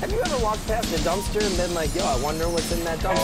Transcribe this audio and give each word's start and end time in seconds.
Have 0.00 0.10
you 0.12 0.20
ever 0.22 0.38
walked 0.42 0.66
past 0.66 0.88
a 0.94 0.98
dumpster 1.00 1.44
and 1.46 1.54
been 1.58 1.74
like, 1.74 1.94
yo, 1.94 2.02
I 2.02 2.16
wonder 2.22 2.48
what's 2.48 2.72
in 2.72 2.82
that 2.84 2.98
dumpster? 3.00 3.20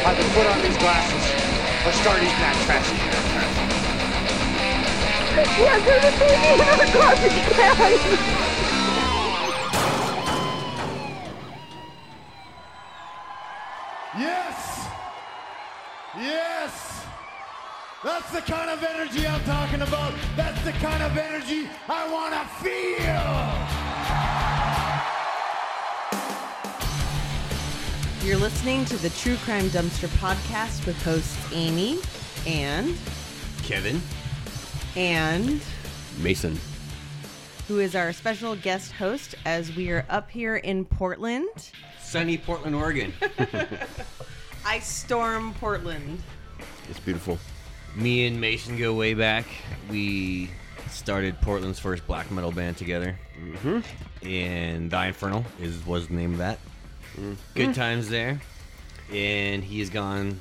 I 0.00 0.14
can 0.16 0.30
put 0.32 0.46
on 0.48 0.62
these 0.64 0.78
glasses 0.78 1.24
or 1.84 1.92
start 2.00 2.22
eating 2.22 2.40
that 2.40 2.56
trash 2.64 2.88
Yeah, 5.60 5.76
there's 5.84 6.04
a 6.08 6.12
baby 6.18 6.54
in 6.54 6.60
our 6.64 6.88
garbage 6.96 7.36
can. 7.52 8.41
Kind 20.82 21.02
of 21.02 21.16
energy 21.16 21.68
I 21.88 22.10
want 22.10 22.34
to 22.34 22.44
feel. 28.20 28.28
You're 28.28 28.38
listening 28.38 28.84
to 28.86 28.96
the 28.98 29.10
True 29.10 29.36
Crime 29.38 29.66
Dumpster 29.66 30.08
podcast 30.18 30.84
with 30.86 31.00
hosts 31.02 31.38
Amy 31.52 31.98
and 32.46 32.96
Kevin. 33.62 34.00
and 34.96 35.60
Mason. 36.18 36.58
who 37.68 37.78
is 37.78 37.94
our 37.94 38.12
special 38.12 38.56
guest 38.56 38.90
host 38.92 39.36
as 39.44 39.74
we 39.76 39.90
are 39.90 40.04
up 40.08 40.30
here 40.30 40.56
in 40.56 40.84
Portland. 40.84 41.70
Sunny 42.00 42.36
Portland, 42.38 42.74
Oregon. 42.74 43.12
I 44.66 44.80
storm 44.80 45.54
Portland. 45.54 46.20
it's 46.90 46.98
beautiful. 47.00 47.38
Me 47.94 48.26
and 48.26 48.40
Mason 48.40 48.76
go 48.76 48.94
way 48.94 49.14
back. 49.14 49.46
We 49.90 50.50
started 50.92 51.40
Portland's 51.40 51.78
first 51.78 52.06
black 52.06 52.30
metal 52.30 52.52
band 52.52 52.76
together. 52.76 53.18
Mm-hmm. 53.38 54.26
And 54.26 54.90
The 54.90 55.06
Infernal 55.06 55.44
is 55.60 55.84
was 55.86 56.08
the 56.08 56.14
name 56.14 56.32
of 56.32 56.38
that. 56.38 56.58
Good 57.54 57.74
times 57.74 58.08
there. 58.08 58.40
And 59.12 59.62
he 59.62 59.80
has 59.80 59.90
gone 59.90 60.40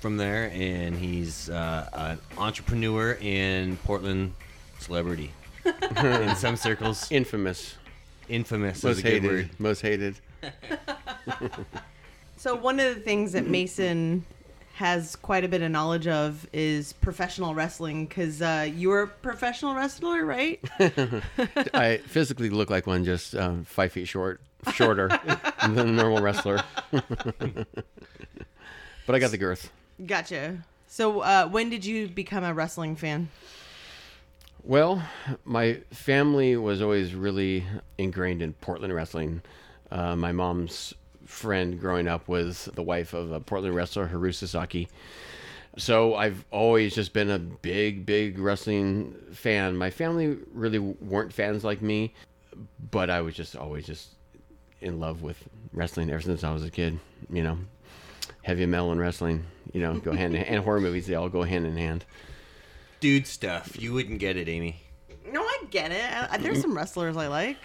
from 0.00 0.16
there, 0.16 0.50
and 0.54 0.96
he's 0.96 1.50
uh, 1.50 1.88
an 1.92 2.18
entrepreneur 2.38 3.18
and 3.20 3.82
Portland 3.82 4.32
celebrity. 4.78 5.32
In 5.96 6.34
some 6.36 6.56
circles, 6.56 7.10
Infamous. 7.10 7.74
infamous 8.28 8.78
is 8.78 8.84
Most 8.84 8.98
a 8.98 9.02
good 9.02 9.12
hated. 9.12 9.30
word. 9.30 9.50
Most 9.58 9.80
hated. 9.82 10.16
So 12.38 12.54
one 12.54 12.78
of 12.78 12.94
the 12.94 13.00
things 13.00 13.32
that 13.32 13.46
Mason 13.46 14.24
has 14.76 15.16
quite 15.16 15.42
a 15.42 15.48
bit 15.48 15.62
of 15.62 15.70
knowledge 15.70 16.06
of 16.06 16.46
is 16.52 16.92
professional 16.92 17.54
wrestling 17.54 18.04
because 18.04 18.42
uh, 18.42 18.68
you're 18.74 19.04
a 19.04 19.08
professional 19.08 19.74
wrestler, 19.74 20.22
right? 20.26 20.60
I 21.72 22.02
physically 22.04 22.50
look 22.50 22.68
like 22.68 22.86
one, 22.86 23.02
just 23.02 23.34
um, 23.34 23.64
five 23.64 23.92
feet 23.92 24.06
short, 24.06 24.42
shorter 24.74 25.08
than 25.62 25.78
a 25.78 25.92
normal 25.92 26.20
wrestler. 26.20 26.62
but 26.90 27.06
I 29.08 29.18
got 29.18 29.30
the 29.30 29.38
girth. 29.38 29.72
gotcha. 30.04 30.58
So 30.88 31.20
uh, 31.20 31.48
when 31.48 31.70
did 31.70 31.86
you 31.86 32.06
become 32.06 32.44
a 32.44 32.52
wrestling 32.52 32.96
fan? 32.96 33.30
Well, 34.62 35.02
my 35.46 35.80
family 35.90 36.54
was 36.54 36.82
always 36.82 37.14
really 37.14 37.64
ingrained 37.96 38.42
in 38.42 38.52
Portland 38.52 38.94
wrestling. 38.94 39.40
Uh, 39.90 40.16
my 40.16 40.32
mom's 40.32 40.92
friend 41.26 41.78
growing 41.80 42.08
up 42.08 42.28
was 42.28 42.70
the 42.74 42.82
wife 42.82 43.12
of 43.12 43.32
a 43.32 43.40
Portland 43.40 43.74
wrestler, 43.74 44.06
Haru 44.06 44.32
Sasaki. 44.32 44.88
So 45.78 46.14
I've 46.14 46.44
always 46.50 46.94
just 46.94 47.12
been 47.12 47.30
a 47.30 47.38
big, 47.38 48.06
big 48.06 48.38
wrestling 48.38 49.14
fan. 49.32 49.76
My 49.76 49.90
family 49.90 50.38
really 50.54 50.78
weren't 50.78 51.32
fans 51.32 51.64
like 51.64 51.82
me, 51.82 52.14
but 52.90 53.10
I 53.10 53.20
was 53.20 53.34
just 53.34 53.54
always 53.56 53.84
just 53.84 54.08
in 54.80 55.00
love 55.00 55.22
with 55.22 55.36
wrestling 55.72 56.08
ever 56.10 56.22
since 56.22 56.44
I 56.44 56.52
was 56.52 56.64
a 56.64 56.70
kid. 56.70 56.98
You 57.28 57.42
know, 57.42 57.58
heavy 58.42 58.64
metal 58.64 58.90
and 58.90 59.00
wrestling, 59.00 59.44
you 59.72 59.80
know, 59.80 59.98
go 59.98 60.12
hand 60.12 60.34
in 60.34 60.42
hand. 60.42 60.54
And 60.54 60.64
horror 60.64 60.80
movies, 60.80 61.06
they 61.06 61.14
all 61.14 61.28
go 61.28 61.42
hand 61.42 61.66
in 61.66 61.76
hand. 61.76 62.06
Dude 63.00 63.26
stuff. 63.26 63.78
You 63.78 63.92
wouldn't 63.92 64.20
get 64.20 64.38
it, 64.38 64.48
Amy. 64.48 64.80
No, 65.30 65.42
I 65.42 65.64
get 65.70 65.92
it. 65.92 66.40
There's 66.40 66.62
some 66.62 66.74
wrestlers 66.74 67.16
I 67.18 67.26
like. 67.26 67.58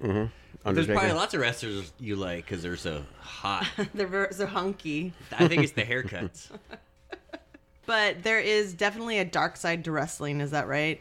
There's 0.00 0.86
probably 0.86 1.12
lots 1.12 1.34
of 1.34 1.40
wrestlers 1.40 1.92
you 1.98 2.16
like 2.16 2.44
because 2.44 2.62
they're 2.62 2.76
so 2.76 3.04
hot. 3.20 3.66
They're 3.94 4.06
very, 4.06 4.32
so 4.32 4.46
hunky. 4.46 5.12
I 5.32 5.48
think 5.48 5.62
it's 5.62 5.72
the 5.72 5.82
haircuts. 5.82 6.50
But 7.86 8.22
there 8.22 8.38
is 8.38 8.72
definitely 8.72 9.18
a 9.18 9.24
dark 9.24 9.56
side 9.56 9.84
to 9.86 9.90
wrestling. 9.90 10.40
Is 10.40 10.52
that 10.52 10.68
right? 10.68 11.00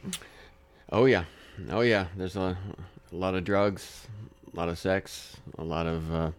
Oh 0.91 1.05
yeah, 1.05 1.25
oh 1.69 1.81
yeah. 1.81 2.07
There's 2.17 2.35
a, 2.35 2.57
a 3.11 3.15
lot 3.15 3.35
of 3.35 3.43
drugs, 3.43 4.07
a 4.51 4.57
lot 4.57 4.69
of 4.69 4.79
sex, 4.79 5.37
a 5.59 5.63
lot 5.63 5.85
of, 5.85 6.11
uh, 6.11 6.31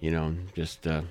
you 0.00 0.10
know, 0.10 0.34
just 0.56 0.84
uh, 0.88 1.02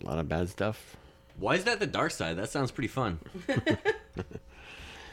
a 0.00 0.06
lot 0.06 0.18
of 0.18 0.26
bad 0.26 0.48
stuff. 0.48 0.96
Why 1.38 1.56
is 1.56 1.64
that 1.64 1.80
the 1.80 1.86
dark 1.86 2.12
side? 2.12 2.38
That 2.38 2.48
sounds 2.48 2.70
pretty 2.70 2.88
fun. 2.88 3.18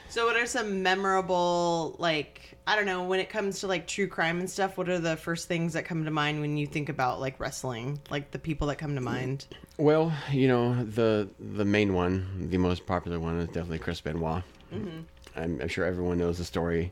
So, 0.09 0.25
what 0.25 0.36
are 0.36 0.46
some 0.47 0.81
memorable, 0.81 1.96
like, 2.00 2.58
I 2.66 2.75
don't 2.75 2.86
know, 2.88 3.03
when 3.03 3.20
it 3.20 3.30
comes 3.30 3.59
to 3.59 3.68
like 3.68 3.86
true 3.86 4.08
crime 4.08 4.40
and 4.40 4.50
stuff? 4.50 4.75
What 4.78 4.90
are 4.90 4.97
the 5.00 5.16
first 5.16 5.47
things 5.47 5.74
that 5.74 5.86
come 5.86 6.03
to 6.06 6.12
mind 6.12 6.42
when 6.42 6.58
you 6.58 6.66
think 6.66 6.90
about 6.90 7.20
like 7.20 7.40
wrestling? 7.40 8.00
Like 8.09 8.31
the 8.31 8.40
people 8.40 8.68
that 8.68 8.78
come 8.78 8.96
to 8.96 9.02
mind? 9.02 9.46
Well, 9.78 10.12
you 10.31 10.48
know, 10.48 10.84
the 10.84 11.30
the 11.40 11.64
main 11.66 11.94
one, 11.94 12.48
the 12.50 12.58
most 12.58 12.86
popular 12.88 13.19
one, 13.19 13.38
is 13.40 13.48
definitely 13.48 13.80
Chris 13.80 14.02
Benoit. 14.02 14.44
Mm-hmm. 14.74 15.00
I'm, 15.36 15.62
I'm 15.62 15.68
sure 15.68 15.86
everyone 15.86 16.18
knows 16.18 16.40
the 16.40 16.44
story 16.44 16.92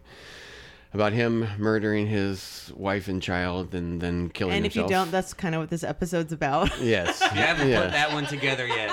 about 0.93 1.11
him 1.11 1.45
murdering 1.57 2.07
his 2.07 2.71
wife 2.75 3.07
and 3.07 3.21
child 3.21 3.75
and 3.75 3.99
then 3.99 4.29
killing 4.29 4.53
And 4.55 4.65
if 4.65 4.73
himself. 4.73 4.89
you 4.89 4.95
don't, 4.95 5.11
that's 5.11 5.33
kind 5.33 5.53
of 5.53 5.59
what 5.61 5.69
this 5.69 5.83
episode's 5.83 6.31
about. 6.31 6.71
yes, 6.81 7.19
You 7.21 7.27
haven't 7.29 7.67
yeah. 7.69 7.81
put 7.81 7.91
that 7.91 8.13
one 8.13 8.25
together 8.25 8.65
yet. 8.65 8.91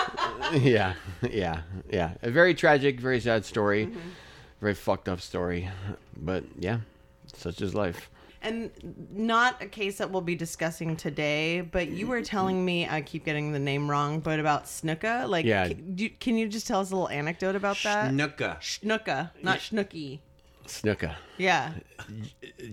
yeah, 0.63 0.95
yeah, 1.31 1.63
yeah. 1.91 2.15
A 2.23 2.31
very 2.31 2.55
tragic, 2.55 3.01
very 3.01 3.21
sad 3.21 3.45
story, 3.45 3.87
mm-hmm. 3.87 3.99
very 4.61 4.75
fucked 4.75 5.09
up 5.09 5.21
story, 5.21 5.69
but 6.17 6.45
yeah, 6.59 6.79
such 7.33 7.61
is 7.61 7.75
life. 7.75 8.11
and 8.43 8.71
not 9.11 9.63
a 9.63 9.67
case 9.67 9.97
that 9.99 10.11
we'll 10.11 10.21
be 10.21 10.35
discussing 10.35 10.97
today, 10.97 11.63
but 11.63 11.89
you 11.89 12.07
were 12.07 12.21
telling 12.23 12.63
me, 12.63 12.87
I 12.87 13.01
keep 13.01 13.25
getting 13.25 13.53
the 13.53 13.59
name 13.59 13.91
wrong, 13.91 14.21
but 14.21 14.39
about 14.39 14.67
Snuka. 14.67 15.27
Like, 15.27 15.47
Yeah. 15.47 15.69
can, 15.69 15.95
do, 15.95 16.09
can 16.11 16.37
you 16.37 16.47
just 16.49 16.67
tell 16.67 16.81
us 16.81 16.91
a 16.91 16.95
little 16.95 17.09
anecdote 17.09 17.57
about 17.57 17.79
that? 17.85 18.13
Snuka. 18.13 18.59
Snuka, 18.61 19.31
not 19.43 19.61
Snooky. 19.61 20.21
Snuka. 20.67 21.15
Yeah. 21.39 21.73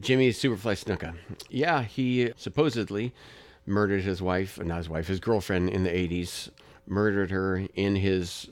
Jimmy 0.02 0.32
Superfly 0.32 0.76
Snuka. 0.84 1.14
Yeah, 1.50 1.84
he 1.84 2.32
supposedly 2.36 3.14
murdered 3.66 4.02
his 4.04 4.22
wife, 4.22 4.60
not 4.62 4.78
his 4.78 4.90
wife, 4.90 5.08
his 5.08 5.20
girlfriend 5.22 5.70
in 5.70 5.84
the 5.84 5.90
80s, 5.90 6.50
murdered 6.88 7.32
her 7.32 7.68
in 7.76 7.96
his 7.96 8.50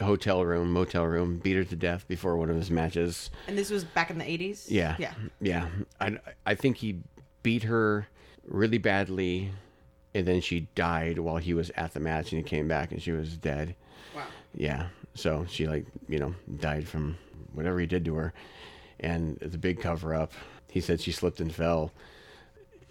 hotel 0.00 0.44
room, 0.44 0.72
motel 0.72 1.06
room, 1.06 1.38
beat 1.38 1.56
her 1.56 1.64
to 1.64 1.76
death 1.76 2.06
before 2.08 2.36
one 2.36 2.50
of 2.50 2.56
his 2.56 2.70
matches. 2.70 3.30
And 3.46 3.56
this 3.56 3.70
was 3.70 3.84
back 3.84 4.10
in 4.10 4.18
the 4.18 4.24
80s? 4.24 4.66
Yeah. 4.68 4.96
Yeah. 4.98 5.14
Yeah. 5.40 5.68
I, 6.00 6.18
I 6.46 6.54
think 6.54 6.78
he 6.78 7.00
beat 7.42 7.64
her 7.64 8.08
really 8.46 8.78
badly, 8.78 9.50
and 10.14 10.26
then 10.26 10.40
she 10.40 10.68
died 10.74 11.18
while 11.18 11.36
he 11.36 11.54
was 11.54 11.70
at 11.76 11.94
the 11.94 12.00
match, 12.00 12.32
and 12.32 12.42
he 12.42 12.48
came 12.48 12.68
back 12.68 12.92
and 12.92 13.02
she 13.02 13.12
was 13.12 13.36
dead. 13.36 13.74
Wow. 14.14 14.26
Yeah. 14.54 14.88
So 15.14 15.46
she, 15.48 15.66
like, 15.66 15.86
you 16.08 16.18
know, 16.18 16.34
died 16.58 16.86
from 16.88 17.16
whatever 17.52 17.78
he 17.78 17.86
did 17.86 18.04
to 18.06 18.14
her. 18.14 18.32
And 19.00 19.38
the 19.38 19.58
big 19.58 19.80
cover 19.80 20.14
up. 20.14 20.32
He 20.70 20.80
said 20.80 21.00
she 21.00 21.10
slipped 21.12 21.40
and 21.40 21.52
fell. 21.52 21.90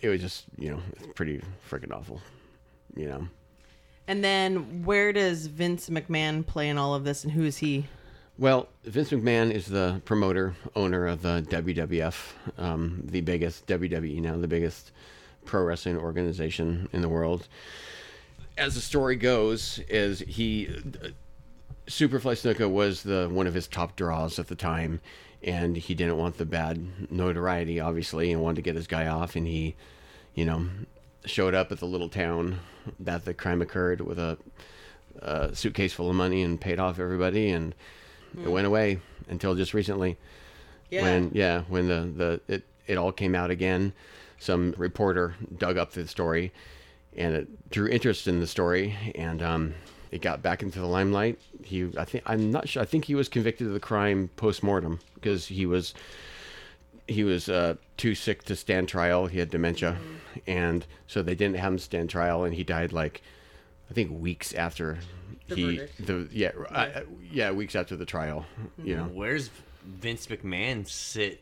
It 0.01 0.09
was 0.09 0.21
just, 0.21 0.45
you 0.57 0.69
know, 0.71 0.79
it's 0.93 1.07
pretty 1.15 1.41
freaking 1.69 1.93
awful, 1.93 2.21
you 2.95 3.07
know. 3.07 3.27
And 4.09 4.23
then 4.23 4.83
where 4.85 5.13
does 5.13 5.45
Vince 5.45 5.87
McMahon 5.87 6.43
play 6.43 6.67
in 6.67 6.79
all 6.79 6.95
of 6.95 7.03
this 7.03 7.23
and 7.23 7.31
who 7.31 7.43
is 7.43 7.57
he? 7.57 7.85
Well, 8.39 8.67
Vince 8.83 9.11
McMahon 9.11 9.51
is 9.51 9.67
the 9.67 10.01
promoter, 10.03 10.55
owner 10.75 11.05
of 11.05 11.21
the 11.21 11.45
WWF, 11.47 12.15
um, 12.57 13.03
the 13.05 13.21
biggest 13.21 13.67
WWE 13.67 14.19
now, 14.19 14.35
the 14.35 14.47
biggest 14.47 14.93
pro 15.45 15.63
wrestling 15.63 15.95
organization 15.95 16.89
in 16.91 17.01
the 17.01 17.07
world. 17.07 17.47
As 18.57 18.73
the 18.73 18.81
story 18.81 19.15
goes, 19.15 19.79
is 19.87 20.21
he 20.21 20.69
Superfly 21.85 22.33
Snuka 22.33 22.67
was 22.67 23.03
the 23.03 23.29
one 23.31 23.45
of 23.45 23.53
his 23.53 23.67
top 23.67 23.95
draws 23.95 24.39
at 24.39 24.47
the 24.47 24.55
time, 24.55 25.01
and 25.43 25.77
he 25.77 25.93
didn't 25.93 26.17
want 26.17 26.37
the 26.37 26.45
bad 26.45 27.11
notoriety, 27.11 27.79
obviously, 27.79 28.31
and 28.31 28.41
wanted 28.41 28.55
to 28.55 28.61
get 28.63 28.75
his 28.75 28.87
guy 28.87 29.05
off, 29.05 29.35
and 29.35 29.45
he, 29.45 29.75
you 30.33 30.45
know, 30.45 30.65
showed 31.25 31.53
up 31.53 31.71
at 31.71 31.79
the 31.79 31.85
little 31.85 32.09
town 32.09 32.59
that 32.99 33.25
the 33.25 33.33
crime 33.33 33.61
occurred 33.61 34.01
with 34.01 34.19
a, 34.19 34.37
a 35.19 35.55
suitcase 35.55 35.93
full 35.93 36.09
of 36.09 36.15
money 36.15 36.43
and 36.43 36.59
paid 36.59 36.79
off 36.79 36.99
everybody, 36.99 37.49
and 37.49 37.75
it 38.41 38.49
went 38.49 38.67
away 38.67 38.99
until 39.27 39.55
just 39.55 39.73
recently. 39.73 40.17
Yeah. 40.89 41.03
When 41.03 41.31
yeah, 41.33 41.61
when 41.67 41.87
the 41.87 42.11
the 42.47 42.53
it 42.53 42.63
it 42.87 42.97
all 42.97 43.11
came 43.11 43.35
out 43.35 43.51
again, 43.51 43.93
some 44.39 44.73
reporter 44.77 45.35
dug 45.57 45.77
up 45.77 45.91
the 45.91 46.07
story, 46.07 46.51
and 47.15 47.35
it 47.35 47.69
drew 47.69 47.87
interest 47.87 48.27
in 48.27 48.39
the 48.39 48.47
story, 48.47 48.95
and 49.15 49.41
um, 49.43 49.75
it 50.11 50.21
got 50.21 50.41
back 50.41 50.63
into 50.63 50.79
the 50.79 50.87
limelight. 50.87 51.39
He 51.63 51.89
I 51.97 52.05
think 52.05 52.23
I'm 52.25 52.51
not 52.51 52.67
sure. 52.67 52.81
I 52.81 52.85
think 52.85 53.05
he 53.05 53.15
was 53.15 53.29
convicted 53.29 53.67
of 53.67 53.73
the 53.73 53.79
crime 53.79 54.29
post 54.35 54.63
mortem 54.63 54.99
because 55.15 55.47
he 55.47 55.65
was 55.65 55.93
he 57.09 57.23
was 57.23 57.49
uh, 57.49 57.75
too 57.97 58.15
sick 58.15 58.43
to 58.43 58.55
stand 58.55 58.87
trial. 58.87 59.27
He 59.27 59.39
had 59.39 59.49
dementia, 59.49 59.97
and 60.47 60.85
so 61.07 61.21
they 61.21 61.35
didn't 61.35 61.57
have 61.57 61.73
him 61.73 61.79
stand 61.79 62.09
trial, 62.09 62.43
and 62.43 62.53
he 62.55 62.63
died 62.63 62.93
like 62.93 63.21
I 63.89 63.93
think 63.93 64.11
weeks 64.21 64.53
after 64.53 64.99
he 65.47 65.63
verdict. 65.77 66.05
the 66.05 66.27
yeah 66.31 66.51
uh, 66.69 67.01
yeah 67.31 67.51
weeks 67.51 67.75
after 67.75 67.95
the 67.95 68.05
trial. 68.05 68.45
You 68.83 68.95
know, 68.97 69.03
Where's 69.05 69.49
Vince 69.85 70.27
McMahon 70.27 70.87
sit 70.87 71.41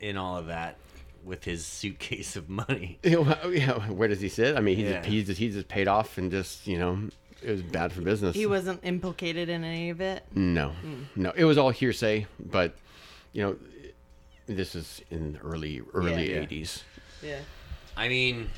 in 0.00 0.16
all 0.16 0.36
of 0.36 0.46
that 0.48 0.76
with 1.24 1.44
his 1.44 1.64
suitcase 1.64 2.36
of 2.36 2.48
money? 2.48 2.98
Yeah, 3.04 3.88
where 3.88 4.08
does 4.08 4.20
he 4.20 4.28
sit? 4.28 4.56
I 4.56 4.60
mean, 4.60 4.76
he 4.76 4.84
Yeah. 4.84 4.98
just, 4.98 5.08
he 5.08 5.22
just 5.24 5.38
he 5.38 5.48
just 5.50 5.68
paid 5.68 5.88
off 5.88 6.18
and 6.18 6.30
just 6.30 6.66
you 6.66 6.78
know 6.78 7.08
it 7.42 7.50
was 7.50 7.62
bad 7.62 7.92
for 7.92 8.02
business. 8.02 8.36
He 8.36 8.46
wasn't 8.46 8.80
implicated 8.84 9.48
in 9.48 9.64
any 9.64 9.90
of 9.90 10.00
it. 10.00 10.24
no, 10.34 10.72
no, 11.16 11.32
it 11.34 11.44
was 11.44 11.58
all 11.58 11.70
hearsay. 11.70 12.26
But 12.38 12.74
you 13.32 13.42
know, 13.42 13.56
this 14.46 14.74
is 14.74 15.00
in 15.10 15.32
the 15.34 15.38
early 15.40 15.82
early 15.94 16.32
Yeah. 16.32 16.40
eighties. 16.40 16.84
Yeah. 17.22 17.40
I 17.96 18.08
mean, 18.08 18.50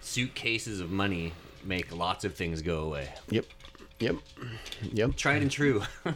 suitcases 0.00 0.80
of 0.80 0.90
money 0.90 1.32
make 1.64 1.94
lots 1.94 2.24
of 2.24 2.34
things 2.34 2.62
go 2.62 2.80
away. 2.84 3.08
Yep, 3.30 3.44
yep, 3.98 4.16
yep. 4.92 5.16
Tried 5.16 5.42
and 5.42 5.50
true. 5.50 5.82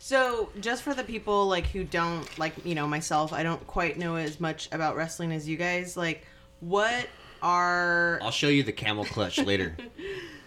So, 0.00 0.48
just 0.60 0.84
for 0.84 0.94
the 0.94 1.02
people 1.02 1.48
like 1.48 1.66
who 1.66 1.82
don't 1.84 2.26
like, 2.38 2.54
you 2.64 2.74
know, 2.76 2.86
myself, 2.86 3.32
I 3.32 3.42
don't 3.42 3.64
quite 3.66 3.98
know 3.98 4.14
as 4.14 4.38
much 4.40 4.68
about 4.72 4.96
wrestling 4.96 5.32
as 5.32 5.46
you 5.48 5.56
guys. 5.56 5.96
Like, 5.96 6.24
what 6.60 7.08
are 7.42 8.18
I'll 8.22 8.30
show 8.30 8.48
you 8.48 8.62
the 8.62 8.72
camel 8.72 9.04
clutch 9.04 9.38
later. 9.38 9.76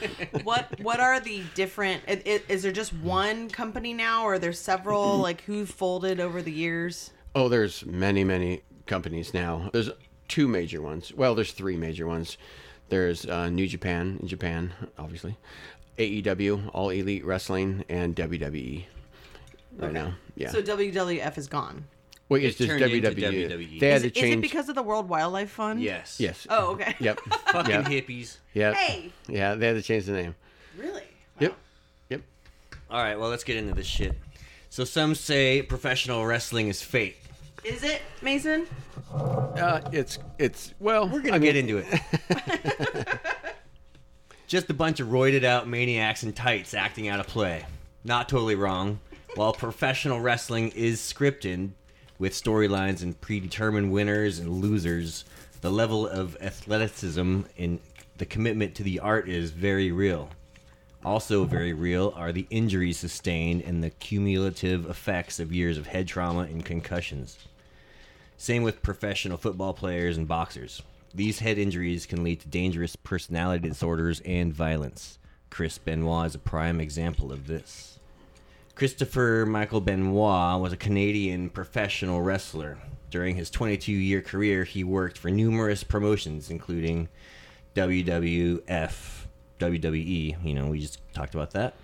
what 0.44 0.80
what 0.80 1.00
are 1.00 1.20
the 1.20 1.42
different? 1.54 2.02
i- 2.08 2.22
i- 2.26 2.42
Is 2.48 2.62
there 2.62 2.72
just 2.72 2.92
one 2.92 3.48
company 3.48 3.92
now, 3.94 4.24
or 4.24 4.34
are 4.34 4.38
there 4.38 4.52
several? 4.52 5.18
Like, 5.18 5.42
who 5.42 5.66
folded 5.66 6.20
over 6.20 6.42
the 6.42 6.52
years? 6.52 7.10
Oh, 7.34 7.48
there's 7.48 7.84
many, 7.86 8.24
many 8.24 8.62
companies 8.86 9.34
now. 9.34 9.70
There's 9.72 9.90
two 10.28 10.48
major 10.48 10.80
ones. 10.82 11.12
Well, 11.14 11.34
there's 11.34 11.52
three 11.52 11.76
major 11.76 12.06
ones. 12.06 12.36
There's 12.88 13.26
uh, 13.26 13.48
New 13.50 13.66
Japan 13.68 14.18
in 14.22 14.28
Japan, 14.28 14.72
obviously, 14.98 15.36
AEW, 15.98 16.70
All 16.72 16.88
Elite 16.90 17.24
Wrestling, 17.24 17.84
and 17.88 18.16
WWE. 18.16 18.84
Right 19.76 19.92
now, 19.92 20.14
yeah. 20.36 20.50
So 20.50 20.62
WWF 20.62 21.36
is 21.38 21.46
gone. 21.48 21.84
Wait, 22.28 22.44
it's 22.44 22.58
just 22.58 22.68
turned 22.68 22.82
into 22.82 23.10
WWE. 23.10 23.48
WWE. 23.50 23.80
They 23.80 23.88
had 23.88 23.96
Is 23.96 24.02
to 24.02 24.08
it, 24.08 24.16
is 24.16 24.22
change. 24.22 24.34
it 24.36 24.40
because 24.42 24.68
of 24.68 24.74
the 24.74 24.82
World 24.82 25.08
Wildlife 25.08 25.50
Fund? 25.50 25.80
yes. 25.80 26.18
yes. 26.20 26.46
Oh, 26.50 26.72
okay. 26.72 26.94
Yep. 27.00 27.20
Fucking 27.52 27.70
Yep. 27.74 27.84
hippies. 27.86 28.36
Yep. 28.54 28.74
Hey, 28.74 29.12
Yeah, 29.28 29.54
they 29.54 29.66
had 29.68 29.76
to 29.76 29.82
change 29.82 30.04
the 30.04 30.12
name. 30.12 30.34
really? 30.76 31.04
Yep. 31.40 31.54
Yep. 32.10 32.20
All 32.90 33.02
right, 33.02 33.18
well, 33.18 33.30
let's 33.30 33.44
get 33.44 33.56
into 33.56 33.74
this 33.74 33.86
shit. 33.86 34.14
So 34.70 34.84
some 34.84 35.14
say 35.14 35.62
professional 35.62 36.26
wrestling 36.26 36.68
is 36.68 36.82
fake. 36.82 37.18
Is 37.64 37.82
it 37.82 38.02
Mason? 38.22 38.66
Uh, 39.12 39.80
it's 39.92 40.18
it's 40.38 40.74
well. 40.78 41.08
We're 41.08 41.20
gonna 41.20 41.34
I 41.36 41.38
mean, 41.38 41.52
get 41.52 41.56
into 41.56 41.78
it. 41.78 43.18
Just 44.46 44.70
a 44.70 44.74
bunch 44.74 45.00
of 45.00 45.08
roided 45.08 45.44
out 45.44 45.66
maniacs 45.68 46.22
in 46.22 46.32
tights 46.32 46.72
acting 46.74 47.08
out 47.08 47.20
a 47.20 47.24
play. 47.24 47.64
Not 48.04 48.28
totally 48.28 48.54
wrong. 48.54 49.00
While 49.34 49.52
professional 49.52 50.20
wrestling 50.20 50.68
is 50.70 51.00
scripted 51.00 51.70
with 52.18 52.32
storylines 52.32 53.02
and 53.02 53.20
predetermined 53.20 53.92
winners 53.92 54.38
and 54.38 54.60
losers, 54.60 55.24
the 55.60 55.70
level 55.70 56.06
of 56.06 56.36
athleticism 56.40 57.42
and 57.56 57.80
the 58.18 58.26
commitment 58.26 58.74
to 58.74 58.82
the 58.82 58.98
art 59.00 59.28
is 59.28 59.50
very 59.50 59.92
real. 59.92 60.28
Also, 61.04 61.44
very 61.44 61.72
real 61.72 62.12
are 62.16 62.32
the 62.32 62.46
injuries 62.50 62.98
sustained 62.98 63.62
and 63.62 63.82
the 63.82 63.90
cumulative 63.90 64.90
effects 64.90 65.38
of 65.38 65.52
years 65.52 65.78
of 65.78 65.86
head 65.86 66.08
trauma 66.08 66.40
and 66.40 66.64
concussions. 66.64 67.38
Same 68.36 68.62
with 68.64 68.82
professional 68.82 69.38
football 69.38 69.72
players 69.72 70.16
and 70.16 70.26
boxers. 70.26 70.82
These 71.14 71.38
head 71.38 71.58
injuries 71.58 72.06
can 72.06 72.22
lead 72.24 72.40
to 72.40 72.48
dangerous 72.48 72.96
personality 72.96 73.68
disorders 73.68 74.20
and 74.24 74.52
violence. 74.52 75.18
Chris 75.50 75.78
Benoit 75.78 76.26
is 76.26 76.34
a 76.34 76.38
prime 76.38 76.80
example 76.80 77.32
of 77.32 77.46
this. 77.46 77.97
Christopher 78.78 79.44
Michael 79.44 79.80
Benoit 79.80 80.60
was 80.60 80.72
a 80.72 80.76
Canadian 80.76 81.50
professional 81.50 82.22
wrestler. 82.22 82.78
During 83.10 83.34
his 83.34 83.50
22 83.50 83.90
year 83.90 84.22
career, 84.22 84.62
he 84.62 84.84
worked 84.84 85.18
for 85.18 85.32
numerous 85.32 85.82
promotions, 85.82 86.48
including 86.48 87.08
WWF, 87.74 89.26
WWE, 89.58 90.44
you 90.44 90.54
know, 90.54 90.66
we 90.66 90.78
just 90.78 91.00
talked 91.12 91.34
about 91.34 91.50
that. 91.50 91.74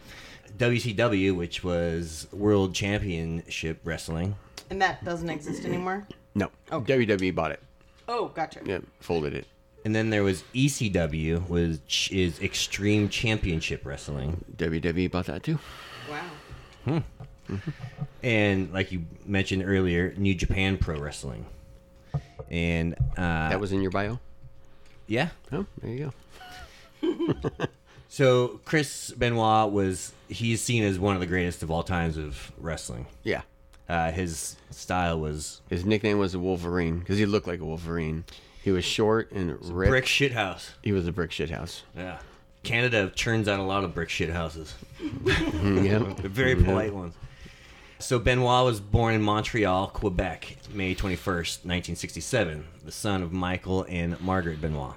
WCW, 0.56 1.34
which 1.34 1.64
was 1.64 2.28
World 2.30 2.76
Championship 2.76 3.80
Wrestling, 3.82 4.36
And 4.70 4.80
that 4.80 5.04
doesn't 5.04 5.30
exist 5.30 5.64
anymore. 5.64 6.06
No. 6.36 6.52
Oh. 6.70 6.80
WWE 6.80 7.34
bought 7.34 7.50
it. 7.50 7.60
Oh, 8.06 8.28
gotcha. 8.28 8.60
Yeah, 8.64 8.78
folded 9.00 9.34
it. 9.34 9.48
And 9.84 9.96
then 9.96 10.10
there 10.10 10.22
was 10.22 10.44
ECW, 10.54 11.48
which 11.48 12.12
is 12.12 12.40
Extreme 12.40 13.08
Championship 13.08 13.84
Wrestling. 13.84 14.44
WWE 14.56 15.10
bought 15.10 15.26
that 15.26 15.42
too. 15.42 15.58
Wow. 16.08 16.22
And 18.22 18.72
like 18.72 18.90
you 18.92 19.04
mentioned 19.26 19.62
earlier, 19.66 20.14
New 20.16 20.34
Japan 20.34 20.78
Pro 20.78 20.98
Wrestling. 20.98 21.46
And 22.50 22.94
uh, 23.16 23.48
That 23.50 23.60
was 23.60 23.72
in 23.72 23.82
your 23.82 23.90
bio. 23.90 24.18
yeah. 25.06 25.28
Oh, 25.52 25.66
there 25.82 25.90
you 25.90 26.12
go. 27.02 27.50
So 28.08 28.60
Chris 28.64 29.10
Benoit 29.10 29.72
was 29.72 30.12
he's 30.28 30.62
seen 30.62 30.84
as 30.84 31.00
one 31.00 31.16
of 31.16 31.20
the 31.20 31.26
greatest 31.26 31.64
of 31.64 31.70
all 31.72 31.82
times 31.82 32.16
of 32.16 32.52
wrestling. 32.58 33.06
Yeah. 33.24 33.42
Uh, 33.88 34.12
his 34.12 34.54
style 34.70 35.18
was 35.18 35.62
His 35.68 35.84
nickname 35.84 36.18
was 36.18 36.30
the 36.30 36.38
Wolverine 36.38 37.00
because 37.00 37.18
he 37.18 37.26
looked 37.26 37.48
like 37.48 37.58
a 37.58 37.64
Wolverine. 37.64 38.22
He 38.62 38.70
was 38.70 38.84
short 38.84 39.32
and 39.32 39.50
ripped. 39.74 39.90
brick 39.90 40.06
shit 40.06 40.30
house. 40.30 40.74
He 40.80 40.92
was 40.92 41.08
a 41.08 41.12
brick 41.12 41.32
shit 41.32 41.50
house. 41.50 41.82
Yeah. 41.96 42.18
Canada 42.64 43.12
churns 43.14 43.48
out 43.48 43.60
a 43.60 43.62
lot 43.62 43.84
of 43.84 43.94
brick 43.94 44.08
shit 44.08 44.30
houses. 44.30 44.74
Mm-hmm. 45.00 45.84
yeah. 45.84 45.98
Very 46.28 46.54
mm-hmm. 46.54 46.64
polite 46.64 46.94
ones. 46.94 47.14
So 47.98 48.18
Benoit 48.18 48.64
was 48.64 48.80
born 48.80 49.14
in 49.14 49.22
Montreal, 49.22 49.86
Quebec, 49.88 50.58
May 50.74 50.94
21st, 50.94 51.64
1967, 51.64 52.64
the 52.84 52.92
son 52.92 53.22
of 53.22 53.32
Michael 53.32 53.86
and 53.88 54.20
Margaret 54.20 54.60
Benoit. 54.60 54.94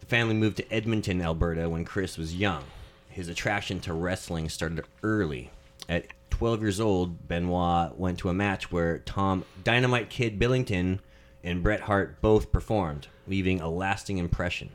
The 0.00 0.06
family 0.06 0.34
moved 0.34 0.56
to 0.58 0.72
Edmonton, 0.72 1.20
Alberta 1.20 1.68
when 1.68 1.84
Chris 1.84 2.16
was 2.16 2.34
young. 2.34 2.64
His 3.10 3.28
attraction 3.28 3.80
to 3.80 3.92
wrestling 3.92 4.48
started 4.48 4.84
early. 5.02 5.50
At 5.88 6.06
12 6.30 6.62
years 6.62 6.80
old, 6.80 7.28
Benoit 7.28 7.98
went 7.98 8.18
to 8.20 8.30
a 8.30 8.34
match 8.34 8.72
where 8.72 9.00
Tom 9.00 9.44
Dynamite 9.62 10.08
Kid 10.08 10.38
Billington 10.38 11.00
and 11.44 11.62
Bret 11.62 11.80
Hart 11.80 12.20
both 12.22 12.50
performed, 12.50 13.08
leaving 13.26 13.60
a 13.60 13.68
lasting 13.68 14.18
impression. 14.18 14.70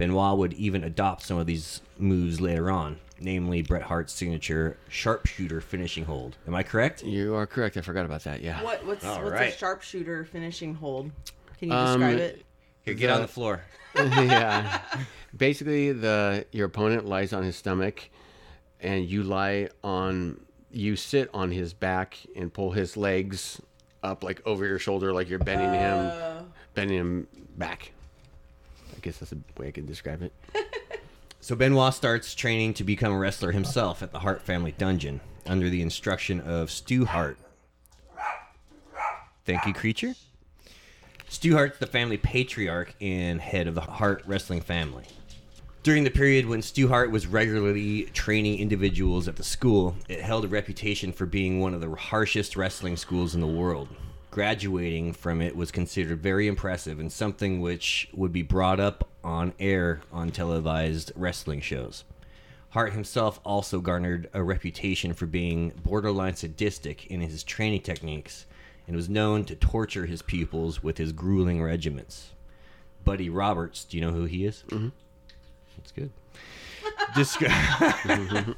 Benoit 0.00 0.38
would 0.38 0.54
even 0.54 0.82
adopt 0.84 1.20
some 1.22 1.36
of 1.36 1.46
these 1.46 1.82
moves 1.98 2.40
later 2.40 2.70
on, 2.70 2.98
namely 3.20 3.60
Bret 3.60 3.82
Hart's 3.82 4.14
signature 4.14 4.78
sharpshooter 4.88 5.60
finishing 5.60 6.06
hold. 6.06 6.38
Am 6.46 6.54
I 6.54 6.62
correct? 6.62 7.04
You 7.04 7.34
are 7.34 7.46
correct. 7.46 7.76
I 7.76 7.82
forgot 7.82 8.06
about 8.06 8.24
that. 8.24 8.40
Yeah. 8.40 8.62
What 8.62 8.86
what's 8.86 9.04
All 9.04 9.20
what's 9.22 9.32
right. 9.32 9.52
a 9.52 9.56
sharpshooter 9.58 10.24
finishing 10.24 10.74
hold? 10.74 11.10
Can 11.58 11.68
you 11.68 11.74
Um, 11.74 12.00
describe 12.00 12.18
it? 12.18 12.42
Here, 12.82 12.94
get 12.94 13.10
on 13.10 13.20
the 13.20 13.28
floor. 13.28 13.60
yeah. 13.94 14.80
Basically, 15.36 15.92
the 15.92 16.46
your 16.50 16.68
opponent 16.68 17.04
lies 17.04 17.34
on 17.34 17.42
his 17.42 17.56
stomach, 17.56 18.08
and 18.80 19.04
you 19.04 19.22
lie 19.22 19.68
on. 19.84 20.40
You 20.72 20.96
sit 20.96 21.28
on 21.34 21.50
his 21.50 21.74
back 21.74 22.16
and 22.34 22.50
pull 22.50 22.70
his 22.70 22.96
legs 22.96 23.60
up 24.02 24.24
like 24.24 24.40
over 24.46 24.64
your 24.64 24.78
shoulder, 24.78 25.12
like 25.12 25.28
you're 25.28 25.40
bending 25.40 25.74
him, 25.78 26.46
bending 26.72 26.96
him 26.96 27.26
back. 27.58 27.92
I 29.00 29.02
guess 29.02 29.16
that's 29.16 29.32
a 29.32 29.38
way 29.58 29.68
I 29.68 29.70
can 29.70 29.86
describe 29.86 30.22
it. 30.22 30.32
So 31.42 31.56
Benoit 31.56 31.94
starts 31.94 32.34
training 32.34 32.74
to 32.74 32.84
become 32.84 33.14
a 33.14 33.18
wrestler 33.18 33.50
himself 33.50 34.02
at 34.02 34.12
the 34.12 34.18
Hart 34.18 34.42
family 34.42 34.72
dungeon 34.72 35.22
under 35.46 35.70
the 35.70 35.80
instruction 35.80 36.38
of 36.42 36.70
Stu 36.70 37.06
Hart. 37.06 37.38
Thank 39.46 39.64
you, 39.64 39.72
creature. 39.72 40.14
Stu 41.30 41.54
Hart's 41.54 41.78
the 41.78 41.86
family 41.86 42.18
patriarch 42.18 42.94
and 43.00 43.40
head 43.40 43.68
of 43.68 43.74
the 43.74 43.80
Hart 43.80 44.22
wrestling 44.26 44.60
family. 44.60 45.04
During 45.82 46.04
the 46.04 46.10
period 46.10 46.44
when 46.44 46.60
Stu 46.60 46.88
Hart 46.88 47.10
was 47.10 47.26
regularly 47.26 48.02
training 48.12 48.58
individuals 48.58 49.26
at 49.26 49.36
the 49.36 49.42
school, 49.42 49.96
it 50.10 50.20
held 50.20 50.44
a 50.44 50.48
reputation 50.48 51.10
for 51.10 51.24
being 51.24 51.58
one 51.58 51.72
of 51.72 51.80
the 51.80 51.88
harshest 51.88 52.54
wrestling 52.54 52.98
schools 52.98 53.34
in 53.34 53.40
the 53.40 53.46
world. 53.46 53.88
Graduating 54.30 55.12
from 55.12 55.42
it 55.42 55.56
was 55.56 55.72
considered 55.72 56.22
very 56.22 56.46
impressive 56.46 57.00
and 57.00 57.10
something 57.10 57.60
which 57.60 58.08
would 58.12 58.32
be 58.32 58.42
brought 58.42 58.78
up 58.78 59.08
on 59.24 59.52
air 59.58 60.02
on 60.12 60.30
televised 60.30 61.10
wrestling 61.16 61.60
shows. 61.60 62.04
Hart 62.70 62.92
himself 62.92 63.40
also 63.44 63.80
garnered 63.80 64.30
a 64.32 64.42
reputation 64.42 65.12
for 65.12 65.26
being 65.26 65.70
borderline 65.82 66.36
sadistic 66.36 67.06
in 67.08 67.20
his 67.20 67.42
training 67.42 67.82
techniques 67.82 68.46
and 68.86 68.94
was 68.94 69.08
known 69.08 69.44
to 69.44 69.56
torture 69.56 70.06
his 70.06 70.22
pupils 70.22 70.80
with 70.82 70.98
his 70.98 71.12
grueling 71.12 71.60
regiments. 71.60 72.30
Buddy 73.04 73.28
Roberts, 73.28 73.84
do 73.84 73.96
you 73.96 74.04
know 74.04 74.12
who 74.12 74.24
he 74.24 74.44
is? 74.44 74.62
Mm-hmm. 74.68 74.88
That's 75.76 75.92
good. 75.92 76.10
Descri- 77.14 78.54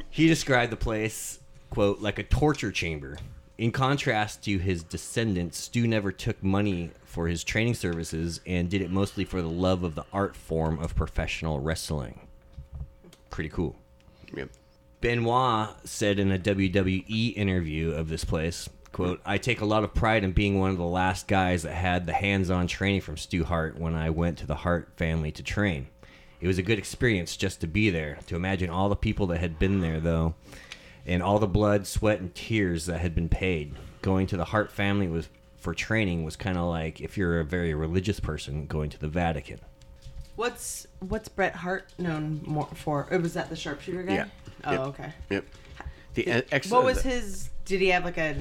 he 0.10 0.26
described 0.26 0.72
the 0.72 0.76
place 0.76 1.40
quote, 1.70 2.00
like 2.00 2.18
a 2.18 2.22
torture 2.22 2.72
chamber. 2.72 3.16
In 3.60 3.72
contrast 3.72 4.42
to 4.44 4.56
his 4.56 4.82
descendants, 4.82 5.58
Stu 5.58 5.86
never 5.86 6.12
took 6.12 6.42
money 6.42 6.92
for 7.04 7.28
his 7.28 7.44
training 7.44 7.74
services 7.74 8.40
and 8.46 8.70
did 8.70 8.80
it 8.80 8.90
mostly 8.90 9.26
for 9.26 9.42
the 9.42 9.50
love 9.50 9.84
of 9.84 9.94
the 9.94 10.06
art 10.14 10.34
form 10.34 10.78
of 10.78 10.96
professional 10.96 11.60
wrestling. 11.60 12.26
Pretty 13.28 13.50
cool. 13.50 13.76
Yep. 14.34 14.48
Benoit 15.02 15.76
said 15.84 16.18
in 16.18 16.32
a 16.32 16.38
WWE 16.38 17.36
interview 17.36 17.90
of 17.90 18.08
this 18.08 18.24
place, 18.24 18.66
quote, 18.92 19.20
I 19.26 19.36
take 19.36 19.60
a 19.60 19.66
lot 19.66 19.84
of 19.84 19.92
pride 19.92 20.24
in 20.24 20.32
being 20.32 20.58
one 20.58 20.70
of 20.70 20.78
the 20.78 20.84
last 20.84 21.28
guys 21.28 21.64
that 21.64 21.74
had 21.74 22.06
the 22.06 22.14
hands-on 22.14 22.66
training 22.66 23.02
from 23.02 23.18
Stu 23.18 23.44
Hart 23.44 23.78
when 23.78 23.94
I 23.94 24.08
went 24.08 24.38
to 24.38 24.46
the 24.46 24.54
Hart 24.54 24.88
family 24.96 25.32
to 25.32 25.42
train. 25.42 25.86
It 26.40 26.46
was 26.46 26.56
a 26.56 26.62
good 26.62 26.78
experience 26.78 27.36
just 27.36 27.60
to 27.60 27.66
be 27.66 27.90
there, 27.90 28.20
to 28.28 28.36
imagine 28.36 28.70
all 28.70 28.88
the 28.88 28.96
people 28.96 29.26
that 29.26 29.40
had 29.40 29.58
been 29.58 29.82
there 29.82 30.00
though, 30.00 30.34
and 31.06 31.22
all 31.22 31.38
the 31.38 31.46
blood, 31.48 31.86
sweat, 31.86 32.20
and 32.20 32.34
tears 32.34 32.86
that 32.86 32.98
had 33.00 33.14
been 33.14 33.28
paid. 33.28 33.74
Going 34.02 34.26
to 34.28 34.36
the 34.36 34.46
Hart 34.46 34.70
family 34.72 35.08
was 35.08 35.28
for 35.58 35.74
training 35.74 36.24
was 36.24 36.36
kind 36.36 36.56
of 36.56 36.64
like 36.68 37.00
if 37.00 37.18
you're 37.18 37.38
a 37.40 37.44
very 37.44 37.74
religious 37.74 38.18
person 38.20 38.66
going 38.66 38.88
to 38.90 38.98
the 38.98 39.08
Vatican. 39.08 39.60
What's 40.36 40.86
what's 41.00 41.28
Bret 41.28 41.54
Hart 41.56 41.92
known 41.98 42.40
more 42.46 42.68
for? 42.74 43.06
It 43.10 43.20
was 43.20 43.34
that 43.34 43.50
the 43.50 43.56
sharpshooter 43.56 44.02
guy. 44.04 44.14
Yeah. 44.14 44.24
Oh, 44.64 44.70
Yep. 44.72 44.80
okay. 44.80 45.12
Yep. 45.30 45.44
The 46.14 46.32
uh, 46.32 46.42
ex- 46.50 46.70
What 46.70 46.84
was 46.84 47.02
his? 47.02 47.50
Did 47.66 47.80
he 47.82 47.88
have 47.88 48.04
like 48.04 48.16
a, 48.18 48.34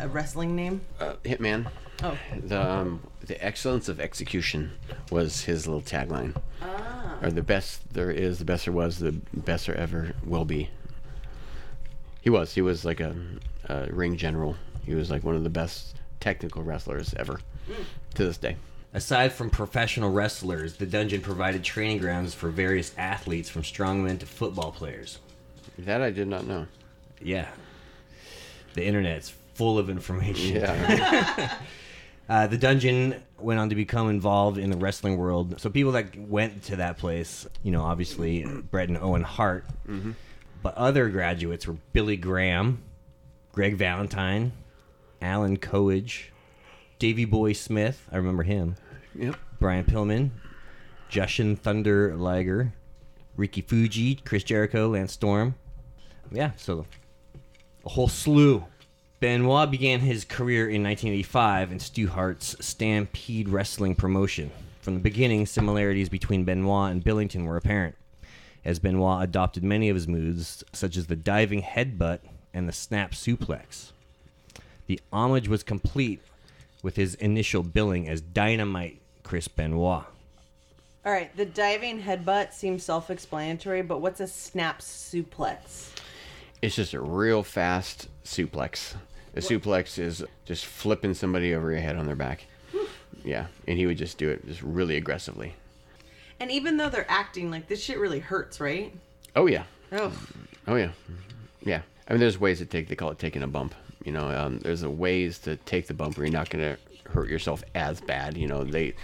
a 0.00 0.08
wrestling 0.08 0.54
name? 0.56 0.80
uh, 1.00 1.14
Hitman? 1.24 1.70
Oh, 2.02 2.18
The 2.44 2.60
um, 2.60 3.00
the 3.24 3.42
excellence 3.44 3.88
of 3.88 4.00
execution 4.00 4.72
was 5.10 5.42
his 5.44 5.66
little 5.66 5.80
tagline. 5.82 6.34
Ah. 6.62 7.16
Or 7.22 7.30
the 7.30 7.42
best 7.42 7.94
there 7.94 8.10
is, 8.10 8.38
the 8.38 8.44
best 8.44 8.64
there 8.66 8.74
was, 8.74 8.98
the 8.98 9.12
best 9.32 9.66
there 9.66 9.76
ever 9.76 10.14
will 10.24 10.44
be. 10.44 10.68
He 12.26 12.30
was. 12.30 12.52
He 12.52 12.60
was 12.60 12.84
like 12.84 12.98
a, 12.98 13.14
a 13.68 13.86
ring 13.92 14.16
general. 14.16 14.56
He 14.84 14.96
was 14.96 15.12
like 15.12 15.22
one 15.22 15.36
of 15.36 15.44
the 15.44 15.48
best 15.48 15.94
technical 16.18 16.64
wrestlers 16.64 17.14
ever 17.16 17.38
to 18.14 18.24
this 18.24 18.36
day. 18.36 18.56
Aside 18.92 19.32
from 19.32 19.48
professional 19.48 20.10
wrestlers, 20.10 20.74
the 20.74 20.86
dungeon 20.86 21.20
provided 21.20 21.62
training 21.62 21.98
grounds 21.98 22.34
for 22.34 22.48
various 22.48 22.92
athletes 22.98 23.48
from 23.48 23.62
strongmen 23.62 24.18
to 24.18 24.26
football 24.26 24.72
players. 24.72 25.20
That 25.78 26.02
I 26.02 26.10
did 26.10 26.26
not 26.26 26.48
know. 26.48 26.66
Yeah. 27.22 27.46
The 28.74 28.84
internet's 28.84 29.32
full 29.54 29.78
of 29.78 29.88
information. 29.88 30.56
Yeah. 30.56 31.58
Uh, 32.28 32.44
the 32.48 32.58
dungeon 32.58 33.22
went 33.38 33.60
on 33.60 33.68
to 33.68 33.76
become 33.76 34.10
involved 34.10 34.58
in 34.58 34.68
the 34.68 34.76
wrestling 34.76 35.16
world. 35.16 35.60
So 35.60 35.70
people 35.70 35.92
that 35.92 36.18
went 36.18 36.64
to 36.64 36.74
that 36.74 36.98
place, 36.98 37.46
you 37.62 37.70
know, 37.70 37.82
obviously 37.84 38.44
Bret 38.44 38.88
and 38.88 38.98
Owen 38.98 39.22
Hart, 39.22 39.64
but 40.66 40.76
other 40.76 41.08
graduates 41.10 41.64
were 41.64 41.76
Billy 41.92 42.16
Graham, 42.16 42.82
Greg 43.52 43.76
Valentine, 43.76 44.50
Allen 45.22 45.58
Coage, 45.58 46.32
Davy 46.98 47.24
Boy 47.24 47.52
Smith. 47.52 48.08
I 48.10 48.16
remember 48.16 48.42
him. 48.42 48.74
yep. 49.14 49.36
Brian 49.60 49.84
Pillman, 49.84 50.30
Jushin 51.08 51.56
Thunder 51.56 52.16
Liger, 52.16 52.72
Ricky 53.36 53.60
Fuji, 53.60 54.16
Chris 54.16 54.42
Jericho, 54.42 54.88
Lance 54.88 55.12
Storm. 55.12 55.54
Yeah, 56.32 56.50
so 56.56 56.84
a 57.84 57.90
whole 57.90 58.08
slew. 58.08 58.64
Benoit 59.20 59.70
began 59.70 60.00
his 60.00 60.24
career 60.24 60.62
in 60.62 60.82
1985 60.82 61.70
in 61.70 61.78
Stu 61.78 62.08
Hart's 62.08 62.56
Stampede 62.58 63.48
Wrestling 63.48 63.94
promotion. 63.94 64.50
From 64.80 64.94
the 64.94 65.00
beginning, 65.00 65.46
similarities 65.46 66.08
between 66.08 66.42
Benoit 66.42 66.90
and 66.90 67.04
Billington 67.04 67.44
were 67.44 67.56
apparent, 67.56 67.94
as 68.66 68.80
Benoit 68.80 69.22
adopted 69.22 69.62
many 69.62 69.88
of 69.88 69.94
his 69.94 70.08
moves, 70.08 70.64
such 70.72 70.96
as 70.96 71.06
the 71.06 71.14
diving 71.14 71.62
headbutt 71.62 72.18
and 72.52 72.68
the 72.68 72.72
snap 72.72 73.12
suplex. 73.12 73.92
The 74.88 75.00
homage 75.12 75.48
was 75.48 75.62
complete 75.62 76.20
with 76.82 76.96
his 76.96 77.14
initial 77.14 77.62
billing 77.62 78.08
as 78.08 78.20
Dynamite 78.20 79.00
Chris 79.22 79.46
Benoit. 79.46 80.04
all 81.04 81.12
right. 81.12 81.34
The 81.36 81.46
diving 81.46 82.02
headbutt 82.02 82.52
seems 82.52 82.82
self-explanatory, 82.82 83.82
but 83.82 84.00
what's 84.00 84.20
a 84.20 84.26
snap 84.26 84.80
suplex? 84.80 85.90
It's 86.60 86.74
just 86.74 86.92
a 86.92 87.00
real 87.00 87.44
fast 87.44 88.08
suplex. 88.24 88.94
A 89.36 89.40
suplex 89.40 89.98
is 89.98 90.24
just 90.44 90.66
flipping 90.66 91.14
somebody 91.14 91.54
over 91.54 91.70
your 91.70 91.80
head 91.80 91.96
on 91.96 92.06
their 92.06 92.16
back. 92.16 92.46
Hmm. 92.72 92.86
Yeah, 93.22 93.46
and 93.68 93.78
he 93.78 93.86
would 93.86 93.98
just 93.98 94.18
do 94.18 94.28
it 94.30 94.44
just 94.46 94.62
really 94.62 94.96
aggressively. 94.96 95.54
And 96.40 96.50
even 96.50 96.76
though 96.76 96.88
they're 96.88 97.10
acting 97.10 97.50
like 97.50 97.68
this 97.68 97.82
shit 97.82 97.98
really 97.98 98.20
hurts, 98.20 98.60
right? 98.60 98.92
Oh 99.34 99.46
yeah, 99.46 99.64
Oh, 99.92 100.12
oh 100.66 100.76
yeah, 100.76 100.90
yeah. 101.62 101.82
I 102.08 102.12
mean, 102.12 102.20
there's 102.20 102.38
ways 102.38 102.58
to 102.58 102.66
take. 102.66 102.88
They 102.88 102.96
call 102.96 103.10
it 103.10 103.18
taking 103.18 103.42
a 103.42 103.48
bump. 103.48 103.74
You 104.04 104.12
know, 104.12 104.28
um, 104.28 104.58
there's 104.60 104.82
a 104.82 104.90
ways 104.90 105.38
to 105.40 105.56
take 105.56 105.86
the 105.86 105.94
bump 105.94 106.16
where 106.16 106.26
you're 106.26 106.32
not 106.32 106.50
gonna 106.50 106.76
hurt 107.10 107.28
yourself 107.28 107.62
as 107.74 108.00
bad. 108.00 108.36
You 108.36 108.48
know, 108.48 108.64
they 108.64 108.94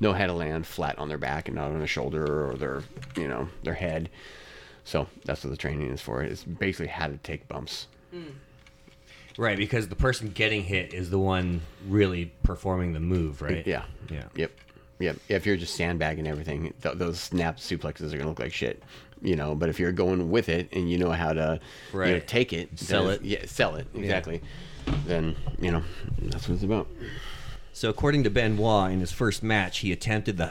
know 0.00 0.12
how 0.12 0.26
to 0.26 0.32
land 0.32 0.66
flat 0.66 0.98
on 0.98 1.08
their 1.08 1.18
back 1.18 1.48
and 1.48 1.56
not 1.56 1.70
on 1.70 1.78
their 1.78 1.86
shoulder 1.86 2.48
or 2.48 2.54
their, 2.54 2.82
you 3.16 3.28
know, 3.28 3.48
their 3.62 3.74
head. 3.74 4.10
So 4.84 5.06
that's 5.24 5.44
what 5.44 5.50
the 5.50 5.56
training 5.56 5.90
is 5.90 6.00
for. 6.00 6.22
It's 6.22 6.44
basically 6.44 6.86
how 6.86 7.08
to 7.08 7.16
take 7.18 7.46
bumps. 7.48 7.88
Right, 9.36 9.56
because 9.56 9.86
the 9.86 9.96
person 9.96 10.30
getting 10.30 10.64
hit 10.64 10.92
is 10.94 11.10
the 11.10 11.18
one 11.18 11.60
really 11.86 12.32
performing 12.42 12.92
the 12.92 13.00
move, 13.00 13.40
right? 13.40 13.64
Yeah. 13.66 13.84
Yeah. 14.10 14.24
Yep. 14.34 14.50
Yep. 15.00 15.16
If 15.28 15.46
you're 15.46 15.56
just 15.56 15.74
sandbagging 15.74 16.26
everything, 16.26 16.74
th- 16.82 16.96
those 16.96 17.20
snap 17.20 17.58
suplexes 17.58 18.12
are 18.12 18.16
gonna 18.18 18.28
look 18.30 18.40
like 18.40 18.52
shit. 18.52 18.82
You 19.20 19.34
know, 19.36 19.54
but 19.54 19.68
if 19.68 19.80
you're 19.80 19.92
going 19.92 20.30
with 20.30 20.48
it 20.48 20.68
and 20.72 20.90
you 20.90 20.96
know 20.98 21.10
how 21.10 21.32
to 21.32 21.60
you 21.92 21.98
know, 21.98 22.04
Right. 22.04 22.26
take 22.26 22.52
it, 22.52 22.78
Sell 22.78 23.04
then- 23.06 23.14
it. 23.16 23.22
yeah, 23.22 23.46
sell 23.46 23.74
it 23.76 23.86
exactly. 23.94 24.40
Then 25.06 25.36
you 25.60 25.70
know 25.70 25.82
that's 26.22 26.48
what 26.48 26.54
it's 26.54 26.64
about. 26.64 26.88
So, 27.72 27.88
according 27.90 28.24
to 28.24 28.30
Benoit, 28.30 28.90
in 28.92 29.00
his 29.00 29.12
first 29.12 29.42
match, 29.42 29.78
he 29.78 29.92
attempted 29.92 30.36
the 30.36 30.50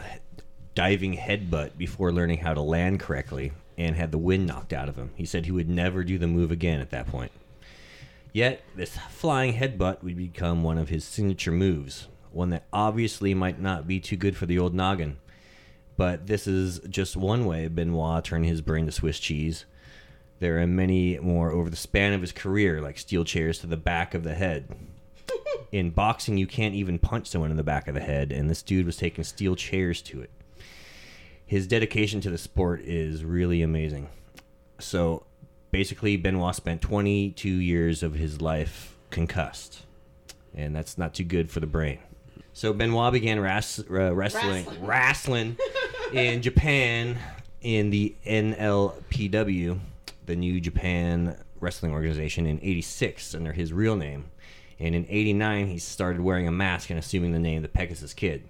diving 0.76 1.18
headbutt 1.18 1.78
before 1.78 2.12
learning 2.14 2.38
how 2.40 2.54
to 2.54 2.62
land 2.62 3.00
correctly 3.00 3.52
and 3.78 3.96
had 3.96 4.12
the 4.12 4.18
wind 4.18 4.46
knocked 4.48 4.72
out 4.74 4.88
of 4.88 4.96
him. 4.96 5.12
He 5.16 5.26
said 5.26 5.46
he 5.46 5.52
would 5.52 5.70
never 5.70 6.04
do 6.04 6.18
the 6.18 6.28
move 6.28 6.52
again 6.52 6.80
at 6.80 6.90
that 6.92 7.08
point. 7.08 7.32
Yet, 8.34 8.62
this 8.76 8.98
flying 9.10 9.56
headbutt 9.56 10.04
would 10.04 10.16
become 10.18 10.64
one 10.64 10.78
of 10.78 10.90
his 10.90 11.04
signature 11.04 11.52
moves, 11.52 12.08
one 12.32 12.50
that 12.50 12.68
obviously 12.72 13.34
might 13.34 13.60
not 13.60 13.88
be 13.88 14.00
too 14.00 14.16
good 14.16 14.36
for 14.36 14.46
the 14.46 14.60
old 14.60 14.74
noggin. 14.74 15.18
But 15.98 16.28
this 16.28 16.46
is 16.46 16.80
just 16.88 17.18
one 17.18 17.46
way 17.46 17.68
Benoit 17.68 18.24
turned 18.24 18.46
his 18.46 18.62
brain 18.62 18.86
to 18.86 18.92
Swiss 18.92 19.20
cheese. 19.20 19.66
There 20.40 20.62
are 20.62 20.68
many 20.68 21.18
more 21.20 21.52
over 21.52 21.70
the 21.70 21.76
span 21.76 22.14
of 22.14 22.22
his 22.22 22.32
career, 22.32 22.80
like 22.82 23.00
steel 23.00 23.24
chairs 23.24 23.58
to 23.60 23.68
the 23.68 23.78
back 23.78 24.14
of 24.14 24.24
the 24.24 24.36
head. 24.36 24.68
In 25.72 25.90
boxing, 25.90 26.38
you 26.38 26.46
can't 26.46 26.76
even 26.76 27.00
punch 27.00 27.28
someone 27.28 27.52
in 27.52 27.58
the 27.58 27.64
back 27.64 27.88
of 27.88 27.94
the 27.94 28.00
head, 28.00 28.32
and 28.32 28.50
this 28.50 28.62
dude 28.62 28.86
was 28.86 28.96
taking 28.96 29.24
steel 29.26 29.56
chairs 29.56 30.02
to 30.04 30.22
it. 30.22 30.30
His 31.46 31.68
dedication 31.68 32.22
to 32.22 32.30
the 32.30 32.38
sport 32.38 32.82
is 32.82 33.26
really 33.26 33.62
amazing. 33.62 34.08
So, 34.80 35.26
basically, 35.72 36.16
Benoit 36.16 36.56
spent 36.56 36.82
22 36.82 37.50
years 37.50 38.02
of 38.02 38.14
his 38.14 38.40
life 38.40 38.96
concussed, 39.10 39.86
and 40.56 40.74
that's 40.74 40.98
not 40.98 41.14
too 41.14 41.26
good 41.26 41.52
for 41.52 41.60
the 41.60 41.68
brain. 41.68 42.00
So 42.58 42.74
Benoit 42.74 43.14
began 43.14 43.40
ras- 43.40 43.84
uh, 43.88 44.16
wrestling, 44.16 44.66
wrestling 44.82 45.58
in 46.12 46.42
Japan 46.42 47.16
in 47.62 47.92
the 47.92 48.16
NLPW, 48.26 49.78
the 50.26 50.36
New 50.36 50.60
Japan 50.60 51.38
Wrestling 51.60 51.92
Organization, 51.92 52.48
in 52.48 52.58
'86 52.64 53.36
under 53.36 53.54
his 53.54 53.72
real 53.72 53.96
name, 53.96 54.32
and 54.80 54.96
in 54.96 55.06
'89 55.08 55.68
he 55.68 55.78
started 55.78 56.20
wearing 56.20 56.48
a 56.48 56.52
mask 56.52 56.90
and 56.90 56.98
assuming 56.98 57.32
the 57.32 57.38
name 57.38 57.62
the 57.62 57.68
Pegasus 57.68 58.16
Kid. 58.16 58.42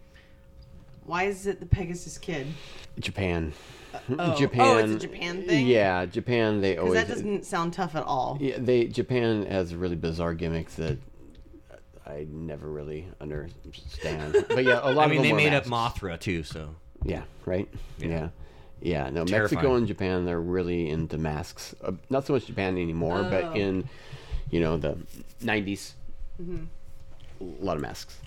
why 1.06 1.24
is 1.24 1.46
it 1.46 1.60
the 1.60 1.66
Pegasus 1.66 2.18
Kid? 2.18 2.48
Japan. 3.02 3.52
Oh, 4.18 4.38
Japan. 4.38 4.62
oh, 4.62 4.78
it's 4.78 5.04
a 5.04 5.06
Japan 5.06 5.44
thing. 5.44 5.68
Yeah, 5.68 6.06
Japan. 6.06 6.62
They 6.62 6.78
always. 6.78 6.94
that 6.94 7.10
doesn't 7.10 7.46
sound 7.46 7.74
tough 7.74 7.94
at 7.94 8.04
all. 8.04 8.38
Yeah, 8.40 8.56
they 8.58 8.86
Japan 8.86 9.46
has 9.48 9.76
really 9.76 9.98
bizarre 9.98 10.34
gimmicks 10.34 10.76
that 10.76 10.98
I 12.08 12.26
never 12.32 12.70
really 12.72 13.08
understand. 13.22 14.34
But 14.48 14.64
yeah, 14.64 14.80
a 14.82 14.92
lot 14.92 14.98
I 15.00 15.04
of 15.06 15.10
mean, 15.12 15.18
them 15.18 15.24
they 15.24 15.34
wear 15.34 15.52
made 15.52 15.54
up 15.54 15.68
masks. 15.68 16.00
Mothra 16.00 16.20
too, 16.20 16.44
so 16.44 16.76
Yeah, 17.04 17.24
right? 17.46 17.68
Yeah. 18.00 18.30
Yeah, 18.82 19.10
no, 19.10 19.26
Mexico 19.26 19.76
and 19.76 19.88
Japan, 19.88 20.26
they're 20.26 20.40
really 20.40 20.90
into 20.90 21.18
masks. 21.18 21.74
Uh, 21.84 21.94
not 22.10 22.26
so 22.28 22.34
much 22.34 22.46
Japan 22.46 22.78
anymore, 22.78 23.20
Oh. 23.20 23.30
but 23.30 23.58
in, 23.58 23.90
you 24.52 24.60
know, 24.60 24.78
the 24.78 24.98
90s, 25.44 25.94
Mm-hmm. 26.42 26.66
a 27.42 27.66
lot 27.66 27.76
of 27.76 27.82
masks. 27.82 28.18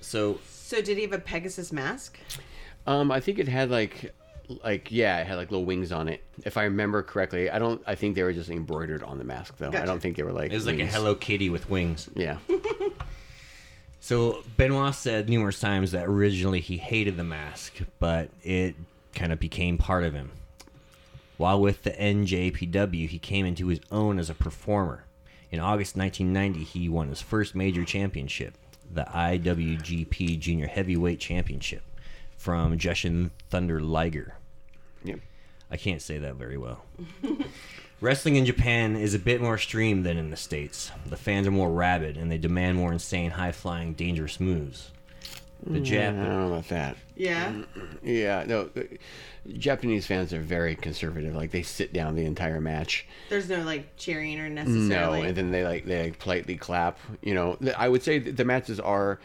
so 0.00 0.38
So 0.50 0.80
did 0.82 0.96
he 0.96 1.02
have 1.04 1.12
a 1.12 1.18
Pegasus 1.20 1.72
mask? 1.72 2.18
Um, 2.86 3.10
I 3.12 3.20
think 3.20 3.38
it 3.38 3.48
had 3.48 3.70
like, 3.70 4.12
like 4.64 4.90
yeah, 4.90 5.18
it 5.18 5.26
had 5.26 5.36
like 5.36 5.50
little 5.50 5.64
wings 5.66 5.92
on 5.92 6.08
it. 6.08 6.22
If 6.44 6.56
I 6.56 6.64
remember 6.64 7.02
correctly, 7.02 7.50
I 7.50 7.58
don't. 7.58 7.82
I 7.86 7.94
think 7.94 8.14
they 8.14 8.22
were 8.22 8.32
just 8.32 8.50
embroidered 8.50 9.02
on 9.02 9.18
the 9.18 9.24
mask 9.24 9.56
though. 9.58 9.68
I 9.68 9.84
don't 9.84 10.00
think 10.00 10.16
they 10.16 10.22
were 10.22 10.32
like. 10.32 10.52
it 10.52 10.54
was 10.54 10.66
like 10.66 10.78
a. 10.78 10.86
Hello 10.86 11.14
Kitty 11.14 11.50
with 11.50 11.68
wings. 11.68 12.08
Yeah. 12.14 12.38
So 14.06 14.44
Benoit 14.56 14.94
said 14.94 15.28
numerous 15.28 15.58
times 15.58 15.90
that 15.90 16.06
originally 16.06 16.60
he 16.60 16.76
hated 16.76 17.16
the 17.16 17.24
mask, 17.24 17.72
but 17.98 18.30
it 18.44 18.76
kind 19.16 19.32
of 19.32 19.40
became 19.40 19.78
part 19.78 20.04
of 20.04 20.14
him. 20.14 20.30
While 21.38 21.60
with 21.60 21.82
the 21.82 21.90
NJPW, 21.90 23.08
he 23.08 23.18
came 23.18 23.44
into 23.44 23.66
his 23.66 23.80
own 23.90 24.20
as 24.20 24.30
a 24.30 24.34
performer. 24.34 25.02
In 25.50 25.58
August 25.58 25.96
1990, 25.96 26.62
he 26.62 26.88
won 26.88 27.08
his 27.08 27.20
first 27.20 27.56
major 27.56 27.84
championship, 27.84 28.54
the 28.94 29.02
IWGP 29.12 30.38
Junior 30.38 30.68
Heavyweight 30.68 31.18
Championship, 31.18 31.82
from 32.46 32.78
Jushin 32.78 33.32
Thunder 33.50 33.80
Liger. 33.80 34.36
Yep. 35.02 35.18
I 35.68 35.76
can't 35.76 36.00
say 36.00 36.18
that 36.18 36.36
very 36.36 36.56
well. 36.56 36.84
Wrestling 38.00 38.36
in 38.36 38.46
Japan 38.46 38.94
is 38.94 39.14
a 39.14 39.18
bit 39.18 39.40
more 39.40 39.54
extreme 39.54 40.04
than 40.04 40.16
in 40.16 40.30
the 40.30 40.36
States. 40.36 40.92
The 41.06 41.16
fans 41.16 41.48
are 41.48 41.50
more 41.50 41.72
rabid 41.72 42.16
and 42.16 42.30
they 42.30 42.38
demand 42.38 42.76
more 42.76 42.92
insane, 42.92 43.32
high 43.32 43.50
flying, 43.50 43.94
dangerous 43.94 44.38
moves. 44.38 44.92
The 45.64 45.78
I 45.80 46.12
don't 46.12 46.18
know 46.20 46.46
about 46.52 46.68
that. 46.68 46.96
Yeah. 47.16 47.52
Yeah, 48.04 48.44
no. 48.46 48.70
uh, 48.76 48.82
Japanese 49.58 50.06
fans 50.06 50.32
are 50.32 50.40
very 50.40 50.76
conservative. 50.76 51.34
Like 51.34 51.50
they 51.50 51.62
sit 51.62 51.92
down 51.92 52.14
the 52.14 52.26
entire 52.26 52.60
match. 52.60 53.08
There's 53.28 53.48
no 53.48 53.62
like 53.62 53.96
cheering 53.96 54.38
or 54.38 54.48
necessarily. 54.48 54.88
No, 54.88 54.94
necessarily. 54.94 55.26
and 55.26 55.36
then 55.36 55.50
they 55.50 55.64
like 55.64 55.84
they 55.84 56.04
like, 56.04 56.20
politely 56.20 56.56
clap. 56.56 57.00
You 57.22 57.34
know, 57.34 57.58
I 57.76 57.88
would 57.88 58.04
say 58.04 58.20
the 58.20 58.44
matches 58.44 58.78
are 58.78 59.18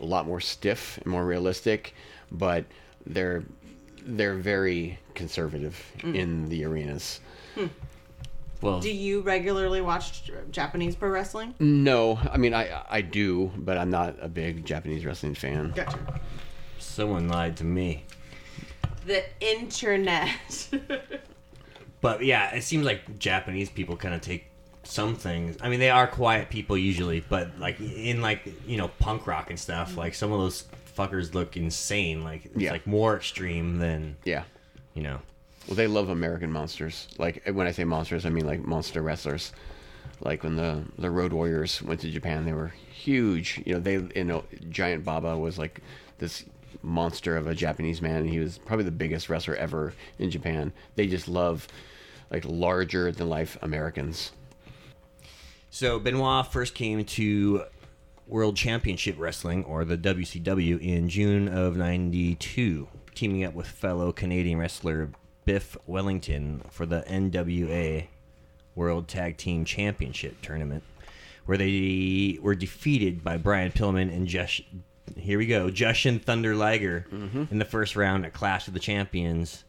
a 0.00 0.04
lot 0.04 0.26
more 0.26 0.40
stiff 0.40 0.98
and 0.98 1.06
more 1.06 1.24
realistic, 1.24 1.94
but 2.30 2.64
they're 3.06 3.44
they're 4.04 4.36
very 4.36 4.98
conservative 5.14 5.76
hmm. 6.00 6.14
in 6.14 6.48
the 6.48 6.64
arenas. 6.64 7.20
Hmm. 7.54 7.66
well, 8.60 8.80
Do 8.80 8.92
you 8.92 9.20
regularly 9.20 9.80
watch 9.80 10.30
Japanese 10.50 10.94
pro 10.94 11.08
wrestling? 11.08 11.54
No, 11.58 12.18
I 12.30 12.36
mean 12.36 12.54
I 12.54 12.82
I 12.88 13.00
do, 13.00 13.52
but 13.56 13.78
I'm 13.78 13.90
not 13.90 14.16
a 14.20 14.28
big 14.28 14.64
Japanese 14.64 15.04
wrestling 15.04 15.34
fan. 15.34 15.72
Gotcha. 15.74 16.20
someone 16.78 17.28
lied 17.28 17.56
to 17.58 17.64
me. 17.64 18.04
The 19.06 19.24
internet. 19.40 20.68
But 22.00 22.24
yeah, 22.24 22.54
it 22.54 22.62
seems 22.62 22.84
like 22.84 23.18
Japanese 23.18 23.68
people 23.68 23.96
kind 23.96 24.14
of 24.14 24.20
take 24.20 24.44
some 24.84 25.16
things. 25.16 25.56
I 25.60 25.68
mean, 25.68 25.80
they 25.80 25.90
are 25.90 26.06
quiet 26.06 26.50
people 26.50 26.78
usually, 26.78 27.18
but 27.20 27.58
like 27.58 27.80
in 27.80 28.20
like 28.20 28.48
you 28.64 28.76
know 28.76 28.88
punk 29.00 29.26
rock 29.26 29.50
and 29.50 29.58
stuff, 29.58 29.92
hmm. 29.92 29.98
like 29.98 30.14
some 30.14 30.32
of 30.32 30.38
those 30.38 30.64
fuckers 30.96 31.34
look 31.34 31.56
insane. 31.56 32.24
Like 32.24 32.46
it's 32.46 32.56
Yeah. 32.56 32.72
like 32.72 32.86
more 32.86 33.16
extreme 33.16 33.78
than 33.78 34.16
Yeah. 34.24 34.44
you 34.94 35.02
know. 35.02 35.20
Well, 35.68 35.76
they 35.76 35.86
love 35.88 36.08
American 36.08 36.50
monsters. 36.52 37.08
Like 37.18 37.42
when 37.52 37.66
I 37.66 37.72
say 37.72 37.84
monsters, 37.84 38.24
I 38.24 38.30
mean 38.30 38.46
like 38.46 38.64
monster 38.64 39.02
wrestlers. 39.02 39.52
Like 40.20 40.42
when 40.44 40.56
the 40.56 40.84
the 40.98 41.10
Road 41.10 41.32
Warriors 41.32 41.82
went 41.82 42.00
to 42.00 42.10
Japan, 42.10 42.44
they 42.44 42.52
were 42.52 42.72
huge. 42.92 43.60
You 43.66 43.74
know, 43.74 43.80
they 43.80 43.94
you 44.14 44.24
know 44.24 44.44
Giant 44.70 45.04
Baba 45.04 45.36
was 45.36 45.58
like 45.58 45.80
this 46.18 46.44
monster 46.82 47.36
of 47.36 47.46
a 47.46 47.54
Japanese 47.54 48.00
man. 48.00 48.16
And 48.22 48.30
he 48.30 48.38
was 48.38 48.58
probably 48.58 48.84
the 48.84 48.90
biggest 48.92 49.28
wrestler 49.28 49.56
ever 49.56 49.92
in 50.18 50.30
Japan. 50.30 50.72
They 50.94 51.06
just 51.06 51.26
love 51.28 51.66
like 52.30 52.44
larger 52.44 53.10
than 53.12 53.28
life 53.28 53.58
Americans. 53.60 54.32
So 55.70 55.98
Benoit 55.98 56.46
first 56.52 56.74
came 56.74 57.04
to 57.04 57.64
World 58.26 58.56
Championship 58.56 59.16
Wrestling, 59.18 59.64
or 59.64 59.84
the 59.84 59.96
WCW, 59.96 60.80
in 60.80 61.08
June 61.08 61.48
of 61.48 61.76
'92, 61.76 62.88
teaming 63.14 63.44
up 63.44 63.54
with 63.54 63.66
fellow 63.66 64.12
Canadian 64.12 64.58
wrestler 64.58 65.10
Biff 65.44 65.76
Wellington 65.86 66.62
for 66.70 66.86
the 66.86 67.04
NWA 67.08 68.08
World 68.74 69.08
Tag 69.08 69.36
Team 69.36 69.64
Championship 69.64 70.42
tournament, 70.42 70.82
where 71.46 71.56
they 71.56 72.38
were 72.42 72.54
defeated 72.54 73.22
by 73.22 73.36
Brian 73.36 73.72
Pillman 73.72 74.14
and 74.14 74.26
Josh. 74.26 74.62
Here 75.16 75.38
we 75.38 75.46
go, 75.46 75.70
Jushin 75.70 76.20
Thunder 76.20 76.56
Liger 76.56 77.06
mm-hmm. 77.10 77.44
in 77.50 77.58
the 77.58 77.64
first 77.64 77.94
round 77.94 78.26
at 78.26 78.34
Clash 78.34 78.66
of 78.66 78.74
the 78.74 78.80
Champions. 78.80 79.64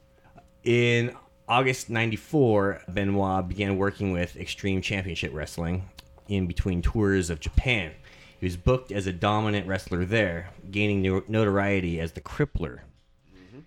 In 0.64 1.16
August 1.48 1.90
94, 1.90 2.82
Benoit 2.90 3.48
began 3.48 3.78
working 3.78 4.12
with 4.12 4.36
Extreme 4.36 4.82
Championship 4.82 5.32
Wrestling 5.34 5.88
in 6.28 6.48
between 6.48 6.82
tours 6.82 7.30
of 7.30 7.40
Japan. 7.40 7.92
He 8.40 8.46
was 8.46 8.58
booked 8.58 8.92
as 8.92 9.08
a 9.08 9.14
dominant 9.14 9.68
wrestler 9.68 10.06
there, 10.06 10.52
gaining 10.70 11.02
no- 11.02 11.24
notoriety 11.28 12.00
as 12.00 12.12
the 12.12 12.22
Crippler. 12.22 12.82
Mm-hmm. 13.36 13.60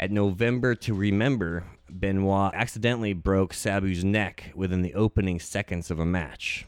At 0.00 0.10
November 0.10 0.74
to 0.76 0.94
Remember, 0.94 1.64
Benoit 1.90 2.52
accidentally 2.54 3.12
broke 3.12 3.52
Sabu's 3.52 4.04
neck 4.04 4.52
within 4.54 4.82
the 4.82 4.94
opening 4.94 5.38
seconds 5.38 5.90
of 5.90 5.98
a 5.98 6.06
match. 6.06 6.66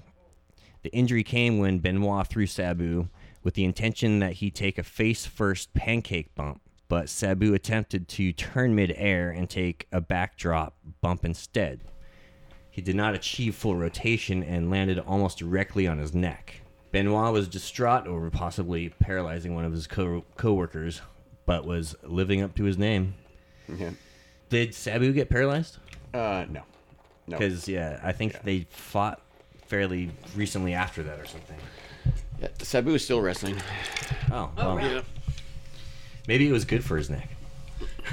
The 0.83 0.93
injury 0.93 1.23
came 1.23 1.59
when 1.59 1.79
Benoit 1.79 2.27
threw 2.27 2.47
Sabu 2.47 3.09
with 3.43 3.55
the 3.55 3.65
intention 3.65 4.19
that 4.19 4.35
he 4.35 4.51
take 4.51 4.79
a 4.79 4.83
face 4.83 5.25
first 5.25 5.73
pancake 5.73 6.35
bump, 6.35 6.61
but 6.89 7.09
Sabu 7.09 7.55
attempted 7.55 8.09
to 8.09 8.33
turn 8.33 8.75
midair 8.75 9.31
and 9.31 9.49
take 9.49 9.87
a 9.93 10.01
backdrop 10.01 10.77
bump 11.01 11.25
instead. 11.25 11.81
He 12.71 12.83
did 12.83 12.97
not 12.97 13.15
achieve 13.15 13.55
full 13.55 13.77
rotation 13.77 14.43
and 14.43 14.71
landed 14.71 14.99
almost 14.99 15.39
directly 15.39 15.87
on 15.87 15.99
his 15.99 16.15
neck. 16.15 16.60
Benoit 16.93 17.33
was 17.33 17.49
distraught 17.49 18.07
over 18.07 18.31
possibly 18.31 18.89
paralyzing 18.89 19.55
one 19.55 19.65
of 19.65 19.73
his 19.73 19.87
co 19.87 20.25
workers, 20.43 21.01
but 21.47 21.65
was 21.65 21.95
living 22.03 22.43
up 22.43 22.55
to 22.57 22.65
his 22.65 22.77
name. 22.77 23.15
Yeah. 23.69 23.91
Did 24.49 24.75
Sabu 24.75 25.13
get 25.13 25.31
paralyzed? 25.31 25.79
Uh, 26.13 26.47
no. 26.49 26.63
No. 27.27 27.39
Because 27.39 27.69
yeah, 27.69 28.01
I 28.03 28.13
think 28.13 28.43
they 28.43 28.67
fought 28.71 29.21
fairly 29.67 30.11
recently 30.35 30.75
after 30.75 31.05
that 31.05 31.21
or 31.21 31.27
something. 31.27 31.59
Yeah, 32.41 32.49
Sabu 32.59 32.95
is 32.95 33.05
still 33.05 33.21
wrestling. 33.21 33.57
Oh, 34.33 34.51
well, 34.57 35.03
maybe 36.27 36.49
it 36.49 36.53
was 36.53 36.65
good 36.65 36.85
for 36.85 36.97
his 36.97 37.09
neck. 37.11 37.29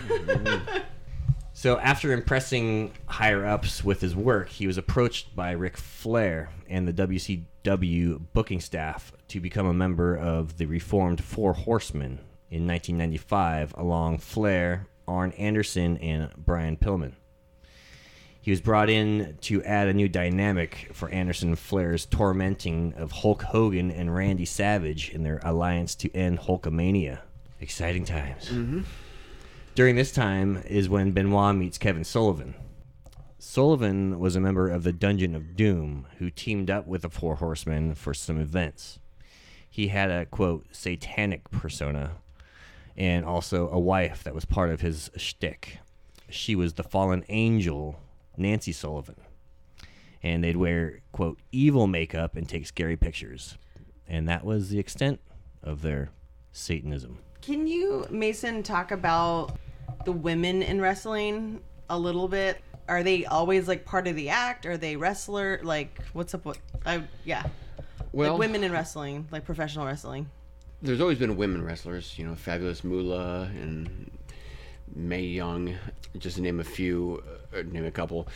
so 1.57 1.79
after 1.79 2.11
impressing 2.11 2.93
higher 3.07 3.43
ups 3.43 3.83
with 3.83 3.99
his 3.99 4.15
work, 4.15 4.49
he 4.49 4.67
was 4.67 4.77
approached 4.77 5.35
by 5.35 5.53
Ric 5.53 5.75
Flair 5.75 6.51
and 6.69 6.87
the 6.87 6.93
WCW 6.93 8.21
booking 8.31 8.59
staff 8.59 9.11
to 9.29 9.39
become 9.39 9.65
a 9.65 9.73
member 9.73 10.15
of 10.15 10.59
the 10.59 10.67
reformed 10.67 11.23
Four 11.23 11.53
Horsemen 11.53 12.19
in 12.51 12.67
1995, 12.67 13.73
along 13.75 14.19
Flair, 14.19 14.85
Arn 15.07 15.31
Anderson, 15.31 15.97
and 15.97 16.29
Brian 16.37 16.77
Pillman. 16.77 17.13
He 18.39 18.51
was 18.51 18.61
brought 18.61 18.91
in 18.91 19.39
to 19.41 19.63
add 19.63 19.87
a 19.87 19.95
new 19.95 20.07
dynamic 20.07 20.91
for 20.93 21.09
Anderson 21.09 21.49
and 21.49 21.59
Flair's 21.59 22.05
tormenting 22.05 22.93
of 22.95 23.11
Hulk 23.11 23.41
Hogan 23.41 23.89
and 23.89 24.13
Randy 24.13 24.45
Savage 24.45 25.09
in 25.09 25.23
their 25.23 25.39
alliance 25.41 25.95
to 25.95 26.15
end 26.15 26.41
Hulkamania. 26.41 27.21
Exciting 27.59 28.05
times. 28.05 28.49
Mm-hmm. 28.49 28.81
During 29.77 29.95
this 29.95 30.11
time 30.11 30.63
is 30.65 30.89
when 30.89 31.11
Benoit 31.11 31.55
meets 31.55 31.77
Kevin 31.77 32.03
Sullivan. 32.03 32.55
Sullivan 33.37 34.17
was 34.17 34.35
a 34.35 34.39
member 34.39 34.67
of 34.67 34.81
the 34.81 34.91
Dungeon 34.91 35.35
of 35.35 35.55
Doom 35.55 36.07
who 36.17 36.31
teamed 36.31 36.71
up 36.71 36.87
with 36.87 37.03
the 37.03 37.11
Four 37.11 37.35
Horsemen 37.35 37.93
for 37.93 38.11
some 38.11 38.41
events. 38.41 38.97
He 39.69 39.89
had 39.89 40.09
a 40.09 40.25
quote 40.25 40.65
satanic 40.71 41.51
persona 41.51 42.13
and 42.95 43.23
also 43.23 43.69
a 43.69 43.77
wife 43.79 44.23
that 44.23 44.33
was 44.33 44.45
part 44.45 44.71
of 44.71 44.81
his 44.81 45.11
shtick. 45.15 45.77
She 46.27 46.55
was 46.55 46.73
the 46.73 46.83
fallen 46.83 47.23
angel, 47.29 47.99
Nancy 48.35 48.71
Sullivan. 48.71 49.21
And 50.23 50.43
they'd 50.43 50.57
wear, 50.57 51.01
quote, 51.11 51.37
evil 51.51 51.85
makeup 51.85 52.35
and 52.35 52.49
take 52.49 52.65
scary 52.65 52.97
pictures. 52.97 53.59
And 54.07 54.27
that 54.27 54.43
was 54.43 54.69
the 54.69 54.79
extent 54.79 55.19
of 55.61 55.83
their 55.83 56.09
Satanism. 56.51 57.19
Can 57.43 57.67
you, 57.67 58.07
Mason, 58.09 58.63
talk 58.63 58.91
about 58.91 59.55
the 60.07 60.11
women 60.13 60.63
in 60.63 60.79
wrestling 60.79 61.59
a 61.89 61.99
little 61.99 62.29
bit? 62.29 62.61
Are 62.87 63.03
they 63.03 63.25
always 63.25 63.67
like 63.67 63.83
part 63.83 64.07
of 64.07 64.15
the 64.15 64.29
act? 64.29 64.65
Are 64.65 64.77
they 64.77 64.95
wrestler? 64.95 65.59
Like, 65.61 65.99
what's 66.13 66.33
up 66.33 66.45
with? 66.45 66.57
I 66.85 67.03
yeah, 67.25 67.43
Well, 68.13 68.31
like 68.31 68.39
women 68.39 68.63
in 68.63 68.71
wrestling, 68.71 69.27
like 69.31 69.43
professional 69.43 69.85
wrestling. 69.85 70.29
there's 70.81 71.01
always 71.01 71.19
been 71.19 71.35
women 71.35 71.61
wrestlers, 71.61 72.17
you 72.17 72.25
know, 72.25 72.35
Fabulous 72.35 72.85
Moolah 72.85 73.51
and 73.53 74.09
Mae 74.95 75.23
Young, 75.23 75.75
just 76.17 76.37
to 76.37 76.41
name 76.41 76.61
a 76.61 76.63
few, 76.63 77.21
uh, 77.53 77.57
or 77.57 77.63
name 77.63 77.85
a 77.85 77.91
couple. 77.91 78.29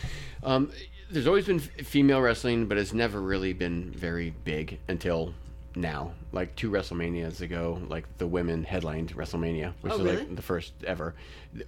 Um, 0.43 0.71
there's 1.09 1.27
always 1.27 1.45
been 1.45 1.61
f- 1.61 1.85
female 1.87 2.19
wrestling, 2.19 2.65
but 2.65 2.77
it's 2.77 2.91
never 2.93 3.21
really 3.21 3.53
been 3.53 3.91
very 3.91 4.31
big 4.43 4.77
until 4.89 5.33
now. 5.75 6.13
Like 6.31 6.55
two 6.55 6.69
WrestleManias 6.71 7.41
ago, 7.41 7.81
like 7.87 8.05
the 8.17 8.27
women 8.27 8.63
headlined 8.63 9.15
WrestleMania, 9.15 9.73
which 9.81 9.93
Oh, 9.93 9.97
is 9.97 10.01
really? 10.01 10.17
like 10.17 10.35
the 10.35 10.41
first 10.41 10.73
ever. 10.85 11.15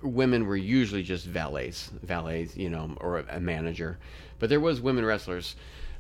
Women 0.02 0.46
were 0.48 0.56
usually 0.56 1.04
just 1.04 1.26
valets, 1.26 1.90
valets, 2.04 2.56
you 2.56 2.70
know, 2.70 2.96
or 3.00 3.20
a, 3.20 3.38
a 3.38 3.40
manager. 3.40 3.98
But 4.40 4.50
there 4.50 4.60
was 4.60 4.82
women 4.82 5.06
wrestlers, 5.06 5.56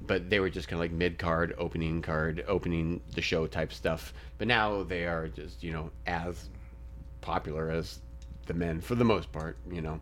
but 0.05 0.29
they 0.29 0.39
were 0.39 0.49
just 0.49 0.67
kind 0.67 0.77
of 0.77 0.81
like 0.81 0.91
mid 0.91 1.17
card, 1.17 1.53
opening 1.57 2.01
card, 2.01 2.43
opening 2.47 3.01
the 3.15 3.21
show 3.21 3.47
type 3.47 3.71
stuff. 3.71 4.13
But 4.37 4.47
now 4.47 4.83
they 4.83 5.05
are 5.05 5.27
just, 5.27 5.63
you 5.63 5.71
know, 5.71 5.91
as 6.05 6.49
popular 7.21 7.69
as 7.69 7.99
the 8.45 8.53
men 8.53 8.81
for 8.81 8.95
the 8.95 9.05
most 9.05 9.31
part, 9.31 9.57
you 9.71 9.81
know. 9.81 10.01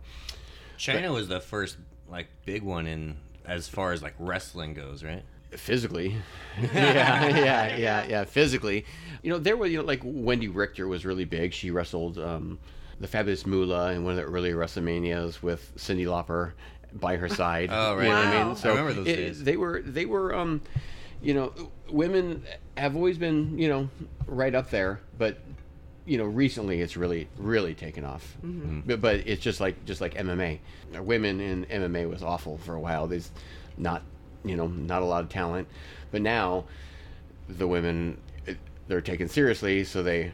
Chyna 0.77 1.13
was 1.13 1.27
the 1.27 1.39
first 1.39 1.77
like 2.09 2.27
big 2.45 2.63
one 2.63 2.87
in 2.87 3.17
as 3.45 3.67
far 3.67 3.91
as 3.91 4.01
like 4.01 4.15
wrestling 4.17 4.73
goes, 4.73 5.03
right? 5.03 5.23
Physically 5.57 6.15
yeah 6.73 7.27
yeah 7.27 7.75
yeah 7.77 8.05
yeah 8.07 8.23
physically 8.25 8.85
you 9.23 9.31
know 9.31 9.37
there 9.39 9.55
were 9.57 9.65
you 9.65 9.77
know 9.77 9.83
like 9.83 10.01
Wendi 10.03 10.49
Richter 10.53 10.87
was 10.87 11.05
really 11.05 11.25
big 11.25 11.53
she 11.53 11.71
wrestled 11.71 12.17
um 12.17 12.59
the 12.99 13.07
Fabulous 13.07 13.45
Moolah 13.45 13.93
in 13.93 14.03
one 14.03 14.11
of 14.11 14.17
the 14.17 14.23
early 14.23 14.51
WrestleManias 14.51 15.41
with 15.41 15.71
Cyndi 15.75 16.05
Lauper 16.05 16.51
by 16.93 17.15
her 17.15 17.27
side. 17.29 17.69
Oh, 17.73 17.95
right. 17.95 18.03
You 18.03 18.09
know 18.09 18.15
what 18.15 18.25
I 18.27 18.31
Wow. 18.35 18.43
mean? 18.43 18.51
I 18.51 18.59
So 18.59 18.69
remember 18.69 18.93
those 18.93 19.07
it- 19.07 19.15
days. 19.15 19.43
They 19.43 19.57
were 19.57 19.81
they 19.81 20.05
were 20.05 20.35
um, 20.35 20.61
you 21.21 21.33
know, 21.33 21.53
women 21.89 22.43
have 22.77 22.95
always 22.95 23.17
been 23.17 23.57
you 23.57 23.69
know 23.69 23.89
right 24.27 24.53
up 24.53 24.69
there, 24.69 24.99
but 25.17 25.39
you 26.05 26.17
know 26.17 26.25
recently 26.25 26.81
it's 26.81 26.95
really 26.97 27.27
really 27.37 27.73
taken 27.73 28.03
off. 28.05 28.37
But, 28.85 29.01
but 29.01 29.15
it's 29.25 29.41
just 29.41 29.59
like 29.61 29.83
just 29.85 29.99
like 30.01 30.13
MMA. 30.15 30.59
Women 30.99 31.39
in 31.39 31.65
MMA 31.65 32.07
was 32.09 32.21
awful 32.21 32.57
for 32.59 32.75
a 32.75 32.79
while. 32.79 33.07
There's 33.07 33.31
not 33.77 34.03
you 34.43 34.55
know 34.55 34.67
not 34.67 35.01
a 35.01 35.05
lot 35.05 35.23
of 35.23 35.29
talent, 35.29 35.67
but 36.11 36.21
now 36.21 36.65
the 37.49 37.67
women, 37.67 38.17
they're 38.87 39.01
taken 39.01 39.27
seriously, 39.27 39.83
so 39.83 40.01
they 40.03 40.31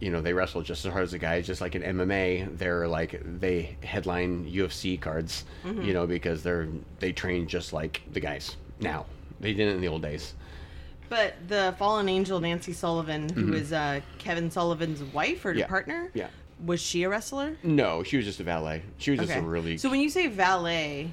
you 0.00 0.10
know 0.10 0.20
they 0.20 0.32
wrestle 0.32 0.62
just 0.62 0.84
as 0.84 0.92
hard 0.92 1.04
as 1.04 1.10
the 1.12 1.18
guys. 1.18 1.46
Just 1.46 1.60
like 1.60 1.74
in 1.74 1.82
MMA, 1.82 2.58
they're 2.58 2.88
like 2.88 3.20
they 3.40 3.76
headline 3.82 4.44
UFC 4.50 5.00
cards, 5.00 5.44
you 5.64 5.92
know, 5.92 6.06
because 6.06 6.42
they're 6.42 6.68
they 6.98 7.12
train 7.12 7.46
just 7.46 7.72
like 7.72 8.02
the 8.12 8.20
guys 8.20 8.56
now. 8.80 9.06
They 9.40 9.52
didn't 9.54 9.76
in 9.76 9.80
the 9.80 9.88
old 9.88 10.02
days. 10.02 10.34
But 11.08 11.34
the 11.48 11.74
fallen 11.78 12.08
angel 12.08 12.40
Nancy 12.40 12.72
Sullivan, 12.72 13.28
who 13.28 13.52
is 13.52 13.72
uh, 13.72 14.00
Kevin 14.18 14.50
Sullivan's 14.50 15.02
wife 15.12 15.44
or 15.44 15.50
Mm-hmm. 15.50 15.58
Yeah. 15.58 15.66
partner, 15.66 16.10
Yeah. 16.14 16.28
was 16.64 16.80
she 16.80 17.02
a 17.02 17.08
wrestler? 17.10 17.56
No, 17.62 18.02
she 18.02 18.16
was 18.16 18.24
just 18.24 18.40
a 18.40 18.44
valet. 18.44 18.82
She 18.96 19.10
was 19.10 19.20
just 19.20 19.32
a 19.36 19.42
really 19.42 19.76
So 19.76 19.90
when 19.90 20.00
you 20.00 20.08
say 20.08 20.28
valet, 20.28 21.10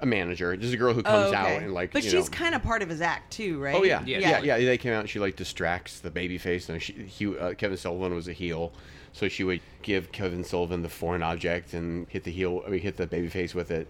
a 0.00 0.06
manager, 0.06 0.56
just 0.56 0.72
a 0.72 0.76
girl 0.76 0.94
who 0.94 1.00
oh, 1.00 1.02
comes 1.02 1.28
okay. 1.28 1.36
out 1.36 1.62
and 1.62 1.74
like. 1.74 1.92
but 1.92 2.04
you 2.04 2.10
she's 2.10 2.28
kind 2.28 2.54
of 2.54 2.62
part 2.62 2.82
of 2.82 2.88
his 2.88 3.00
act 3.00 3.32
too, 3.32 3.58
right? 3.58 3.74
Oh 3.74 3.82
yeah. 3.82 4.02
Yeah. 4.04 4.18
yeah, 4.18 4.56
yeah, 4.56 4.58
They 4.58 4.78
came 4.78 4.92
out 4.92 5.00
and 5.00 5.10
she 5.10 5.18
like 5.18 5.36
distracts 5.36 6.00
the 6.00 6.10
baby 6.10 6.38
face, 6.38 6.68
and 6.68 6.80
she, 6.80 6.92
he, 6.92 7.36
uh, 7.36 7.54
Kevin 7.54 7.76
Sullivan 7.76 8.14
was 8.14 8.28
a 8.28 8.32
heel, 8.32 8.72
so 9.12 9.28
she 9.28 9.44
would 9.44 9.60
give 9.82 10.12
Kevin 10.12 10.44
Sullivan 10.44 10.82
the 10.82 10.88
foreign 10.88 11.22
object 11.22 11.74
and 11.74 12.08
hit 12.08 12.24
the 12.24 12.30
heel, 12.30 12.62
I 12.66 12.70
mean, 12.70 12.80
hit 12.80 12.96
the 12.96 13.06
baby 13.06 13.28
face 13.28 13.54
with 13.54 13.70
it, 13.70 13.88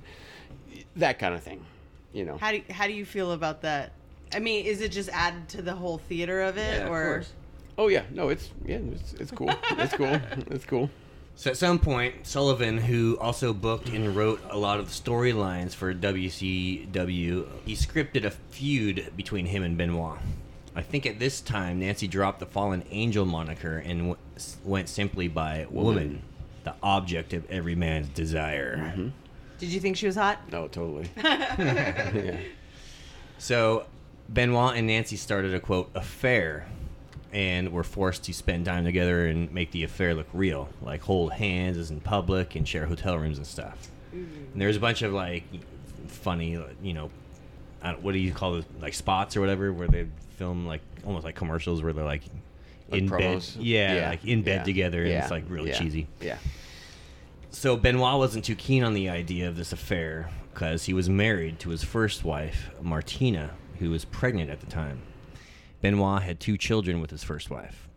that 0.97 1.19
kind 1.19 1.35
of 1.35 1.43
thing, 1.43 1.65
you 2.13 2.25
know. 2.25 2.39
How 2.39 2.53
do 2.53 2.63
how 2.71 2.87
do 2.87 2.93
you 2.93 3.05
feel 3.05 3.33
about 3.33 3.63
that? 3.63 3.93
I 4.35 4.39
mean, 4.41 4.65
is 4.67 4.81
it 4.81 4.93
just 4.93 5.09
added 5.11 5.49
to 5.51 5.63
the 5.63 5.75
whole 5.75 5.99
theater 5.99 6.43
of 6.43 6.57
it, 6.57 6.79
Yeah, 6.79 6.87
of 6.87 6.93
or 6.93 7.05
course. 7.05 7.33
Oh 7.77 7.89
yeah, 7.89 8.05
no, 8.11 8.31
it's 8.31 8.51
yeah, 8.65 8.79
it's, 8.93 9.13
it's 9.15 9.31
cool, 9.31 9.51
it's 9.71 9.95
cool, 9.95 10.21
it's 10.51 10.65
cool. 10.65 10.91
So 11.39 11.51
at 11.51 11.57
some 11.57 11.79
point, 11.79 12.27
Sullivan, 12.27 12.79
who 12.79 13.17
also 13.21 13.53
booked 13.53 13.91
and 13.91 14.17
wrote 14.17 14.41
a 14.51 14.59
lot 14.59 14.81
of 14.81 14.87
the 14.87 14.93
storylines 14.93 15.73
for 15.73 15.95
WCW, 15.95 17.47
he 17.65 17.75
scripted 17.75 18.25
a 18.25 18.33
feud 18.33 19.13
between 19.15 19.47
him 19.47 19.63
and 19.63 19.79
Benoit. 19.79 20.19
I 20.75 20.83
think 20.83 21.07
at 21.07 21.21
this 21.21 21.41
time, 21.41 21.79
Nancy 21.79 22.09
dropped 22.09 22.41
the 22.41 22.47
Fallen 22.47 22.83
Angel 22.91 23.25
moniker 23.25 23.79
and 23.79 23.99
w- 24.01 24.17
went 24.65 24.89
simply 24.89 25.29
by 25.29 25.69
Woman, 25.71 26.23
the 26.65 26.75
object 26.83 27.33
of 27.33 27.49
every 27.49 27.77
man's 27.77 28.09
desire. 28.09 28.77
Mm-hmm. 28.77 29.09
did 29.59 29.69
you 29.69 29.79
think 29.79 29.97
she 29.97 30.07
was 30.07 30.17
hot? 30.17 30.41
No, 30.51 30.67
totally. 30.67 31.09
yeah. 31.17 32.41
So 33.39 33.87
Benoit 34.29 34.77
and 34.77 34.89
Nancy 34.89 35.15
started 35.15 35.55
a 35.55 35.61
quote 35.61 35.89
affair 35.95 36.67
and 37.33 37.73
were 37.73 37.85
forced 37.85 38.25
to 38.25 38.33
spend 38.33 38.65
time 38.65 38.85
together 38.85 39.27
and 39.27 39.53
make 39.53 39.71
the 39.71 39.85
affair 39.85 40.15
look 40.15 40.29
real, 40.33 40.69
like 40.83 41.03
hold 41.03 41.33
hands 41.33 41.91
in 41.91 42.01
public 42.01 42.55
and 42.55 42.67
share 42.67 42.87
hotel 42.87 43.19
rooms 43.19 43.37
and 43.39 43.47
stuff. 43.47 43.91
Mm-hmm. 44.15 44.53
And 44.53 44.61
there's 44.63 44.77
a 44.77 44.81
bunch 44.81 45.03
of 45.03 45.13
like 45.13 45.45
funny, 46.07 46.63
you 46.83 46.95
know, 46.95 47.11
I 47.83 47.93
don't, 47.93 48.03
what 48.03 48.13
do 48.13 48.19
you 48.19 48.33
call 48.33 48.57
it, 48.57 48.65
like 48.81 48.95
spots 48.95 49.37
or 49.37 49.41
whatever, 49.41 49.73
where 49.73 49.89
they 49.89 50.07
film 50.37 50.67
like 50.67 50.81
almost 51.05 51.25
like 51.25 51.35
commercials 51.35 51.83
where 51.83 51.93
they're 51.93 52.05
like, 52.05 52.23
Like 52.89 53.03
in 53.03 53.09
promos? 53.09 53.55
bed, 53.57 53.65
yeah, 53.65 53.95
Yeah, 53.95 54.09
like 54.09 54.25
in 54.25 54.43
bed 54.43 54.61
yeah, 54.61 54.65
together, 54.65 55.03
and 55.03 55.11
yeah, 55.11 55.23
it's 55.23 55.31
like 55.31 55.45
really 55.49 55.71
yeah, 55.71 55.79
cheesy. 55.79 56.07
Yeah. 56.21 56.39
So 57.51 57.77
Benoit 57.77 58.19
wasn't 58.19 58.45
too 58.45 58.55
keen 58.55 58.85
on 58.85 58.95
the 58.95 59.09
idea 59.09 59.49
of 59.49 59.57
this 59.57 59.73
affair 59.73 60.31
because 60.53 60.85
he 60.85 60.93
was 60.93 61.09
married 61.09 61.59
to 61.61 61.71
his 61.71 61.83
first 61.85 62.25
wife, 62.25 62.71
Martina, 62.81 63.51
who 63.79 63.91
was 63.91 64.05
pregnant 64.05 64.51
at 64.51 64.61
the 64.61 64.67
time. 64.67 65.03
Benoit 65.81 66.23
had 66.23 66.41
two 66.41 66.57
children 66.57 67.01
with 67.01 67.11
his 67.11 67.23
first 67.23 67.51
wife. 67.51 67.89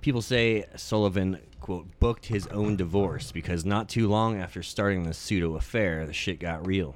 People 0.00 0.22
say 0.22 0.64
Sullivan, 0.76 1.40
quote, 1.60 1.86
booked 1.98 2.26
his 2.26 2.46
own 2.48 2.76
divorce 2.76 3.32
because 3.32 3.64
not 3.64 3.88
too 3.88 4.08
long 4.08 4.40
after 4.40 4.62
starting 4.62 5.02
the 5.02 5.14
pseudo 5.14 5.56
affair, 5.56 6.06
the 6.06 6.12
shit 6.12 6.38
got 6.38 6.66
real. 6.66 6.94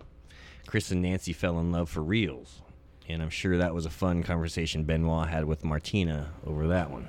Chris 0.66 0.92
and 0.92 1.02
Nancy 1.02 1.32
fell 1.32 1.58
in 1.58 1.72
love 1.72 1.90
for 1.90 2.02
reals. 2.02 2.62
And 3.08 3.20
I'm 3.20 3.30
sure 3.30 3.58
that 3.58 3.74
was 3.74 3.84
a 3.84 3.90
fun 3.90 4.22
conversation 4.22 4.84
Benoit 4.84 5.28
had 5.28 5.44
with 5.44 5.64
Martina 5.64 6.30
over 6.46 6.68
that 6.68 6.90
one. 6.90 7.08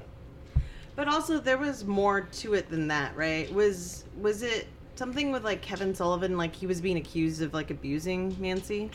But 0.95 1.07
also, 1.07 1.39
there 1.39 1.57
was 1.57 1.85
more 1.85 2.21
to 2.21 2.53
it 2.55 2.69
than 2.69 2.87
that, 2.87 3.15
right? 3.15 3.51
Was 3.53 4.05
was 4.19 4.43
it 4.43 4.67
something 4.95 5.31
with 5.31 5.43
like 5.43 5.61
Kevin 5.61 5.93
Sullivan, 5.93 6.37
like 6.37 6.55
he 6.55 6.67
was 6.67 6.81
being 6.81 6.97
accused 6.97 7.41
of 7.41 7.53
like 7.53 7.71
abusing 7.71 8.35
Nancy? 8.39 8.91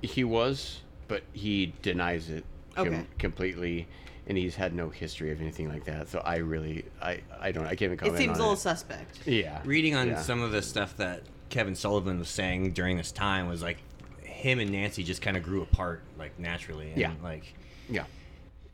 He 0.00 0.24
was, 0.24 0.80
but 1.06 1.22
he 1.32 1.74
denies 1.82 2.28
it 2.28 2.44
com- 2.74 2.88
Okay. 2.88 3.04
completely, 3.18 3.86
and 4.26 4.36
he's 4.38 4.54
had 4.54 4.74
no 4.74 4.88
history 4.90 5.30
of 5.32 5.40
anything 5.40 5.68
like 5.68 5.84
that. 5.84 6.08
So 6.08 6.20
I 6.20 6.36
really, 6.36 6.84
I, 7.00 7.20
I 7.40 7.52
don't, 7.52 7.64
I 7.64 7.70
can't 7.70 7.82
even 7.82 7.98
comment. 7.98 8.16
It 8.16 8.18
seems 8.18 8.30
on 8.30 8.36
a 8.36 8.38
little 8.38 8.54
it. 8.54 8.58
suspect. 8.58 9.26
Yeah. 9.26 9.60
reading 9.64 9.94
on 9.94 10.08
yeah. 10.08 10.20
some 10.20 10.42
of 10.42 10.52
the 10.52 10.62
stuff 10.62 10.96
that 10.98 11.22
Kevin 11.48 11.74
Sullivan 11.74 12.18
was 12.18 12.28
saying 12.28 12.72
during 12.72 12.96
this 12.96 13.12
time 13.12 13.48
was 13.48 13.62
like 13.62 13.78
him 14.22 14.58
and 14.58 14.70
Nancy 14.70 15.02
just 15.04 15.22
kind 15.22 15.36
of 15.36 15.42
grew 15.42 15.62
apart 15.62 16.02
like 16.18 16.38
naturally 16.38 16.88
and 16.90 16.96
Yeah. 16.98 17.12
like 17.22 17.54
Yeah. 17.88 18.04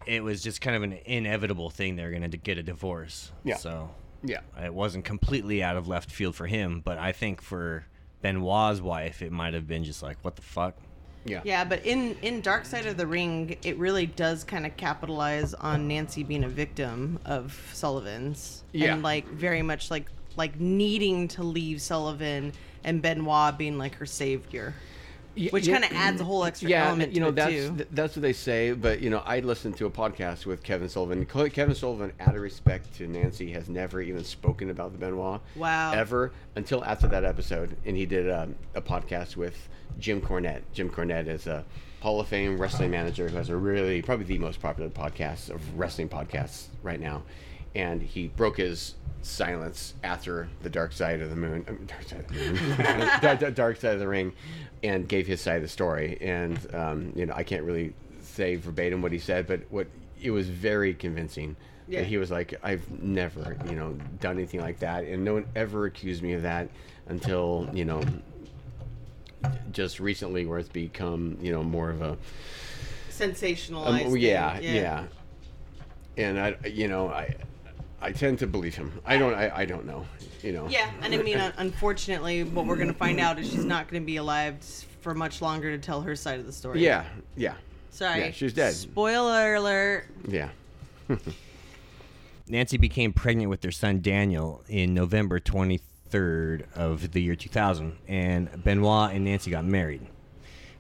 it 0.07 0.23
was 0.23 0.43
just 0.43 0.61
kind 0.61 0.77
of 0.77 0.83
an 0.83 0.93
inevitable 1.05 1.71
thing 1.71 1.97
they're 1.97 2.11
going 2.11 2.31
to 2.31 2.37
get 2.37 2.57
a 2.57 2.63
divorce. 2.63 3.33
Yeah. 3.45 3.57
So 3.57 3.91
Yeah. 4.23 4.41
it 4.63 4.73
wasn't 4.73 5.05
completely 5.05 5.63
out 5.63 5.77
of 5.77 5.89
left 5.89 6.11
field 6.11 6.37
for 6.37 6.47
him, 6.47 6.81
but 6.85 6.99
I 6.99 7.13
think 7.13 7.43
for 7.43 7.85
Benoit's 8.23 8.81
wife 8.81 9.23
it 9.23 9.33
might 9.33 9.55
have 9.55 9.67
been 9.67 9.85
just 9.85 10.03
like 10.03 10.19
what 10.23 10.37
the 10.37 10.43
fuck? 10.43 10.77
Yeah. 11.29 11.41
Yeah, 11.45 11.65
but 11.65 11.85
in 11.85 12.17
in 12.23 12.41
Dark 12.41 12.65
Side 12.65 12.87
of 12.87 12.97
the 12.97 13.07
Ring, 13.07 13.57
it 13.63 13.77
really 13.79 14.07
does 14.07 14.45
kind 14.45 14.67
of 14.67 14.77
capitalize 14.77 15.55
on 15.55 15.87
Nancy 15.89 16.23
being 16.23 16.45
a 16.45 16.49
victim 16.49 17.19
of 17.25 17.71
Sullivan's, 17.73 18.63
Yeah. 18.73 18.95
and 18.95 19.03
like 19.03 19.27
very 19.29 19.63
much 19.63 19.91
like 19.91 20.07
like 20.37 20.59
needing 20.61 21.29
to 21.29 21.43
leave 21.43 21.81
Sullivan 21.83 22.53
and 22.85 23.03
Benoit 23.03 23.59
being 23.59 23.77
like 23.79 23.95
her 23.97 24.07
savior, 24.07 24.75
Y- 25.39 25.49
which 25.51 25.69
kind 25.69 25.85
of 25.85 25.93
adds 25.93 26.21
a 26.21 26.25
whole 26.25 26.45
extra 26.45 26.69
yeah, 26.69 26.89
element 26.89 27.13
you 27.13 27.21
know 27.21 27.31
to 27.31 27.33
it 27.33 27.35
that's 27.37 27.77
th- 27.77 27.89
that's 27.93 28.17
what 28.17 28.23
they 28.23 28.33
say. 28.33 28.73
But 28.73 29.01
you 29.01 29.11
know, 29.11 29.23
I 29.25 29.41
listened 29.41 29.77
to 29.79 29.87
a 29.87 29.91
podcast 29.91 30.47
with 30.47 30.63
Kevin 30.63 30.89
Sullivan. 30.89 31.25
Kevin 31.27 31.75
Sullivan, 31.75 32.13
out 32.21 32.35
of 32.35 32.43
respect 32.43 32.95
to 32.97 33.07
Nancy, 33.07 33.53
has 33.53 33.69
never 33.69 34.01
even 34.01 34.25
spoken 34.25 34.71
about 34.71 34.93
the 34.93 34.99
Benoit. 34.99 35.41
Wow. 35.55 35.93
Ever 35.93 36.33
until 36.57 36.85
after 36.85 37.07
that 37.09 37.25
episode, 37.25 37.77
and 37.85 37.97
he 37.97 38.07
did 38.07 38.31
um, 38.31 38.57
a 38.75 38.83
podcast 38.83 39.37
with 39.37 39.69
Jim 39.99 40.21
Cornette. 40.21 40.63
Jim 40.73 40.91
Cornette 40.91 41.29
is 41.29 41.47
a 41.47 41.65
Hall 42.01 42.21
of 42.21 42.29
Fame 42.29 42.61
wrestling 42.61 42.91
manager 42.91 43.29
who 43.29 43.37
has 43.37 43.49
a 43.49 43.57
really 43.57 44.03
probably 44.03 44.25
the 44.25 44.39
most 44.39 44.61
popular 44.61 44.91
podcast 44.91 45.51
of 45.51 45.79
wrestling 45.79 46.09
podcasts 46.09 46.67
right 46.83 47.01
now, 47.01 47.23
and 47.75 48.03
he 48.03 48.29
broke 48.29 48.57
his 48.57 48.95
silence 49.23 49.95
after 50.05 50.49
the 50.63 50.71
dark 50.71 50.93
side 50.93 51.21
of 51.21 51.31
the 51.31 51.37
moon, 51.37 51.65
dark 51.87 52.03
side 52.05 52.21
of 52.21 52.29
the 52.29 52.35
moon, 53.43 53.55
dark, 53.55 53.77
side 53.77 53.95
of 53.95 54.01
the 54.01 54.09
ring, 54.09 54.33
and 54.83 55.09
gave 55.09 55.27
his 55.27 55.41
side 55.41 55.57
of 55.57 55.63
the 55.63 55.69
story. 55.69 56.19
And 56.21 56.59
um, 56.75 57.13
you 57.15 57.27
know, 57.27 57.35
I 57.37 57.43
can't 57.43 57.65
really 57.65 57.93
say 58.23 58.57
verbatim 58.57 59.03
what 59.03 59.13
he 59.13 59.19
said, 59.19 59.47
but 59.47 59.61
what 59.71 59.87
it 60.21 60.31
was 60.31 60.49
very 60.49 60.95
convincing. 60.95 61.57
Yeah. 61.87 62.01
That 62.01 62.07
he 62.07 62.19
was 62.19 62.31
like, 62.31 62.55
I've 62.63 62.87
never, 63.03 63.57
you 63.67 63.75
know, 63.75 63.97
done 64.21 64.37
anything 64.37 64.61
like 64.61 64.79
that, 64.81 65.05
and 65.05 65.25
no 65.25 65.35
one 65.35 65.47
ever 65.57 65.87
accused 65.87 66.23
me 66.23 66.35
of 66.35 66.43
that 66.43 66.69
until 67.07 67.67
you 67.73 67.87
know, 67.87 68.03
just 69.73 69.99
recently, 69.99 70.45
where 70.45 70.59
it's 70.59 70.69
become, 70.69 71.39
you 71.41 71.51
know, 71.51 71.63
more 71.63 71.89
of 71.91 72.03
a 72.03 72.17
Sensationalized. 73.11 73.87
um, 73.87 73.99
thing, 73.99 74.17
yeah, 74.19 74.61
yeah, 74.61 75.05
And 76.17 76.39
I, 76.39 76.57
you 76.67 76.89
know, 76.89 77.09
I, 77.09 77.35
I 78.01 78.13
tend 78.13 78.39
to 78.41 78.47
believe 78.47 78.75
him. 78.77 78.93
I 79.05 79.19
don't, 79.19 79.35
I, 79.35 79.51
I 79.55 79.65
don't 79.65 79.85
know, 79.85 80.07
you 80.43 80.53
know. 80.53 80.69
Yeah, 80.69 80.91
and 81.03 81.13
I 81.15 81.19
mean, 81.19 81.39
unfortunately, 81.57 82.45
what 82.45 82.67
we're 82.67 82.77
going 82.77 82.89
to 82.89 82.95
find 82.95 83.19
out 83.19 83.39
is 83.39 83.51
she's 83.51 83.65
not 83.65 83.89
going 83.89 84.03
to 84.03 84.07
be 84.07 84.17
alive 84.17 84.63
for 85.01 85.15
much 85.15 85.43
longer 85.43 85.71
to 85.71 85.79
tell 85.79 86.01
her 86.03 86.15
side 86.15 86.39
of 86.39 86.47
the 86.47 86.53
story. 86.53 86.81
Yeah, 86.85 87.05
yeah, 87.37 87.55
Sorry. 87.91 88.21
yeah, 88.21 88.31
she's 88.31 88.53
dead. 88.53 88.75
Spoiler 88.75 89.55
alert. 89.57 90.07
yeah. 90.29 90.51
Nancy 92.49 92.79
became 92.79 93.13
pregnant 93.13 93.51
with 93.51 93.61
their 93.61 93.71
son 93.71 94.01
Daniel 94.01 94.63
in 94.69 94.95
November 94.95 95.39
23rd 95.39 96.65
of 96.75 97.13
the 97.13 97.21
year 97.21 97.35
2000, 97.37 97.97
and 98.07 98.63
Benoit 98.65 99.13
and 99.13 99.25
Nancy 99.25 99.51
got 99.51 99.65
married. 99.65 100.07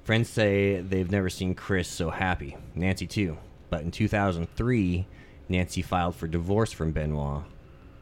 Friends 0.04 0.31
say 0.31 0.81
they've 0.81 1.11
never 1.11 1.28
seen 1.28 1.54
Chris 1.54 1.87
so 1.88 2.09
happy. 2.11 2.57
Nancy 2.74 3.07
too. 3.07 3.37
But 3.68 3.83
in 3.83 3.90
2003, 3.90 5.07
Nancy 5.48 5.82
filed 5.82 6.14
for 6.14 6.26
divorce 6.26 6.72
from 6.72 6.92
Benoit, 6.92 7.42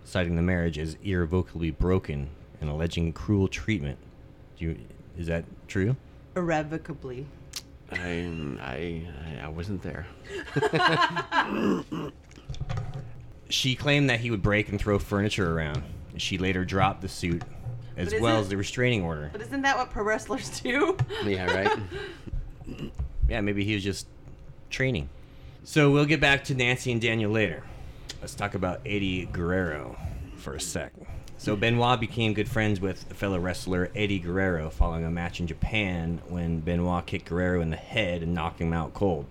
citing 0.05 0.37
the 0.37 0.43
marriage 0.43 0.79
as 0.79 0.97
irrevocably 1.03 1.71
broken 1.71 2.29
and 2.61 2.71
alleging 2.71 3.13
cruel 3.13 3.49
treatment. 3.49 3.99
Do 4.59 4.67
you, 4.67 4.79
is 5.17 5.27
that 5.29 5.45
true? 5.69 5.97
Irrevocably. 6.35 7.27
I, 7.93 8.29
I, 8.61 9.09
I 9.45 9.49
wasn't 9.49 9.83
there. 9.83 10.07
She 13.49 13.77
claimed 13.77 14.11
that 14.11 14.21
he 14.21 14.31
would 14.31 14.43
break 14.43 14.71
and 14.71 14.81
throw 14.81 14.99
furniture 14.99 15.57
around, 15.57 15.83
She 16.17 16.37
later 16.39 16.65
dropped 16.65 17.01
the 17.01 17.09
suit, 17.09 17.43
as 17.97 18.13
well 18.21 18.41
as 18.41 18.49
the 18.49 18.57
restraining 18.57 19.03
order. 19.05 19.31
But 19.33 19.41
isn't 19.43 19.63
that 19.63 19.77
what 19.77 19.91
pro 19.91 20.03
wrestlers 20.03 20.61
do? 20.61 20.97
Yeah, 21.25 21.55
right. 21.55 21.79
Yeah, 23.29 23.41
maybe 23.41 23.65
he 23.65 23.75
was 23.75 23.83
just 23.83 24.07
training. 24.71 25.09
So 25.69 25.91
we'll 25.91 26.05
get 26.05 26.21
back 26.21 26.45
to 26.45 26.55
Nancy 26.55 26.93
and 26.93 27.01
Daniel 27.01 27.33
later. 27.33 27.65
Let's 28.21 28.37
talk 28.37 28.55
about 28.55 28.83
Eddie 28.87 29.27
Guerrero 29.27 29.97
for 30.37 30.55
a 30.55 30.61
sec. 30.61 30.93
So 31.39 31.57
Benoit 31.57 31.99
became 31.99 32.35
good 32.35 32.49
friends 32.49 32.81
with 32.81 33.03
fellow 33.15 33.41
wrestler 33.41 33.91
Eddie 33.97 34.21
Guerrero 34.21 34.71
following 34.71 35.05
a 35.05 35.11
match 35.11 35.41
in 35.41 35.49
Japan 35.49 36.23
when 36.29 36.61
Benoit 36.61 37.05
kicked 37.05 37.29
Guerrero 37.29 37.63
in 37.63 37.71
the 37.71 37.77
head 37.77 38.23
and 38.23 38.33
knocked 38.33 38.61
him 38.61 38.73
out 38.73 38.95
cold. 38.95 39.27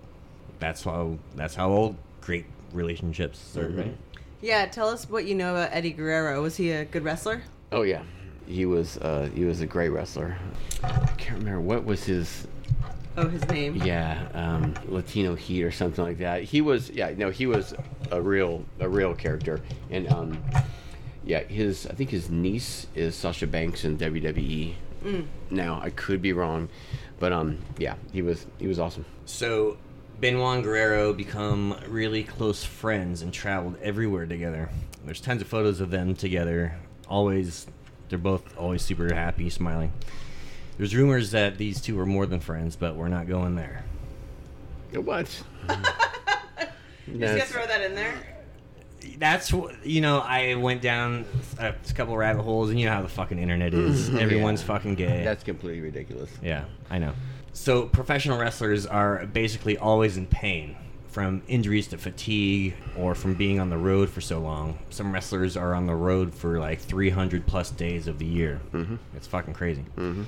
That's 0.58 0.84
how 0.84 1.16
that's 1.36 1.54
how 1.54 1.70
old 1.70 1.96
great 2.20 2.44
relationships 2.74 3.38
start, 3.38 3.74
right? 3.74 3.96
yeah, 4.42 4.66
tell 4.66 4.90
us 4.90 5.08
what 5.08 5.24
you 5.24 5.34
know 5.34 5.52
about 5.52 5.70
Eddie 5.72 5.92
Guerrero. 5.92 6.42
Was 6.42 6.58
he 6.58 6.70
a 6.70 6.84
good 6.84 7.02
wrestler? 7.02 7.44
oh 7.72 7.80
yeah, 7.80 8.02
he 8.46 8.66
was 8.66 8.98
uh, 8.98 9.30
he 9.34 9.46
was 9.46 9.62
a 9.62 9.66
great 9.66 9.88
wrestler. 9.88 10.36
I 10.84 11.06
can't 11.16 11.38
remember 11.38 11.62
what 11.62 11.86
was 11.86 12.04
his 12.04 12.46
Oh, 13.16 13.28
his 13.28 13.46
name. 13.48 13.76
yeah 13.76 14.28
um, 14.34 14.74
Latino 14.88 15.34
Heat 15.34 15.64
or 15.64 15.70
something 15.70 16.04
like 16.04 16.18
that. 16.18 16.42
He 16.42 16.60
was 16.60 16.90
yeah 16.90 17.12
no 17.16 17.30
he 17.30 17.46
was 17.46 17.74
a 18.10 18.20
real 18.20 18.64
a 18.80 18.88
real 18.88 19.14
character 19.14 19.60
and 19.90 20.10
um, 20.12 20.42
yeah 21.24 21.42
his 21.44 21.86
I 21.86 21.94
think 21.94 22.10
his 22.10 22.28
niece 22.30 22.86
is 22.94 23.14
Sasha 23.14 23.46
Banks 23.46 23.84
in 23.84 23.96
WWE. 23.98 24.74
Now 25.50 25.80
I 25.82 25.90
could 25.90 26.20
be 26.20 26.32
wrong, 26.32 26.68
but 27.20 27.32
um 27.32 27.58
yeah 27.78 27.94
he 28.12 28.22
was 28.22 28.46
he 28.58 28.66
was 28.66 28.78
awesome. 28.78 29.04
So 29.24 29.76
Benoit 30.20 30.56
and 30.56 30.64
Guerrero 30.64 31.12
become 31.12 31.76
really 31.88 32.24
close 32.24 32.64
friends 32.64 33.22
and 33.22 33.32
traveled 33.32 33.76
everywhere 33.82 34.26
together. 34.26 34.70
There's 35.04 35.20
tons 35.20 35.42
of 35.42 35.48
photos 35.48 35.80
of 35.80 35.90
them 35.90 36.14
together. 36.14 36.74
Always, 37.08 37.66
they're 38.08 38.18
both 38.18 38.56
always 38.56 38.82
super 38.82 39.14
happy, 39.14 39.50
smiling. 39.50 39.92
There's 40.78 40.94
rumors 40.94 41.30
that 41.30 41.58
these 41.58 41.80
two 41.80 41.98
are 42.00 42.06
more 42.06 42.26
than 42.26 42.40
friends, 42.40 42.76
but 42.76 42.96
we're 42.96 43.08
not 43.08 43.26
going 43.26 43.54
there. 43.56 43.84
What? 44.94 45.26
Just 45.68 45.78
gonna 47.06 47.18
That's- 47.18 47.50
throw 47.50 47.66
that 47.66 47.82
in 47.82 47.94
there. 47.94 48.14
That's 49.18 49.50
wh- 49.50 49.70
you 49.84 50.00
know 50.00 50.18
I 50.18 50.56
went 50.56 50.82
down 50.82 51.26
a 51.58 51.72
couple 51.94 52.16
rabbit 52.16 52.42
holes, 52.42 52.70
and 52.70 52.78
you 52.80 52.86
know 52.86 52.92
how 52.92 53.02
the 53.02 53.08
fucking 53.08 53.38
internet 53.38 53.72
is. 53.72 54.12
Everyone's 54.14 54.60
Yeah. 54.62 54.66
fucking 54.66 54.94
gay. 54.96 55.22
That's 55.22 55.44
completely 55.44 55.80
ridiculous. 55.80 56.30
Yeah, 56.42 56.64
I 56.90 56.98
know. 56.98 57.12
So 57.52 57.86
professional 57.86 58.38
wrestlers 58.38 58.84
are 58.84 59.24
basically 59.26 59.78
always 59.78 60.16
in 60.16 60.26
pain 60.26 60.76
from 61.08 61.42
injuries 61.48 61.86
to 61.88 61.98
fatigue 61.98 62.74
or 62.98 63.14
from 63.14 63.34
being 63.34 63.58
on 63.60 63.70
the 63.70 63.78
road 63.78 64.10
for 64.10 64.20
so 64.20 64.38
long. 64.40 64.76
Some 64.90 65.12
wrestlers 65.12 65.56
are 65.56 65.72
on 65.74 65.86
the 65.86 65.94
road 65.94 66.34
for 66.34 66.58
like 66.58 66.80
300 66.80 67.46
plus 67.46 67.70
days 67.70 68.08
of 68.08 68.18
the 68.18 68.26
year. 68.26 68.60
Mm-hmm. 68.72 68.96
It's 69.16 69.26
fucking 69.26 69.54
crazy. 69.54 69.84
Mm-hmm. 69.96 70.24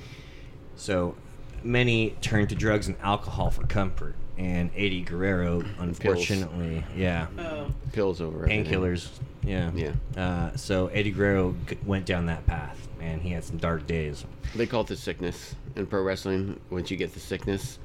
So 0.79 1.15
many 1.63 2.11
turn 2.21 2.47
to 2.47 2.55
drugs 2.55 2.87
and 2.87 2.95
alcohol 3.01 3.51
for 3.51 3.65
comfort. 3.67 4.15
And 4.37 4.71
Eddie 4.73 5.01
Guerrero, 5.01 5.61
unfortunately, 5.79 6.85
yeah, 6.95 7.27
Oh. 7.37 7.67
Pills 7.91 8.21
over 8.21 8.47
painkillers, 8.47 9.09
yeah, 9.43 9.69
Yeah. 9.75 9.91
Uh, 10.15 10.55
so 10.55 10.87
Eddie 10.87 11.11
Guerrero 11.11 11.55
g- 11.67 11.77
went 11.85 12.05
down 12.05 12.27
that 12.27 12.45
path, 12.47 12.87
and 13.01 13.21
he 13.21 13.31
had 13.31 13.43
some 13.43 13.57
dark 13.57 13.85
days. 13.85 14.23
They 14.55 14.65
call 14.65 14.81
it 14.81 14.87
the 14.87 14.95
sickness 14.95 15.55
in 15.75 15.87
pro 15.87 16.01
wrestling. 16.03 16.57
Once 16.69 16.89
you 16.89 16.95
get 16.95 17.13
the 17.13 17.19
sickness, 17.19 17.79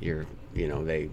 you're, 0.00 0.24
you 0.54 0.68
know, 0.68 0.82
they 0.82 1.10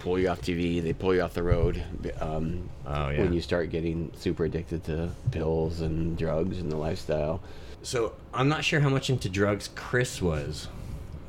pull 0.00 0.18
you 0.18 0.28
off 0.28 0.42
TV, 0.42 0.82
they 0.82 0.92
pull 0.92 1.14
you 1.14 1.22
off 1.22 1.32
the 1.32 1.42
road. 1.42 1.82
Um, 2.20 2.68
Oh, 2.86 3.08
yeah. 3.08 3.20
When 3.22 3.32
you 3.32 3.40
start 3.40 3.70
getting 3.70 4.10
super 4.14 4.44
addicted 4.44 4.84
to 4.84 5.08
pills 5.30 5.80
and 5.80 6.18
drugs 6.18 6.58
and 6.58 6.70
the 6.70 6.76
lifestyle. 6.76 7.40
So 7.84 8.14
I'm 8.32 8.48
not 8.48 8.64
sure 8.64 8.80
how 8.80 8.88
much 8.88 9.10
into 9.10 9.28
drugs 9.28 9.68
Chris 9.76 10.20
was. 10.20 10.68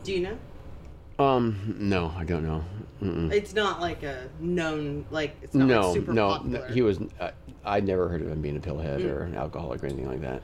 Do 0.04 0.12
you 0.14 0.22
know? 0.22 1.24
Um, 1.24 1.76
no, 1.80 2.14
I 2.18 2.24
don't 2.26 2.44
know. 2.46 2.64
Mm-mm. 3.02 3.32
It's 3.32 3.54
not 3.54 3.80
like 3.82 4.04
a 4.04 4.30
known 4.40 5.06
like 5.12 5.36
it's 5.42 5.54
not 5.54 5.68
No, 5.68 5.82
like 5.90 5.94
super 5.96 6.14
no, 6.14 6.30
popular. 6.30 6.68
no, 6.68 6.74
he 6.74 6.82
was. 6.82 7.00
Uh, 7.20 7.32
I'd 7.64 7.86
never 7.86 8.08
heard 8.10 8.22
of 8.22 8.28
him 8.30 8.42
being 8.42 8.58
a 8.58 8.60
pillhead 8.60 9.02
Mm. 9.02 9.12
or 9.12 9.24
an 9.24 9.36
alcoholic 9.36 9.84
or 9.84 9.88
anything 9.88 10.08
like 10.08 10.22
that. 10.22 10.42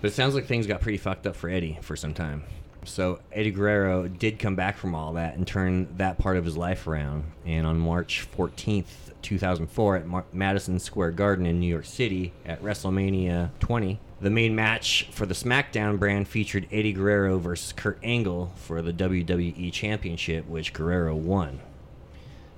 But 0.00 0.08
it 0.10 0.14
sounds 0.14 0.34
like 0.34 0.46
things 0.46 0.66
got 0.66 0.80
pretty 0.80 0.98
fucked 0.98 1.26
up 1.26 1.34
for 1.36 1.48
Eddie 1.48 1.78
for 1.82 1.96
some 1.96 2.14
time. 2.14 2.44
So 2.84 3.20
Eddie 3.32 3.50
Guerrero 3.50 4.06
did 4.08 4.38
come 4.38 4.54
back 4.54 4.76
from 4.76 4.94
all 4.94 5.14
that 5.14 5.36
and 5.36 5.46
turn 5.46 5.88
that 5.96 6.18
part 6.18 6.36
of 6.36 6.44
his 6.44 6.56
life 6.56 6.86
around. 6.86 7.24
And 7.46 7.66
on 7.66 7.78
March 7.78 8.26
14th, 8.36 9.12
2004, 9.22 9.96
at 9.96 10.06
Mar- 10.06 10.24
Madison 10.32 10.78
Square 10.78 11.12
Garden 11.12 11.46
in 11.46 11.58
New 11.58 11.66
York 11.66 11.86
City 11.86 12.34
at 12.44 12.62
WrestleMania 12.62 13.48
20, 13.60 13.98
the 14.20 14.30
main 14.30 14.54
match 14.54 15.08
for 15.10 15.26
the 15.26 15.34
SmackDown 15.34 15.98
brand 15.98 16.28
featured 16.28 16.66
Eddie 16.70 16.92
Guerrero 16.92 17.38
versus 17.38 17.72
Kurt 17.72 17.98
Angle 18.02 18.52
for 18.56 18.80
the 18.80 18.92
WWE 18.92 19.72
Championship, 19.72 20.46
which 20.48 20.72
Guerrero 20.72 21.14
won. 21.14 21.60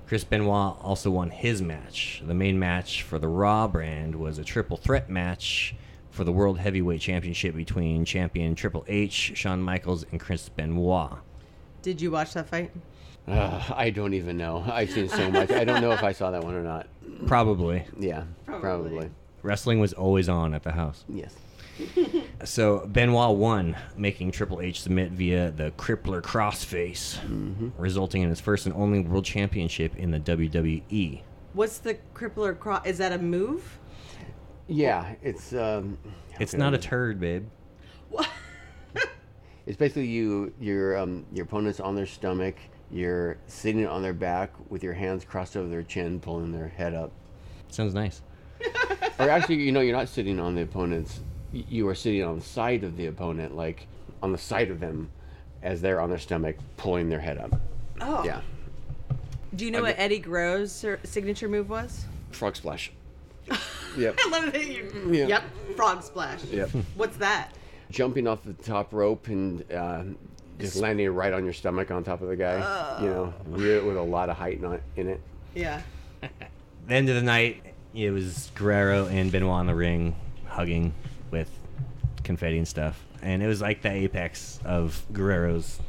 Chris 0.07 0.23
Benoit 0.23 0.77
also 0.81 1.11
won 1.11 1.29
his 1.31 1.61
match. 1.61 2.21
The 2.25 2.33
main 2.33 2.57
match 2.57 3.03
for 3.03 3.19
the 3.19 3.27
Raw 3.27 3.67
brand 3.67 4.15
was 4.15 4.37
a 4.37 4.43
triple 4.43 4.77
threat 4.77 5.09
match 5.09 5.75
for 6.11 6.23
the 6.23 6.31
World 6.31 6.57
Heavyweight 6.59 7.01
Championship 7.01 7.53
between 7.55 8.05
champion 8.05 8.55
Triple 8.55 8.85
H, 8.87 9.33
Shawn 9.35 9.61
Michaels, 9.61 10.05
and 10.11 10.19
Chris 10.19 10.47
Benoit. 10.47 11.17
Did 11.81 12.01
you 12.01 12.11
watch 12.11 12.33
that 12.33 12.47
fight? 12.47 12.71
Uh, 13.27 13.61
I 13.75 13.89
don't 13.89 14.13
even 14.13 14.37
know. 14.37 14.63
I've 14.65 14.89
seen 14.89 15.09
so 15.09 15.29
much. 15.31 15.51
I 15.51 15.65
don't 15.65 15.81
know 15.81 15.91
if 15.91 16.01
I 16.03 16.13
saw 16.13 16.31
that 16.31 16.43
one 16.43 16.55
or 16.55 16.63
not. 16.63 16.87
Probably. 17.25 17.83
Yeah, 17.99 18.23
Probably. 18.45 18.61
probably. 18.61 19.09
Wrestling 19.43 19.79
was 19.79 19.93
always 19.93 20.27
on 20.29 20.53
at 20.53 20.63
the 20.63 20.71
house. 20.73 21.03
Yes. 21.09 21.35
So 22.43 22.85
Benoit 22.87 23.35
won, 23.35 23.75
making 23.95 24.31
Triple 24.31 24.61
H 24.61 24.81
submit 24.81 25.11
via 25.11 25.49
the 25.49 25.71
Crippler 25.71 26.21
Crossface, 26.21 27.17
resulting 27.77 28.21
in 28.21 28.29
his 28.29 28.39
first 28.39 28.67
and 28.67 28.75
only 28.75 28.99
World 28.99 29.25
Championship 29.25 29.95
in 29.95 30.11
the. 30.11 30.19
WWE. 30.19 31.21
What's 31.53 31.79
the 31.79 31.97
crippler 32.13 32.57
cross? 32.57 32.85
Is 32.85 32.99
that 32.99 33.11
a 33.11 33.17
move? 33.17 33.79
Yeah, 34.67 35.15
it's 35.23 35.53
um. 35.53 35.97
It's 36.39 36.51
can 36.51 36.61
I 36.61 36.65
not 36.65 36.73
a 36.75 36.77
des- 36.77 36.83
turd, 36.83 37.19
babe. 37.19 37.47
What? 38.09 38.29
It's 39.65 39.75
basically 39.75 40.05
you 40.05 40.53
your 40.61 40.95
um 40.97 41.25
your 41.33 41.45
opponent's 41.45 41.79
on 41.79 41.95
their 41.95 42.05
stomach. 42.05 42.55
You're 42.91 43.37
sitting 43.47 43.85
on 43.85 44.01
their 44.01 44.13
back 44.13 44.51
with 44.69 44.81
your 44.83 44.93
hands 44.93 45.25
crossed 45.25 45.57
over 45.57 45.67
their 45.67 45.83
chin, 45.83 46.19
pulling 46.21 46.51
their 46.53 46.69
head 46.69 46.93
up. 46.93 47.11
Sounds 47.69 47.93
nice. 47.93 48.21
Or 49.19 49.29
actually, 49.29 49.55
you 49.55 49.71
know, 49.71 49.79
you're 49.79 49.95
not 49.97 50.09
sitting 50.09 50.39
on 50.39 50.53
the 50.53 50.61
opponent's. 50.61 51.21
You 51.51 51.87
are 51.87 51.95
sitting 51.95 52.23
on 52.23 52.37
the 52.37 52.45
side 52.45 52.83
of 52.83 52.97
the 52.97 53.07
opponent, 53.07 53.55
like 53.55 53.87
on 54.21 54.31
the 54.31 54.37
side 54.37 54.69
of 54.69 54.79
them, 54.79 55.09
as 55.63 55.81
they're 55.81 55.99
on 55.99 56.09
their 56.09 56.19
stomach, 56.19 56.55
pulling 56.77 57.09
their 57.09 57.19
head 57.19 57.37
up. 57.39 57.59
Oh. 57.99 58.23
Yeah, 58.23 58.41
Do 59.55 59.65
you 59.65 59.71
know 59.71 59.81
what 59.81 59.95
Eddie 59.97 60.19
Guerrero's 60.19 60.71
ser- 60.71 60.99
signature 61.03 61.47
move 61.47 61.69
was? 61.69 62.05
frog 62.31 62.55
splash. 62.55 62.91
yep. 63.97 64.15
I 64.23 64.29
love 64.29 64.51
that 64.51 64.67
you. 64.67 65.09
Yeah. 65.11 65.27
Yep. 65.27 65.43
Frog 65.75 66.03
splash. 66.03 66.43
Yep. 66.45 66.69
What's 66.95 67.17
that? 67.17 67.53
Jumping 67.89 68.27
off 68.27 68.43
the 68.43 68.53
top 68.53 68.93
rope 68.93 69.27
and 69.29 69.63
uh, 69.71 70.03
just 70.59 70.75
landing 70.75 71.09
right 71.09 71.33
on 71.33 71.43
your 71.43 71.53
stomach 71.53 71.89
on 71.89 72.03
top 72.03 72.21
of 72.21 72.27
the 72.27 72.35
guy. 72.35 72.99
You 73.01 73.07
know, 73.09 73.33
with 73.47 73.97
a 73.97 74.01
lot 74.01 74.29
of 74.29 74.37
height 74.37 74.61
in 74.95 75.07
it. 75.07 75.21
Yeah. 75.55 75.81
the 76.21 76.93
end 76.93 77.09
of 77.09 77.15
the 77.15 77.21
night, 77.23 77.63
it 77.93 78.11
was 78.11 78.51
Guerrero 78.55 79.07
and 79.07 79.31
Benoit 79.31 79.61
in 79.61 79.67
the 79.67 79.75
ring, 79.75 80.15
hugging 80.47 80.93
with 81.31 81.49
confetti 82.23 82.57
and 82.57 82.67
stuff, 82.67 83.03
and 83.21 83.41
it 83.41 83.47
was 83.47 83.61
like 83.61 83.81
the 83.81 83.91
apex 83.91 84.59
of 84.65 85.05
Guerrero's 85.13 85.79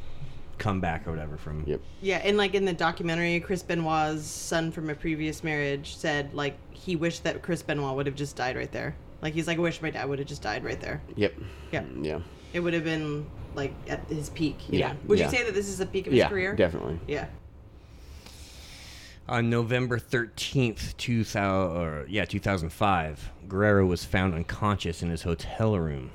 comeback 0.59 1.07
or 1.07 1.11
whatever 1.11 1.37
from. 1.37 1.65
Yep. 1.67 1.81
Yeah, 2.01 2.17
and 2.25 2.37
like 2.37 2.55
in 2.55 2.65
the 2.65 2.73
documentary, 2.73 3.39
Chris 3.41 3.63
Benoit's 3.63 4.25
son 4.27 4.73
from 4.73 4.91
a 4.91 4.95
previous 4.95 5.45
marriage 5.45 5.97
said 5.97 6.35
like 6.35 6.57
he 6.75 6.97
wished 6.97 7.25
that 7.25 7.43
Chris 7.43 7.63
Benoit 7.63 7.95
would 7.97 8.07
have 8.07 8.17
just 8.17 8.37
died 8.37 8.57
right 8.57 8.71
there. 8.73 8.97
Like 9.23 9.35
he's 9.35 9.47
like, 9.47 9.59
I 9.59 9.61
wish 9.61 9.83
my 9.83 9.91
dad 9.91 10.09
would 10.09 10.19
have 10.19 10.29
just 10.29 10.43
died 10.43 10.65
right 10.65 10.81
there. 10.81 11.01
Yep. 11.17 11.35
Yeah. 11.73 11.85
Yeah. 12.01 12.21
It 12.53 12.61
would 12.61 12.73
have 12.75 12.85
been 12.85 13.27
like 13.55 13.73
at 13.89 14.05
his 14.09 14.31
peak. 14.31 14.57
You 14.69 14.79
Yeah, 14.81 14.93
know? 14.93 14.99
Would 15.09 15.19
yeah. 15.19 15.25
you 15.31 15.37
say 15.37 15.45
that 15.45 15.55
this 15.55 15.69
is 15.69 15.79
the 15.79 15.87
peak 15.87 16.07
of 16.07 16.13
his 16.13 16.19
Yeah. 16.19 16.29
career? 16.29 16.55
Definitely. 16.55 16.99
Yeah. 17.07 17.27
On 19.31 19.51
November 19.51 19.99
13th, 19.99 20.97
2000, 20.97 21.77
or, 21.77 22.07
yeah, 22.09 22.25
2005, 22.25 23.31
Guerrero 23.47 23.85
was 23.85 24.03
found 24.03 24.33
unconscious 24.33 25.03
in 25.03 25.11
his 25.11 25.25
hotel 25.25 25.79
room. 25.79 26.11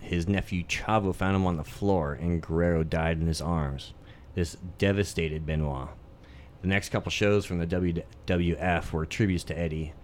His 0.00 0.28
nephew 0.28 0.64
Chavo 0.64 1.14
found 1.14 1.34
him 1.34 1.46
on 1.46 1.56
the 1.56 1.64
floor, 1.64 2.12
and 2.12 2.42
Guerrero 2.42 2.84
died 2.84 3.22
in 3.22 3.26
his 3.26 3.40
arms. 3.40 3.94
This 4.34 4.58
devastated 4.76 5.46
Benoit. 5.46 5.88
The 6.60 6.68
next 6.68 6.90
couple 6.90 7.10
shows 7.10 7.46
from 7.46 7.58
the 7.58 7.66
WWF 7.66 8.92
were 8.92 9.06
tributes 9.06 9.44
to 9.44 9.58
Eddie, 9.58 9.94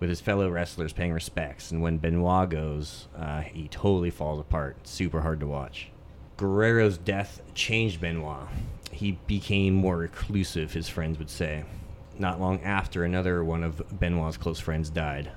with 0.00 0.10
his 0.10 0.20
fellow 0.20 0.50
wrestlers 0.50 0.92
paying 0.92 1.12
respects. 1.12 1.70
And 1.70 1.82
when 1.82 1.98
Benoit 1.98 2.50
goes, 2.50 3.06
uh, 3.16 3.42
he 3.42 3.68
totally 3.68 4.10
falls 4.10 4.40
apart. 4.40 4.88
Super 4.88 5.20
hard 5.20 5.38
to 5.38 5.46
watch. 5.46 5.92
Guerrero's 6.36 6.98
death 6.98 7.42
changed 7.54 8.00
Benoit. 8.00 8.48
He 8.90 9.20
became 9.28 9.74
more 9.74 9.98
reclusive, 9.98 10.72
his 10.72 10.88
friends 10.88 11.16
would 11.20 11.30
say. 11.30 11.62
Not 12.18 12.40
long 12.40 12.60
after, 12.62 13.04
another 13.04 13.44
one 13.44 13.62
of 13.62 13.82
Benoit's 14.00 14.36
close 14.36 14.58
friends 14.58 14.90
died. 14.90 15.30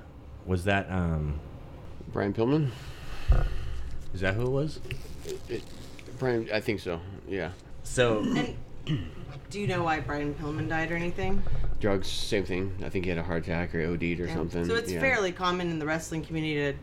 Was 0.46 0.64
that 0.64 0.90
um, 0.90 1.38
Brian 2.12 2.32
Pillman. 2.32 2.70
Is 4.12 4.20
that 4.20 4.34
who 4.34 4.42
it 4.42 4.50
was? 4.50 4.80
Brian, 6.18 6.48
I 6.52 6.60
think 6.60 6.80
so. 6.80 7.00
Yeah. 7.28 7.52
So 7.84 8.20
And 8.20 8.56
do 9.50 9.60
you 9.60 9.66
know 9.66 9.82
why 9.82 10.00
Brian 10.00 10.34
Pillman 10.34 10.68
died 10.68 10.90
or 10.90 10.96
anything? 10.96 11.42
Drugs, 11.80 12.08
same 12.08 12.44
thing. 12.44 12.74
I 12.84 12.88
think 12.88 13.04
he 13.04 13.08
had 13.10 13.18
a 13.18 13.22
heart 13.22 13.44
attack 13.44 13.74
or 13.74 13.80
OD'd 13.82 14.02
or 14.20 14.26
Yeah. 14.26 14.34
something. 14.34 14.64
So 14.64 14.74
it's 14.74 14.92
yeah. 14.92 15.00
fairly 15.00 15.32
common 15.32 15.70
in 15.70 15.78
the 15.78 15.86
wrestling 15.86 16.24
community 16.24 16.72
to 16.72 16.78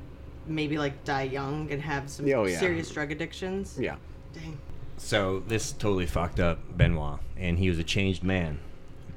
maybe 0.47 0.77
like 0.77 1.03
die 1.03 1.23
young 1.23 1.71
and 1.71 1.81
have 1.81 2.09
some 2.09 2.25
Oh, 2.33 2.45
yeah. 2.45 2.59
serious 2.59 2.89
drug 2.89 3.11
addictions. 3.11 3.77
Yeah. 3.79 3.95
Dang. 4.33 4.57
So 4.97 5.39
this 5.47 5.71
totally 5.71 6.05
fucked 6.05 6.39
up 6.39 6.59
Benoit, 6.77 7.19
and 7.37 7.57
he 7.59 7.69
was 7.69 7.79
a 7.79 7.83
changed 7.83 8.23
man, 8.23 8.59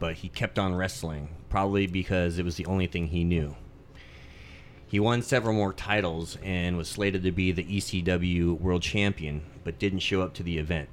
but 0.02 0.16
he 0.16 0.28
kept 0.28 0.58
on 0.58 0.74
wrestling, 0.74 1.28
probably 1.48 1.86
because 1.86 2.36
it 2.36 2.44
was 2.44 2.56
the 2.56 2.66
only 2.66 2.88
thing 2.88 3.06
he 3.06 3.22
knew. 3.22 3.54
He 4.88 4.98
won 4.98 5.22
several 5.22 5.54
more 5.54 5.72
titles 5.72 6.36
and 6.42 6.76
was 6.76 6.88
slated 6.88 7.22
to 7.22 7.30
be 7.30 7.52
the 7.52 7.62
ECW 7.62 8.60
World 8.60 8.82
Champion, 8.82 9.42
but 9.62 9.78
didn't 9.78 10.00
show 10.00 10.22
up 10.22 10.34
to 10.34 10.42
the 10.42 10.58
event. 10.58 10.88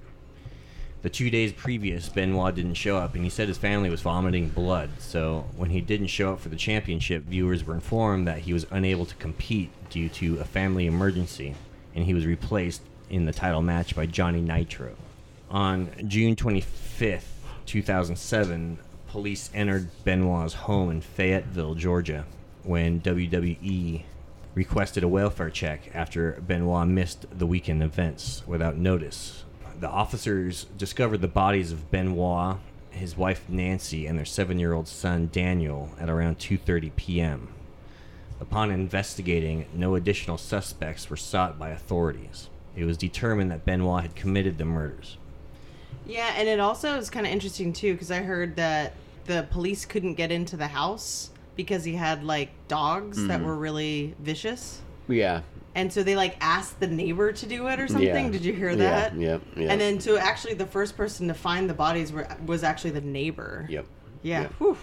The 1.02 1.10
two 1.10 1.32
days 1.32 1.52
previous, 1.52 2.08
Benoit 2.08 2.54
didn't 2.54 2.76
show 2.76 2.98
up, 2.98 3.15
and 3.15 3.24
he 3.24 3.32
said 3.32 3.48
his 3.48 3.58
family 3.58 3.89
was 3.89 4.02
vomiting 4.02 4.50
blood. 4.50 4.91
So 5.00 5.48
when 5.58 5.72
he 5.72 5.82
didn't 5.82 6.08
show 6.08 6.34
up 6.34 6.39
for 6.39 6.50
the 6.50 6.56
championship, 6.56 7.24
viewers 7.24 7.63
were 7.63 7.74
informed 7.74 8.28
that 8.28 8.41
he 8.41 8.54
was 8.54 8.67
unable 8.69 9.08
to 9.08 9.15
compete 9.15 9.72
due 9.89 10.10
to 10.10 10.38
a 10.38 10.45
family 10.45 10.86
emergency, 10.86 11.56
and 11.95 12.06
he 12.06 12.13
was 12.13 12.28
replaced 12.28 12.84
in 13.10 13.26
the 13.26 13.34
title 13.34 13.63
match 13.63 13.95
by 13.95 14.06
Johnny 14.06 14.41
Nitro. 14.41 14.95
On 15.50 15.89
June 16.08 16.36
25th, 16.36 17.24
2007, 17.65 18.78
police 19.10 19.50
entered 19.54 19.89
Benoit's 20.04 20.54
home 20.54 20.91
in 20.91 21.02
Fayetteville, 21.02 21.76
Georgia, 21.76 22.26
when 22.63 23.02
WWE 23.02 24.04
requested 24.54 25.04
a 25.04 25.08
welfare 25.08 25.50
check 25.50 25.89
after 25.93 26.41
Benoit 26.45 26.88
missed 26.88 27.26
the 27.38 27.48
weekend 27.48 27.82
events 27.82 28.43
without 28.45 28.78
notice. 28.78 29.43
The 29.80 29.89
officers 29.89 30.65
discovered 30.78 31.22
the 31.22 31.28
bodies 31.28 31.72
of 31.72 31.89
Benoit, 31.89 32.58
his 32.91 33.17
wife 33.17 33.48
Nancy, 33.50 34.06
and 34.06 34.17
their 34.17 34.26
7-year-old 34.26 34.88
son 34.88 35.30
Daniel 35.32 35.89
at 36.00 36.10
around 36.10 36.38
2:30 36.38 36.95
p.m. 36.95 37.54
Upon 38.39 38.72
investigating, 38.72 39.65
no 39.74 39.95
additional 39.95 40.38
suspects 40.38 41.10
were 41.10 41.17
sought 41.17 41.58
by 41.58 41.69
authorities. 41.69 42.50
It 42.76 42.86
was 42.86 42.98
determined 42.98 43.52
that 43.52 43.65
Benoit 43.65 44.04
had 44.04 44.15
committed 44.15 44.58
the 44.58 44.65
murders. 44.65 45.17
Yeah, 46.10 46.34
and 46.36 46.48
it 46.50 46.60
also 46.60 46.98
is 46.98 47.10
kind 47.10 47.26
of 47.26 47.32
interesting 47.32 47.72
too 47.72 47.93
because 47.93 48.10
I 48.12 48.19
heard 48.22 48.56
that 48.56 48.93
the 49.26 49.48
police 49.52 49.86
couldn't 49.86 50.15
get 50.15 50.32
into 50.32 50.58
the 50.58 50.67
house 50.67 51.30
because 51.56 51.84
he 51.84 51.93
had 51.93 52.24
like 52.24 52.50
dogs 52.67 53.17
Mm-hmm. 53.17 53.28
that 53.28 53.41
were 53.43 53.56
really 53.56 54.15
vicious. 54.19 54.82
Yeah. 55.08 55.41
And 55.76 55.93
so 55.93 56.02
they 56.04 56.15
like 56.15 56.36
asked 56.41 56.80
the 56.80 56.88
neighbor 56.88 57.32
to 57.32 57.45
do 57.45 57.67
it 57.67 57.80
or 57.80 57.88
something. 57.88 58.08
Yeah. 58.26 58.30
Did 58.32 58.43
you 58.43 58.54
hear 58.54 58.72
Yeah, 58.72 58.76
that? 58.78 59.15
yep, 59.15 59.41
yep. 59.56 59.69
And 59.69 59.80
then 59.80 60.00
so 60.00 60.17
actually 60.17 60.56
the 60.56 60.65
first 60.65 60.98
person 60.98 61.28
to 61.28 61.34
find 61.36 61.69
the 61.69 61.74
bodies 61.76 62.12
were 62.12 62.28
was 62.45 62.63
actually 62.63 62.91
the 62.91 63.02
neighbor. 63.02 63.67
Yep. 63.69 63.86
Yeah. 64.24 64.41
Yep. 64.41 64.54
Whew. 64.54 64.78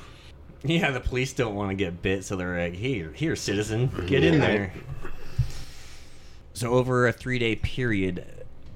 Yeah, 0.64 0.90
the 0.92 1.00
police 1.00 1.32
don't 1.32 1.54
want 1.54 1.70
to 1.70 1.74
get 1.76 2.02
bit, 2.02 2.24
so 2.24 2.34
they're 2.34 2.58
like, 2.58 2.74
"Here, 2.74 3.12
here, 3.14 3.36
citizen, 3.36 3.90
get 4.06 4.24
in 4.24 4.40
there." 4.40 4.72
So 6.54 6.72
over 6.72 7.06
a 7.06 7.12
three-day 7.12 7.56
period, 7.56 8.24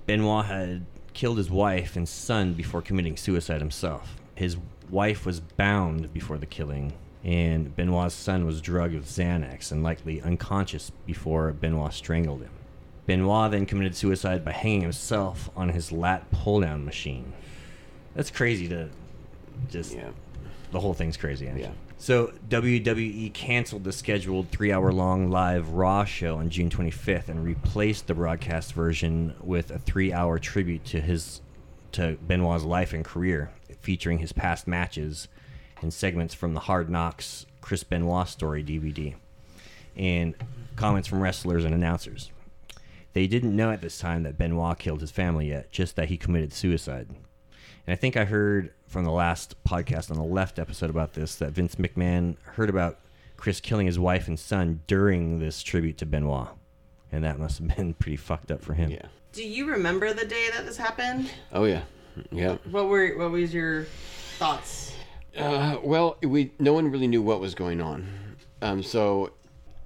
Benoit 0.06 0.44
had 0.44 0.84
killed 1.12 1.38
his 1.38 1.50
wife 1.50 1.96
and 1.96 2.08
son 2.08 2.54
before 2.54 2.82
committing 2.82 3.16
suicide 3.16 3.60
himself. 3.60 4.16
His 4.34 4.56
wife 4.88 5.26
was 5.26 5.40
bound 5.40 6.12
before 6.12 6.38
the 6.38 6.46
killing, 6.46 6.92
and 7.24 7.74
Benoit's 7.76 8.14
son 8.14 8.46
was 8.46 8.60
drugged 8.60 8.94
with 8.94 9.06
Xanax 9.06 9.70
and 9.72 9.82
likely 9.82 10.22
unconscious 10.22 10.90
before 11.06 11.52
Benoit 11.52 11.92
strangled 11.92 12.42
him. 12.42 12.50
Benoit 13.06 13.50
then 13.50 13.66
committed 13.66 13.94
suicide 13.96 14.44
by 14.44 14.52
hanging 14.52 14.82
himself 14.82 15.50
on 15.56 15.70
his 15.70 15.90
lat 15.92 16.30
pull-down 16.30 16.84
machine. 16.84 17.32
That's 18.14 18.30
crazy 18.30 18.68
to 18.68 18.88
just 19.68 19.94
Yeah. 19.94 20.10
the 20.72 20.80
whole 20.80 20.94
thing's 20.94 21.16
crazy. 21.16 21.46
Actually. 21.48 21.62
Yeah. 21.62 21.72
So 22.00 22.32
WWE 22.48 23.30
canceled 23.34 23.84
the 23.84 23.92
scheduled 23.92 24.50
three-hour-long 24.50 25.30
live 25.30 25.68
Raw 25.68 26.06
show 26.06 26.38
on 26.38 26.48
June 26.48 26.70
25th 26.70 27.28
and 27.28 27.44
replaced 27.44 28.06
the 28.06 28.14
broadcast 28.14 28.72
version 28.72 29.34
with 29.38 29.70
a 29.70 29.78
three-hour 29.78 30.38
tribute 30.38 30.86
to 30.86 31.02
his 31.02 31.42
to 31.92 32.16
Benoit's 32.22 32.64
life 32.64 32.94
and 32.94 33.04
career, 33.04 33.50
featuring 33.82 34.18
his 34.18 34.32
past 34.32 34.66
matches 34.66 35.28
and 35.82 35.92
segments 35.92 36.32
from 36.32 36.54
the 36.54 36.60
Hard 36.60 36.88
Knocks 36.88 37.44
Chris 37.60 37.84
Benoit 37.84 38.26
story 38.28 38.64
DVD, 38.64 39.14
and 39.94 40.34
comments 40.76 41.06
from 41.06 41.22
wrestlers 41.22 41.66
and 41.66 41.74
announcers. 41.74 42.30
They 43.12 43.26
didn't 43.26 43.54
know 43.54 43.72
at 43.72 43.82
this 43.82 43.98
time 43.98 44.22
that 44.22 44.38
Benoit 44.38 44.78
killed 44.78 45.02
his 45.02 45.10
family 45.10 45.50
yet, 45.50 45.70
just 45.70 45.96
that 45.96 46.08
he 46.08 46.16
committed 46.16 46.54
suicide. 46.54 47.08
And 47.90 47.96
I 47.96 47.98
think 47.98 48.16
I 48.16 48.24
heard 48.24 48.70
from 48.86 49.04
the 49.04 49.10
last 49.10 49.56
podcast 49.64 50.12
on 50.12 50.16
the 50.16 50.22
left 50.22 50.60
episode 50.60 50.90
about 50.90 51.14
this 51.14 51.34
that 51.34 51.50
Vince 51.50 51.74
McMahon 51.74 52.36
heard 52.54 52.70
about 52.70 53.00
Chris 53.36 53.60
killing 53.60 53.84
his 53.84 53.98
wife 53.98 54.28
and 54.28 54.38
son 54.38 54.82
during 54.86 55.40
this 55.40 55.60
tribute 55.60 55.98
to 55.98 56.06
Benoit. 56.06 56.50
And 57.10 57.24
that 57.24 57.40
must 57.40 57.58
have 57.58 57.76
been 57.76 57.94
pretty 57.98 58.16
fucked 58.16 58.52
up 58.52 58.62
for 58.62 58.74
him. 58.74 58.92
Yeah. 58.92 59.06
Do 59.32 59.42
you 59.42 59.66
remember 59.66 60.12
the 60.12 60.24
day 60.24 60.50
that 60.52 60.66
this 60.66 60.76
happened? 60.76 61.32
Oh 61.52 61.64
yeah. 61.64 61.82
Yeah. 62.30 62.58
What 62.70 62.86
were 62.86 63.18
what 63.18 63.32
was 63.32 63.52
your 63.52 63.86
thoughts? 64.38 64.94
Uh, 65.36 65.78
well, 65.82 66.16
we 66.22 66.52
no 66.60 66.72
one 66.72 66.92
really 66.92 67.08
knew 67.08 67.22
what 67.22 67.40
was 67.40 67.56
going 67.56 67.80
on, 67.80 68.06
um, 68.62 68.84
so 68.84 69.32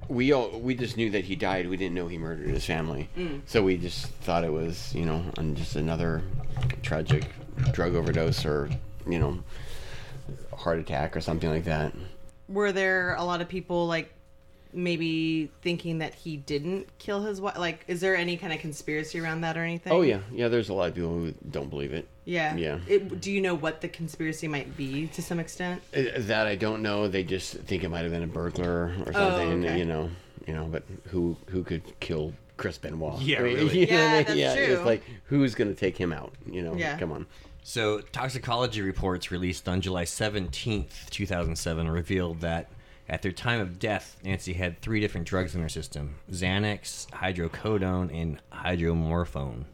we 0.08 0.32
all 0.32 0.60
we 0.60 0.74
just 0.74 0.98
knew 0.98 1.08
that 1.08 1.24
he 1.24 1.36
died. 1.36 1.70
We 1.70 1.78
didn't 1.78 1.94
know 1.94 2.08
he 2.08 2.18
murdered 2.18 2.48
his 2.48 2.66
family, 2.66 3.08
so 3.46 3.62
we 3.62 3.78
just 3.78 4.08
thought 4.08 4.44
it 4.44 4.52
was 4.52 4.94
you 4.94 5.06
know 5.06 5.24
just 5.54 5.76
another 5.76 6.22
tragic 6.82 7.30
drug 7.72 7.94
overdose 7.94 8.44
or 8.44 8.68
you 9.08 9.18
know 9.18 9.38
heart 10.56 10.78
attack 10.78 11.16
or 11.16 11.20
something 11.20 11.50
like 11.50 11.64
that. 11.64 11.92
Were 12.48 12.72
there 12.72 13.14
a 13.14 13.24
lot 13.24 13.40
of 13.40 13.48
people 13.48 13.86
like 13.86 14.10
maybe 14.72 15.50
thinking 15.62 15.98
that 15.98 16.14
he 16.14 16.36
didn't 16.36 16.88
kill 16.98 17.22
his 17.22 17.40
wife? 17.40 17.56
Like, 17.58 17.84
is 17.86 18.00
there 18.00 18.16
any 18.16 18.36
kind 18.36 18.52
of 18.52 18.58
conspiracy 18.58 19.20
around 19.20 19.42
that 19.42 19.56
or 19.56 19.62
anything? 19.62 19.92
Oh 19.92 20.02
yeah, 20.02 20.20
yeah. 20.32 20.48
There's 20.48 20.68
a 20.68 20.74
lot 20.74 20.88
of 20.88 20.94
people 20.94 21.10
who 21.10 21.34
don't 21.50 21.70
believe 21.70 21.92
it. 21.92 22.08
Yeah. 22.24 22.56
Yeah. 22.56 22.78
It, 22.88 23.20
do 23.20 23.30
you 23.30 23.40
know 23.40 23.54
what 23.54 23.80
the 23.82 23.88
conspiracy 23.88 24.48
might 24.48 24.76
be 24.76 25.06
to 25.08 25.22
some 25.22 25.38
extent? 25.38 25.82
Uh, 25.94 26.02
That 26.18 26.46
I 26.46 26.56
don't 26.56 26.82
know. 26.82 27.06
They 27.08 27.22
just 27.22 27.54
think 27.54 27.84
it 27.84 27.88
might 27.90 28.00
have 28.02 28.10
been 28.12 28.22
a 28.22 28.26
burglar 28.26 28.94
or 29.06 29.12
something. 29.12 29.64
okay. 29.64 29.78
You 29.78 29.84
know, 29.84 30.10
you 30.46 30.54
know. 30.54 30.64
But 30.64 30.82
who 31.08 31.36
who 31.50 31.62
could 31.62 31.82
kill 32.00 32.32
Chris 32.56 32.78
Benoit? 32.78 33.20
Yeah, 33.20 33.38
I 33.40 33.42
mean, 33.42 33.54
really. 33.56 33.80
you 33.80 33.86
know 33.86 33.92
Yeah, 33.92 34.04
what 34.04 34.10
I 34.10 34.16
mean? 34.16 34.24
that's 34.24 34.36
yeah, 34.38 34.54
true. 34.66 34.74
It's 34.76 34.84
like 34.86 35.02
who's 35.26 35.54
going 35.54 35.72
to 35.72 35.78
take 35.78 35.96
him 35.96 36.12
out? 36.12 36.32
You 36.50 36.62
know, 36.62 36.74
Yeah. 36.74 36.98
come 36.98 37.12
on. 37.12 37.26
So, 37.66 38.02
toxicology 38.02 38.82
reports 38.82 39.30
released 39.30 39.70
on 39.70 39.80
July 39.80 40.04
17th, 40.04 41.08
2007, 41.08 41.88
revealed 41.88 42.42
that 42.42 42.68
at 43.08 43.22
their 43.22 43.32
time 43.32 43.58
of 43.58 43.78
death, 43.78 44.18
Nancy 44.22 44.52
had 44.52 44.82
three 44.82 45.00
different 45.00 45.26
drugs 45.26 45.54
in 45.54 45.62
her 45.62 45.68
system 45.70 46.16
Xanax, 46.30 47.08
hydrocodone, 47.08 48.14
and 48.14 48.38
hydromorphone, 48.52 49.64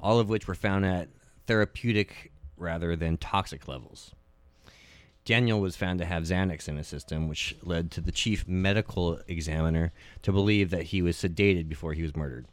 all 0.00 0.20
of 0.20 0.30
which 0.30 0.48
were 0.48 0.54
found 0.54 0.86
at 0.86 1.10
therapeutic 1.46 2.32
rather 2.56 2.96
than 2.96 3.18
toxic 3.18 3.68
levels. 3.68 4.12
Daniel 5.26 5.60
was 5.60 5.76
found 5.76 5.98
to 5.98 6.06
have 6.06 6.22
Xanax 6.22 6.66
in 6.66 6.78
his 6.78 6.88
system, 6.88 7.28
which 7.28 7.54
led 7.62 7.90
to 7.90 8.00
the 8.00 8.10
chief 8.10 8.48
medical 8.48 9.20
examiner 9.28 9.92
to 10.22 10.32
believe 10.32 10.70
that 10.70 10.84
he 10.84 11.02
was 11.02 11.18
sedated 11.18 11.68
before 11.68 11.92
he 11.92 12.02
was 12.02 12.16
murdered. 12.16 12.46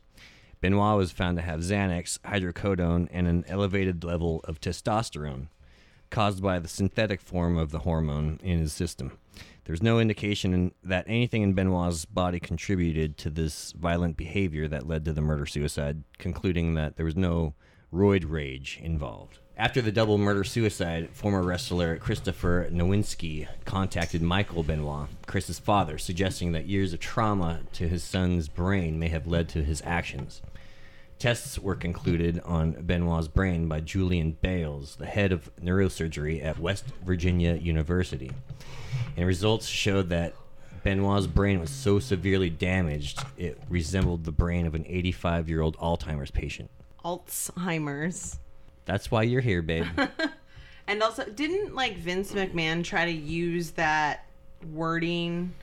Benoit 0.62 0.98
was 0.98 1.12
found 1.12 1.38
to 1.38 1.44
have 1.44 1.62
Xanax, 1.62 2.20
hydrocodone, 2.20 3.08
and 3.12 3.28
an 3.28 3.46
elevated 3.48 4.04
level 4.04 4.42
of 4.44 4.60
testosterone, 4.60 5.48
caused 6.10 6.44
by 6.44 6.60
the 6.60 6.68
synthetic 6.68 7.22
form 7.22 7.58
of 7.58 7.72
the 7.72 7.80
hormone 7.80 8.40
in 8.44 8.60
his 8.60 8.74
system. 8.74 9.18
There's 9.64 9.82
no 9.82 10.00
indication 10.00 10.54
in, 10.54 10.72
that 10.84 11.06
anything 11.08 11.44
in 11.44 11.54
Benoit's 11.54 12.04
body 12.04 12.40
contributed 12.40 13.18
to 13.20 13.30
this 13.30 13.72
violent 13.72 14.18
behavior 14.18 14.68
that 14.68 14.88
led 14.88 15.06
to 15.06 15.14
the 15.14 15.22
murder 15.22 15.46
suicide, 15.46 16.04
concluding 16.18 16.74
that 16.74 16.98
there 16.98 17.06
was 17.06 17.16
no 17.16 17.54
roid 17.94 18.26
rage 18.28 18.80
involved. 18.84 19.40
After 19.56 19.82
the 19.82 19.92
double 19.92 20.18
murder 20.18 20.44
suicide, 20.44 21.10
former 21.12 21.44
wrestler 21.44 21.98
Christopher 21.98 22.70
Nowinski 22.72 23.48
contacted 23.66 24.22
Michael 24.22 24.64
Benoit, 24.64 25.08
Chris's 25.26 25.60
father, 25.60 25.98
suggesting 25.98 26.54
that 26.54 26.68
years 26.68 26.94
of 26.94 27.00
trauma 27.00 27.62
to 27.74 27.88
his 27.88 28.04
son's 28.04 28.48
brain 28.48 28.98
may 29.00 29.10
have 29.10 29.28
led 29.28 29.50
to 29.50 29.64
his 29.64 29.82
actions. 29.86 30.42
Tests 31.20 31.60
were 31.60 31.76
concluded 31.76 32.40
on 32.46 32.72
Benoit's 32.72 33.28
brain 33.28 33.68
by 33.68 33.82
Julian 33.82 34.38
Bailes, 34.42 34.96
the 34.96 35.06
head 35.06 35.34
of 35.34 35.54
neurosurgery 35.62 36.44
at 36.44 36.58
West 36.58 36.86
Virginia 37.06 37.56
University. 37.56 38.32
And 39.18 39.28
results 39.28 39.68
showed 39.68 40.08
that 40.10 40.34
Benoit's 40.82 41.28
brain 41.28 41.60
was 41.60 41.70
so 41.70 42.00
severely 42.00 42.50
damaged 42.50 43.22
it 43.38 43.62
resembled 43.70 44.24
the 44.24 44.32
brain 44.32 44.66
of 44.66 44.76
an 44.76 44.86
85 44.88 45.50
year 45.50 45.62
old 45.62 45.78
Alzheimer's 45.78 46.32
patient. 46.32 46.70
Alzheimer's. 47.04 48.40
That's 48.86 49.12
why 49.12 49.24
you're 49.24 49.42
here, 49.42 49.62
babe. 49.62 49.86
And 50.90 51.04
also, 51.04 51.24
didn't 51.24 51.76
like 51.76 51.98
Vince 51.98 52.32
McMahon 52.32 52.84
try 52.84 53.06
to 53.06 53.12
use 53.12 53.70
that 53.72 54.26
wording 54.74 55.54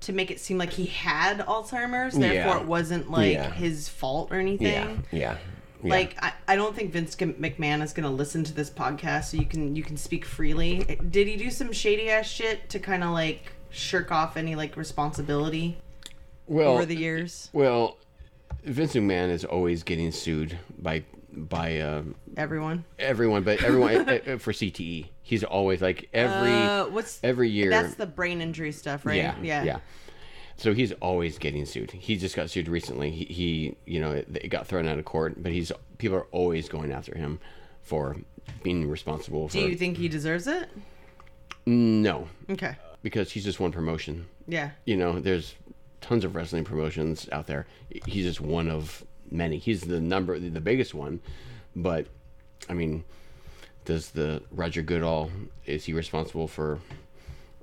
to 0.00 0.12
make 0.12 0.30
it 0.30 0.40
seem 0.40 0.56
like 0.58 0.72
he 0.72 0.86
had 0.86 1.40
Alzheimer's, 1.40 2.14
therefore 2.14 2.54
Yeah. 2.56 2.60
it 2.60 2.66
wasn't 2.66 3.10
like 3.10 3.34
Yeah. 3.34 3.50
his 3.52 3.88
fault 3.88 4.30
or 4.32 4.36
anything. 4.40 5.04
Yeah, 5.10 5.36
yeah. 5.82 5.88
Like 5.88 6.16
I, 6.22 6.32
I 6.48 6.56
don't 6.56 6.74
think 6.76 6.92
Vince 6.92 7.16
McMahon 7.16 7.82
is 7.82 7.92
gonna 7.92 8.10
listen 8.10 8.44
to 8.44 8.52
this 8.54 8.68
podcast, 8.70 9.24
so 9.30 9.36
you 9.38 9.46
can 9.46 9.74
you 9.76 9.82
can 9.82 9.96
speak 9.96 10.24
freely. 10.24 10.98
Did 11.10 11.26
he 11.26 11.36
do 11.36 11.50
some 11.50 11.72
shady 11.72 12.10
ass 12.10 12.26
shit 12.26 12.68
to 12.70 12.78
kind 12.78 13.02
of 13.02 13.10
like 13.10 13.52
shirk 13.70 14.10
off 14.12 14.36
any 14.36 14.54
like 14.54 14.76
responsibility 14.76 15.78
well, 16.46 16.72
over 16.74 16.84
the 16.84 16.96
years? 16.96 17.48
well, 17.52 17.96
Vince 18.64 18.94
McMahon 18.94 19.30
is 19.30 19.44
always 19.44 19.82
getting 19.82 20.12
sued 20.12 20.58
by 20.78 21.02
by 21.32 21.78
uh, 21.80 22.02
Everyone. 22.36 22.84
everyone, 22.98 23.42
but 23.44 23.62
everyone 23.62 24.08
uh, 24.08 24.18
uh, 24.26 24.38
for 24.38 24.52
CTE. 24.52 25.08
He's 25.22 25.44
always 25.44 25.80
like 25.80 26.08
every 26.12 26.52
Uh, 26.52 26.86
what's 26.88 27.20
every 27.22 27.50
year. 27.50 27.70
That's 27.70 27.94
the 27.94 28.06
brain 28.06 28.40
injury 28.40 28.72
stuff, 28.72 29.06
right? 29.06 29.16
Yeah, 29.42 29.62
yeah. 29.62 29.78
So 30.56 30.74
he's 30.74 30.92
always 31.00 31.38
getting 31.38 31.64
sued. 31.64 31.90
He 31.90 32.16
just 32.16 32.36
got 32.36 32.50
sued 32.50 32.68
recently. 32.68 33.10
He, 33.10 33.24
he 33.24 33.76
you 33.86 33.98
know, 34.00 34.10
it, 34.12 34.28
it 34.34 34.48
got 34.48 34.66
thrown 34.66 34.86
out 34.86 34.98
of 34.98 35.04
court, 35.06 35.42
but 35.42 35.52
he's 35.52 35.72
people 35.98 36.18
are 36.18 36.26
always 36.32 36.68
going 36.68 36.92
after 36.92 37.16
him 37.16 37.40
for 37.82 38.16
being 38.62 38.86
responsible 38.88 39.48
for. 39.48 39.52
Do 39.54 39.60
you 39.60 39.76
think 39.76 39.96
he 39.96 40.08
deserves 40.08 40.46
it? 40.46 40.68
no, 41.66 42.28
Okay. 42.50 42.76
because 43.02 43.30
he's 43.32 43.44
just 43.44 43.60
one 43.60 43.72
promotion. 43.72 44.26
Yeah. 44.46 44.70
You 44.84 44.96
know, 44.96 45.20
there's 45.20 45.54
tons 46.00 46.24
of 46.24 46.34
wrestling 46.34 46.64
promotions 46.64 47.28
out 47.32 47.46
there. 47.46 47.66
He's 48.06 48.24
just 48.24 48.40
one 48.40 48.68
of 48.70 49.04
many. 49.30 49.58
He's 49.58 49.82
the 49.82 50.00
number, 50.00 50.38
the 50.38 50.60
biggest 50.60 50.94
one, 50.94 51.20
but 51.76 52.06
I 52.68 52.74
mean, 52.74 53.04
does 53.84 54.10
the 54.10 54.42
Roger 54.50 54.82
Goodell 54.82 55.30
is 55.66 55.84
he 55.84 55.92
responsible 55.92 56.46
for 56.48 56.78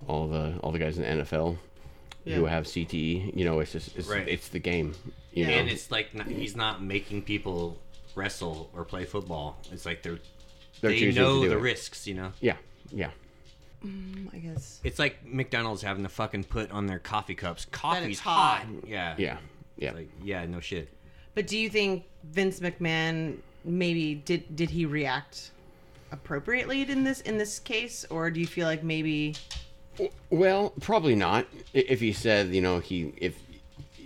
all 0.07 0.27
the 0.27 0.57
all 0.61 0.71
the 0.71 0.79
guys 0.79 0.97
in 0.97 1.03
the 1.03 1.23
NFL 1.23 1.57
who 2.25 2.45
have 2.45 2.65
CTE? 2.65 3.35
You 3.35 3.45
know, 3.45 3.59
it's 3.59 3.71
just 3.71 3.95
it's, 3.97 4.07
Right. 4.07 4.27
it's 4.27 4.49
the 4.49 4.59
game. 4.59 4.93
You 5.33 5.45
know, 5.45 5.53
And 5.53 5.69
it's 5.69 5.91
like 5.91 6.13
not, 6.15 6.27
he's 6.27 6.55
not 6.55 6.81
making 6.83 7.21
people 7.21 7.77
wrestle 8.15 8.69
or 8.73 8.83
play 8.85 9.05
football. 9.05 9.57
It's 9.71 9.85
like 9.85 10.01
they're, 10.01 10.17
They're 10.81 10.89
they 10.91 11.11
know 11.11 11.41
the 11.47 11.57
it. 11.57 11.61
risks. 11.61 12.07
You 12.07 12.15
know, 12.15 12.31
yeah, 12.41 12.55
yeah. 12.91 13.11
Mm, 13.85 14.33
I 14.33 14.39
guess. 14.39 14.81
it's 14.83 14.97
like 14.97 15.23
McDonald's 15.23 15.83
having 15.83 16.01
to 16.01 16.09
fucking 16.09 16.45
put 16.45 16.71
on 16.71 16.87
their 16.87 16.97
coffee 16.97 17.35
cups. 17.35 17.65
Coffee's 17.71 18.07
it's 18.13 18.19
hot. 18.19 18.63
hot. 18.63 18.67
Yeah, 18.87 19.13
Yeah, 19.19 19.37
yeah. 19.77 19.91
Like 19.91 20.09
yeah, 20.23 20.45
no 20.47 20.59
shit. 20.59 20.89
But 21.37 21.45
do 21.45 21.55
you 21.55 21.69
think 21.69 22.03
Vince 22.23 22.61
McMahon 22.61 23.37
maybe 23.63 24.15
did 24.15 24.55
did 24.55 24.71
he 24.71 24.87
react 24.87 25.51
appropriately 26.11 26.81
in 26.81 27.03
this 27.03 27.21
in 27.21 27.37
this 27.37 27.59
case, 27.59 28.07
or 28.09 28.31
do 28.31 28.39
you 28.39 28.47
feel 28.47 28.65
like 28.65 28.81
maybe 28.83 29.35
Well, 30.31 30.73
probably 30.81 31.13
not. 31.13 31.45
If 31.75 31.99
he 31.99 32.11
said, 32.11 32.47
you 32.55 32.61
know, 32.61 32.79
he 32.79 33.13
if 33.17 33.37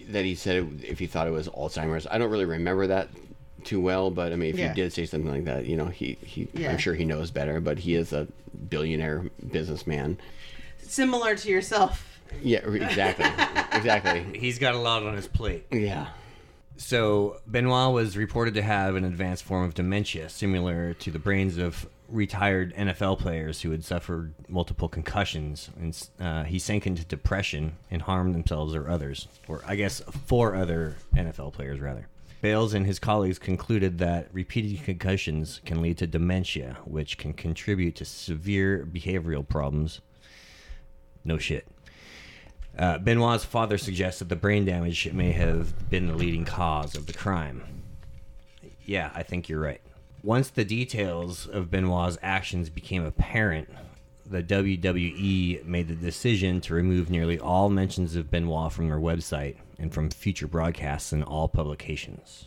that 0.10 0.26
he 0.26 0.36
said 0.36 0.82
if 0.86 1.00
he 1.00 1.08
thought 1.08 1.26
it 1.26 1.32
was 1.32 1.48
Alzheimer's, 1.48 2.06
I 2.12 2.18
don't 2.18 2.30
really 2.30 2.44
remember 2.44 2.86
that 2.88 3.08
too 3.64 3.80
well. 3.80 4.12
But 4.12 4.34
I 4.34 4.36
mean, 4.36 4.50
if 4.50 4.60
Yeah. 4.60 4.68
he 4.68 4.74
did 4.82 4.92
say 4.92 5.06
something 5.06 5.32
like 5.32 5.46
that, 5.46 5.66
you 5.66 5.78
know, 5.78 5.86
he 5.86 6.18
he 6.26 6.50
Yeah. 6.54 6.72
I'm 6.72 6.78
sure 6.80 6.96
he 6.96 7.06
knows 7.06 7.32
better. 7.32 7.62
But 7.62 7.80
he 7.80 7.96
is 7.96 8.12
a 8.12 8.28
billionaire 8.70 9.24
businessman. 9.54 10.18
similar 10.84 11.36
to 11.36 11.50
yourself? 11.50 12.20
Yeah, 12.44 12.60
exactly, 12.60 13.26
exactly. 13.78 14.38
He's 14.38 14.60
got 14.60 14.76
a 14.76 14.80
lot 14.80 15.04
on 15.04 15.16
his 15.16 15.28
plate. 15.28 15.66
Yeah, 15.72 16.08
So 16.82 17.38
Benoit 17.48 17.94
was 17.94 18.18
reported 18.18 18.56
to 18.56 18.64
have 18.64 18.96
an 18.96 19.06
advanced 19.06 19.44
form 19.44 19.64
of 19.64 19.76
dementia, 19.76 20.30
similar 20.30 20.94
to 20.96 21.12
the 21.12 21.20
brains 21.20 21.58
of 21.58 21.88
retired 22.10 22.74
NFL 22.76 23.20
players 23.20 23.62
who 23.62 23.70
had 23.72 23.86
suffered 23.86 24.34
multiple 24.50 24.90
concussions, 24.90 25.70
and 25.80 26.10
uh, 26.20 26.44
he 26.44 26.58
sank 26.58 26.88
into 26.88 27.06
depression 27.06 27.74
and 27.92 28.02
harmed 28.02 28.34
themselves 28.34 28.76
or 28.76 28.90
others, 28.90 29.28
or 29.48 29.62
I 29.66 29.76
guess 29.76 30.02
four 30.26 30.56
other 30.56 30.96
NFL 31.16 31.54
players 31.54 31.80
rather. 31.80 32.08
Bailes 32.42 32.74
and 32.74 32.88
his 32.88 32.98
colleagues 32.98 33.38
concluded 33.38 34.00
that 34.00 34.28
repeated 34.34 34.84
concussions 34.84 35.62
can 35.64 35.84
lead 35.84 36.00
to 36.00 36.08
dementia, 36.08 36.78
which 36.84 37.18
can 37.20 37.34
contribute 37.34 37.96
to 37.98 38.06
severe 38.06 38.86
behavioral 38.92 39.48
problems. 39.48 40.02
No 41.24 41.38
shit. 41.38 41.68
Uh, 42.78 42.98
Benoit's 42.98 43.46
father 43.46 43.78
suggests 43.78 44.20
that 44.20 44.30
the 44.30 44.36
brain 44.36 44.66
damage 44.66 45.12
may 45.12 45.32
have 45.34 45.90
been 45.90 46.08
the 46.08 46.16
leading 46.16 46.46
cause 46.46 46.96
of 46.96 47.06
the 47.06 47.14
crime. 47.14 47.64
Yeah, 48.86 49.12
I 49.14 49.24
think 49.24 49.50
you're 49.50 49.60
right. 49.60 49.82
Once 50.24 50.50
the 50.50 50.64
details 50.64 51.48
of 51.48 51.72
Benoit's 51.72 52.18
actions 52.22 52.70
became 52.70 53.06
apparent, 53.06 53.70
the 54.26 54.42
WWE 54.44 55.66
made 55.66 55.88
the 55.88 55.96
decision 55.96 56.62
to 56.62 56.74
remove 56.74 57.10
nearly 57.10 57.40
all 57.40 57.70
mentions 57.70 58.16
of 58.16 58.32
Benoit 58.32 58.72
from 58.72 58.88
their 58.88 59.00
website 59.00 59.58
and 59.78 59.94
from 59.94 60.10
future 60.10 60.48
broadcasts 60.48 61.12
in 61.12 61.24
all 61.24 61.48
publications. 61.48 62.46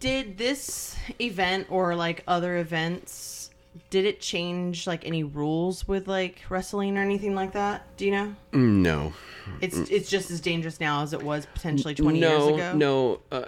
Did 0.00 0.38
this 0.38 0.96
event 1.20 1.66
or 1.70 1.94
like 1.96 2.22
other 2.26 2.58
events 2.58 3.43
did 3.90 4.04
it 4.04 4.20
change 4.20 4.86
like 4.86 5.04
any 5.06 5.24
rules 5.24 5.86
with 5.88 6.06
like 6.08 6.42
wrestling 6.48 6.96
or 6.96 7.00
anything 7.02 7.34
like 7.34 7.52
that? 7.52 7.84
Do 7.96 8.04
you 8.04 8.12
know? 8.12 8.34
no, 8.52 9.12
It's 9.60 9.76
it's 9.76 10.08
just 10.08 10.30
as 10.30 10.40
dangerous 10.40 10.80
now 10.80 11.02
as 11.02 11.12
it 11.12 11.22
was 11.22 11.46
potentially 11.46 11.94
20 11.94 12.20
no, 12.20 12.28
years 12.48 12.54
ago. 12.58 12.76
no. 12.76 13.20
Uh, 13.32 13.44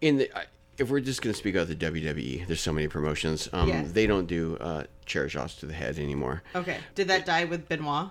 in 0.00 0.16
the 0.18 0.30
I, 0.36 0.44
if 0.78 0.90
we're 0.90 1.00
just 1.00 1.22
gonna 1.22 1.34
speak 1.34 1.54
about 1.54 1.68
the 1.68 1.74
WWE, 1.74 2.46
there's 2.46 2.60
so 2.60 2.72
many 2.72 2.88
promotions. 2.88 3.48
Um, 3.52 3.68
Yeah. 3.68 3.82
they 3.86 4.06
don't 4.06 4.26
do 4.26 4.56
uh, 4.60 4.84
chair 5.06 5.28
shots 5.28 5.54
to 5.56 5.66
the 5.66 5.72
head 5.74 5.98
anymore. 5.98 6.42
Okay. 6.54 6.78
Did 6.94 7.08
that 7.08 7.24
die 7.26 7.44
with 7.44 7.68
Benoit? 7.68 8.10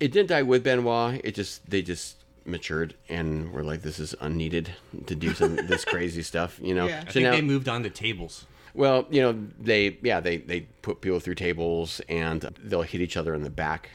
It 0.00 0.12
didn't 0.12 0.28
die 0.28 0.42
with 0.42 0.64
Benoit. 0.64 1.20
It 1.24 1.34
just 1.34 1.68
they 1.70 1.82
just 1.82 2.16
matured 2.44 2.94
and 3.08 3.52
were 3.52 3.62
like, 3.62 3.82
this 3.82 3.98
is 4.00 4.14
unneeded 4.20 4.70
to 5.06 5.14
do 5.14 5.32
some 5.34 5.54
this 5.56 5.84
crazy 5.94 6.22
stuff. 6.22 6.58
You 6.62 6.74
know. 6.74 6.86
Yeah. 6.86 7.02
I 7.02 7.06
So 7.06 7.12
think 7.12 7.24
now, 7.24 7.30
they 7.32 7.42
moved 7.42 7.68
on 7.68 7.82
to 7.84 7.90
tables. 7.90 8.46
Well, 8.74 9.06
you 9.10 9.20
know, 9.22 9.38
they 9.58 9.98
yeah 10.02 10.20
they 10.20 10.38
they 10.38 10.62
put 10.82 11.00
people 11.00 11.20
through 11.20 11.34
tables 11.36 12.00
and 12.08 12.42
they'll 12.62 12.82
hit 12.82 13.00
each 13.00 13.16
other 13.16 13.34
in 13.34 13.42
the 13.42 13.50
back 13.50 13.90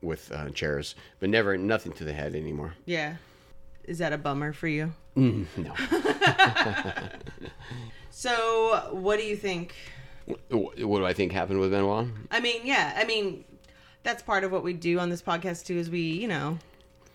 with 0.00 0.32
uh, 0.32 0.50
chairs, 0.50 0.94
but 1.20 1.30
never 1.30 1.56
nothing 1.56 1.92
to 1.92 2.04
the 2.04 2.12
head 2.12 2.34
anymore. 2.34 2.74
Yeah. 2.86 3.16
Is 3.84 3.98
that 3.98 4.12
a 4.12 4.18
bummer 4.18 4.52
for 4.52 4.68
you? 4.68 4.92
No. 5.16 5.42
So, 8.14 8.88
what 8.92 9.18
do 9.18 9.24
you 9.24 9.36
think? 9.36 9.74
what 10.50 10.76
do 10.76 11.04
I 11.04 11.12
think 11.14 11.32
happened 11.32 11.58
with 11.58 11.70
Benoit? 11.72 12.06
I 12.30 12.40
mean, 12.40 12.60
yeah, 12.64 12.94
I 12.96 13.04
mean, 13.04 13.44
that's 14.02 14.22
part 14.22 14.44
of 14.44 14.52
what 14.52 14.62
we 14.62 14.72
do 14.74 14.98
on 15.00 15.08
this 15.08 15.22
podcast 15.22 15.64
too. 15.64 15.78
Is 15.78 15.90
we, 15.90 16.00
you 16.00 16.28
know, 16.28 16.58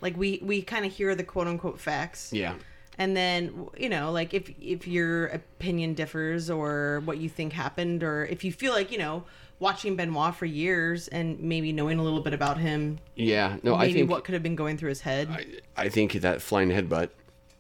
like 0.02 0.18
we 0.18 0.40
we 0.42 0.62
kind 0.64 0.86
of 0.86 0.92
hear 0.92 1.14
the 1.16 1.24
quote 1.24 1.48
unquote 1.48 1.80
facts, 1.80 2.34
Yeah. 2.34 2.56
And 2.98 3.16
then 3.16 3.68
you 3.78 3.90
know, 3.90 4.12
like 4.12 4.34
if 4.34 4.50
if 4.62 4.88
your 4.88 5.28
opinion 5.28 5.94
differs 5.94 6.50
or 6.50 7.02
what 7.06 7.18
you 7.18 7.30
think 7.30 7.54
happened, 7.54 8.04
or 8.04 8.26
if 8.26 8.44
you 8.44 8.52
feel 8.52 8.74
like 8.74 8.92
you 8.92 8.98
know 8.98 9.24
watching 9.60 9.96
Benoit 9.96 10.36
for 10.36 10.46
years 10.46 11.08
and 11.08 11.40
maybe 11.40 11.72
knowing 11.74 11.98
a 12.00 12.04
little 12.04 12.22
bit 12.22 12.34
about 12.34 12.58
him, 12.60 13.00
Yeah. 13.16 13.58
No, 13.64 13.76
maybe 13.78 13.92
I 13.92 13.94
think 13.94 14.10
what 14.10 14.24
could 14.24 14.34
have 14.34 14.44
been 14.44 14.56
going 14.56 14.78
through 14.78 14.90
his 14.90 15.02
head. 15.02 15.28
I, 15.32 15.46
I 15.86 15.90
think 15.90 16.14
that 16.14 16.42
flying 16.42 16.70
headbutt, 16.70 17.10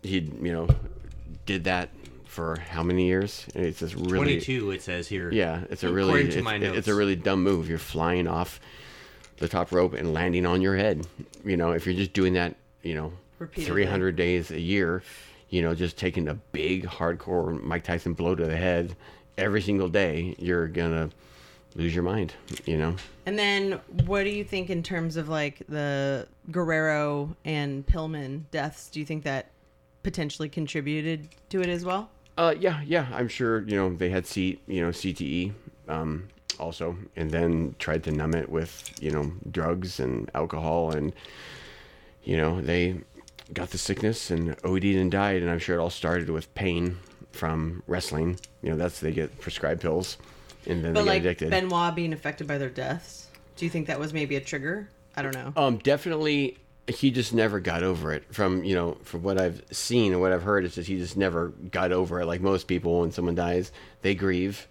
he 0.03 0.19
you 0.19 0.51
know 0.51 0.67
did 1.45 1.63
that 1.63 1.89
for 2.25 2.59
how 2.69 2.83
many 2.83 3.07
years? 3.07 3.47
It's 3.55 3.79
just 3.79 3.95
really 3.95 4.35
22, 4.39 4.71
it 4.71 4.81
says 4.83 5.07
here. 5.07 5.31
Yeah, 5.31 5.63
it's 5.71 5.83
a 5.83 5.91
really 5.91 6.09
According 6.09 6.31
to 6.31 6.37
it's, 6.37 6.43
my 6.45 6.55
it's 6.55 6.75
notes. 6.75 6.87
a 6.87 6.93
really 6.93 7.15
dumb 7.15 7.41
move. 7.43 7.67
You're 7.67 7.79
flying 7.79 8.27
off 8.27 8.59
the 9.37 9.47
top 9.47 9.71
rope 9.71 9.93
and 9.93 10.13
landing 10.13 10.45
on 10.45 10.61
your 10.61 10.75
head. 10.75 11.07
You 11.43 11.57
know, 11.57 11.71
if 11.71 11.85
you're 11.85 11.95
just 11.95 12.13
doing 12.13 12.33
that, 12.33 12.55
you 12.83 12.93
know, 12.95 13.13
Repeatedly. 13.39 13.83
300 13.85 14.15
days 14.15 14.51
a 14.51 14.59
year, 14.59 15.01
you 15.49 15.61
know, 15.61 15.73
just 15.73 15.97
taking 15.97 16.27
a 16.27 16.33
big 16.33 16.85
hardcore 16.85 17.61
Mike 17.61 17.83
Tyson 17.83 18.13
blow 18.13 18.35
to 18.35 18.45
the 18.45 18.57
head 18.57 18.95
every 19.37 19.61
single 19.61 19.87
day, 19.87 20.35
you're 20.37 20.67
gonna 20.67 21.09
lose 21.75 21.93
your 21.93 22.03
mind. 22.03 22.33
You 22.65 22.77
know. 22.77 22.95
And 23.25 23.37
then, 23.37 23.79
what 24.05 24.23
do 24.23 24.29
you 24.29 24.43
think 24.43 24.69
in 24.69 24.83
terms 24.83 25.15
of 25.15 25.29
like 25.29 25.61
the 25.69 26.27
Guerrero 26.51 27.35
and 27.45 27.85
Pillman 27.85 28.43
deaths? 28.51 28.89
Do 28.89 28.99
you 28.99 29.05
think 29.05 29.23
that 29.23 29.51
potentially 30.03 30.49
contributed 30.49 31.29
to 31.49 31.61
it 31.61 31.69
as 31.69 31.85
well? 31.85 32.09
Uh, 32.37 32.53
yeah, 32.59 32.81
yeah. 32.85 33.07
I'm 33.11 33.27
sure 33.27 33.61
you 33.61 33.75
know 33.75 33.93
they 33.93 34.09
had 34.09 34.25
C, 34.25 34.59
you 34.67 34.81
know, 34.81 34.89
CTE, 34.89 35.53
um, 35.87 36.27
also, 36.59 36.95
and 37.15 37.31
then 37.31 37.75
tried 37.79 38.03
to 38.05 38.11
numb 38.11 38.33
it 38.33 38.49
with 38.49 38.91
you 39.01 39.11
know 39.11 39.31
drugs 39.51 39.99
and 39.99 40.29
alcohol, 40.33 40.91
and 40.91 41.13
you 42.23 42.37
know 42.37 42.61
they 42.61 42.95
got 43.53 43.69
the 43.69 43.77
sickness 43.77 44.31
and 44.31 44.55
OD'd 44.63 44.85
and 44.85 45.11
died, 45.11 45.41
and 45.41 45.49
I'm 45.49 45.59
sure 45.59 45.77
it 45.77 45.81
all 45.81 45.89
started 45.89 46.29
with 46.29 46.53
pain 46.55 46.97
from 47.31 47.83
wrestling. 47.87 48.39
You 48.61 48.71
know, 48.71 48.77
that's 48.77 48.99
they 48.99 49.11
get 49.11 49.39
prescribed 49.39 49.81
pills, 49.81 50.17
and 50.65 50.83
then 50.83 50.93
But 50.93 51.01
they 51.01 51.07
like 51.07 51.23
get 51.23 51.29
addicted. 51.29 51.49
Benoit 51.51 51.95
being 51.95 52.13
affected 52.13 52.47
by 52.47 52.57
their 52.57 52.69
deaths, 52.69 53.27
do 53.55 53.65
you 53.65 53.71
think 53.71 53.87
that 53.87 53.99
was 53.99 54.13
maybe 54.13 54.35
a 54.35 54.41
trigger? 54.41 54.89
I 55.15 55.21
don't 55.21 55.33
know. 55.33 55.53
Um, 55.55 55.77
definitely, 55.77 56.57
he 56.87 57.11
just 57.11 57.33
never 57.33 57.59
got 57.59 57.83
over 57.83 58.13
it. 58.13 58.23
From 58.33 58.63
you 58.63 58.75
know, 58.75 58.97
from 59.03 59.23
what 59.23 59.39
I've 59.39 59.61
seen 59.71 60.11
and 60.13 60.21
what 60.21 60.31
I've 60.31 60.43
heard, 60.43 60.65
is 60.65 60.75
that 60.75 60.87
he 60.87 60.97
just 60.97 61.17
never 61.17 61.49
got 61.71 61.91
over 61.91 62.21
it. 62.21 62.25
Like 62.25 62.41
most 62.41 62.67
people, 62.67 63.01
when 63.01 63.11
someone 63.11 63.35
dies, 63.35 63.71
they 64.01 64.15
grieve, 64.15 64.67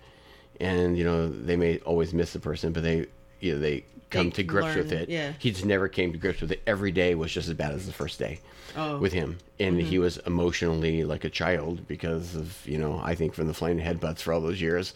and 0.60 0.96
you 0.96 1.04
know, 1.04 1.28
they 1.28 1.56
may 1.56 1.78
always 1.78 2.14
miss 2.14 2.32
the 2.32 2.40
person, 2.40 2.72
but 2.72 2.82
they, 2.82 3.06
you 3.40 3.54
know 3.54 3.58
they 3.58 3.84
come 4.16 4.30
to 4.32 4.42
grips 4.42 4.74
with 4.74 4.92
it. 4.92 5.08
yeah. 5.08 5.32
He 5.38 5.50
just 5.50 5.64
never 5.64 5.88
came 5.88 6.12
to 6.12 6.18
grips 6.18 6.40
with 6.40 6.52
it. 6.52 6.62
Every 6.66 6.90
day 6.92 7.14
was 7.14 7.32
just 7.32 7.48
as 7.48 7.54
bad 7.54 7.72
as 7.72 7.86
the 7.86 7.92
first 7.92 8.18
day 8.18 8.40
Oh. 8.76 8.98
with 8.98 9.12
him, 9.12 9.38
and 9.58 9.76
mm-hmm. 9.78 9.88
he 9.88 9.98
was 9.98 10.18
emotionally 10.26 11.04
like 11.04 11.24
a 11.24 11.30
child 11.30 11.86
because 11.88 12.34
of 12.34 12.66
you 12.66 12.76
know 12.78 13.00
I 13.02 13.14
think 13.14 13.32
from 13.34 13.46
the 13.46 13.54
flying 13.54 13.78
headbutts 13.78 14.20
for 14.20 14.32
all 14.32 14.40
those 14.40 14.60
years. 14.60 14.92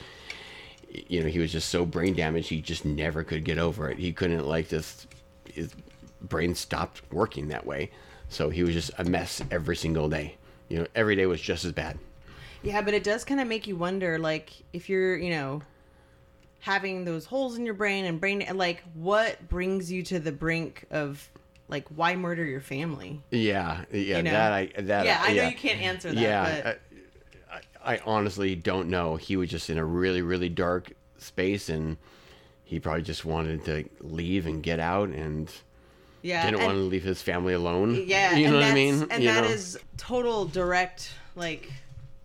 You 0.92 1.22
know, 1.22 1.28
he 1.28 1.38
was 1.38 1.52
just 1.52 1.68
so 1.68 1.86
brain 1.86 2.14
damaged. 2.14 2.48
He 2.48 2.60
just 2.60 2.84
never 2.84 3.22
could 3.22 3.44
get 3.44 3.58
over 3.58 3.88
it. 3.88 3.98
He 3.98 4.12
couldn't 4.12 4.46
like 4.46 4.68
just 4.68 5.06
his 5.48 5.72
brain 6.20 6.54
stopped 6.54 7.02
working 7.12 7.48
that 7.48 7.64
way, 7.64 7.90
so 8.28 8.50
he 8.50 8.64
was 8.64 8.74
just 8.74 8.90
a 8.98 9.04
mess 9.04 9.40
every 9.50 9.76
single 9.76 10.08
day. 10.08 10.36
You 10.68 10.80
know, 10.80 10.86
every 10.94 11.14
day 11.16 11.26
was 11.26 11.40
just 11.40 11.64
as 11.64 11.72
bad. 11.72 11.98
Yeah, 12.62 12.82
but 12.82 12.92
it 12.92 13.04
does 13.04 13.24
kind 13.24 13.40
of 13.40 13.46
make 13.48 13.66
you 13.66 13.76
wonder, 13.76 14.18
like, 14.18 14.52
if 14.72 14.88
you're, 14.90 15.16
you 15.16 15.30
know, 15.30 15.62
having 16.60 17.04
those 17.04 17.24
holes 17.26 17.56
in 17.56 17.64
your 17.64 17.74
brain 17.74 18.04
and 18.04 18.20
brain, 18.20 18.46
like, 18.54 18.82
what 18.94 19.48
brings 19.48 19.90
you 19.90 20.02
to 20.04 20.18
the 20.20 20.32
brink 20.32 20.84
of, 20.90 21.28
like, 21.68 21.86
why 21.88 22.14
murder 22.16 22.44
your 22.44 22.60
family? 22.60 23.20
Yeah, 23.30 23.84
yeah, 23.90 24.18
You 24.18 24.22
know? 24.22 24.30
that 24.30 24.52
I 24.52 24.66
that 24.78 25.06
yeah, 25.06 25.20
I 25.22 25.28
know 25.28 25.34
yeah. 25.42 25.48
you 25.48 25.56
can't 25.56 25.80
answer 25.80 26.12
that. 26.12 26.20
yeah, 26.20 26.60
but 26.62 26.80
I, 27.82 27.94
I 27.94 28.00
honestly 28.04 28.54
don't 28.54 28.88
know. 28.88 29.16
He 29.16 29.36
was 29.36 29.50
just 29.50 29.70
in 29.70 29.78
a 29.78 29.84
really, 29.84 30.22
really 30.22 30.48
dark 30.48 30.92
space, 31.18 31.68
and 31.68 31.96
he 32.64 32.78
probably 32.78 33.02
just 33.02 33.24
wanted 33.24 33.64
to 33.64 33.88
leave 34.00 34.46
and 34.46 34.62
get 34.62 34.80
out, 34.80 35.08
and 35.08 35.50
yeah, 36.22 36.44
didn't 36.44 36.60
and- 36.60 36.66
want 36.66 36.76
to 36.76 36.82
leave 36.82 37.02
his 37.04 37.22
family 37.22 37.54
alone. 37.54 38.04
Yeah, 38.06 38.34
you 38.36 38.48
know 38.48 38.56
what 38.56 38.64
I 38.64 38.74
mean. 38.74 39.06
And 39.10 39.22
you 39.22 39.30
that 39.30 39.44
know? 39.44 39.50
is 39.50 39.78
total 39.96 40.44
direct, 40.44 41.10
like 41.36 41.72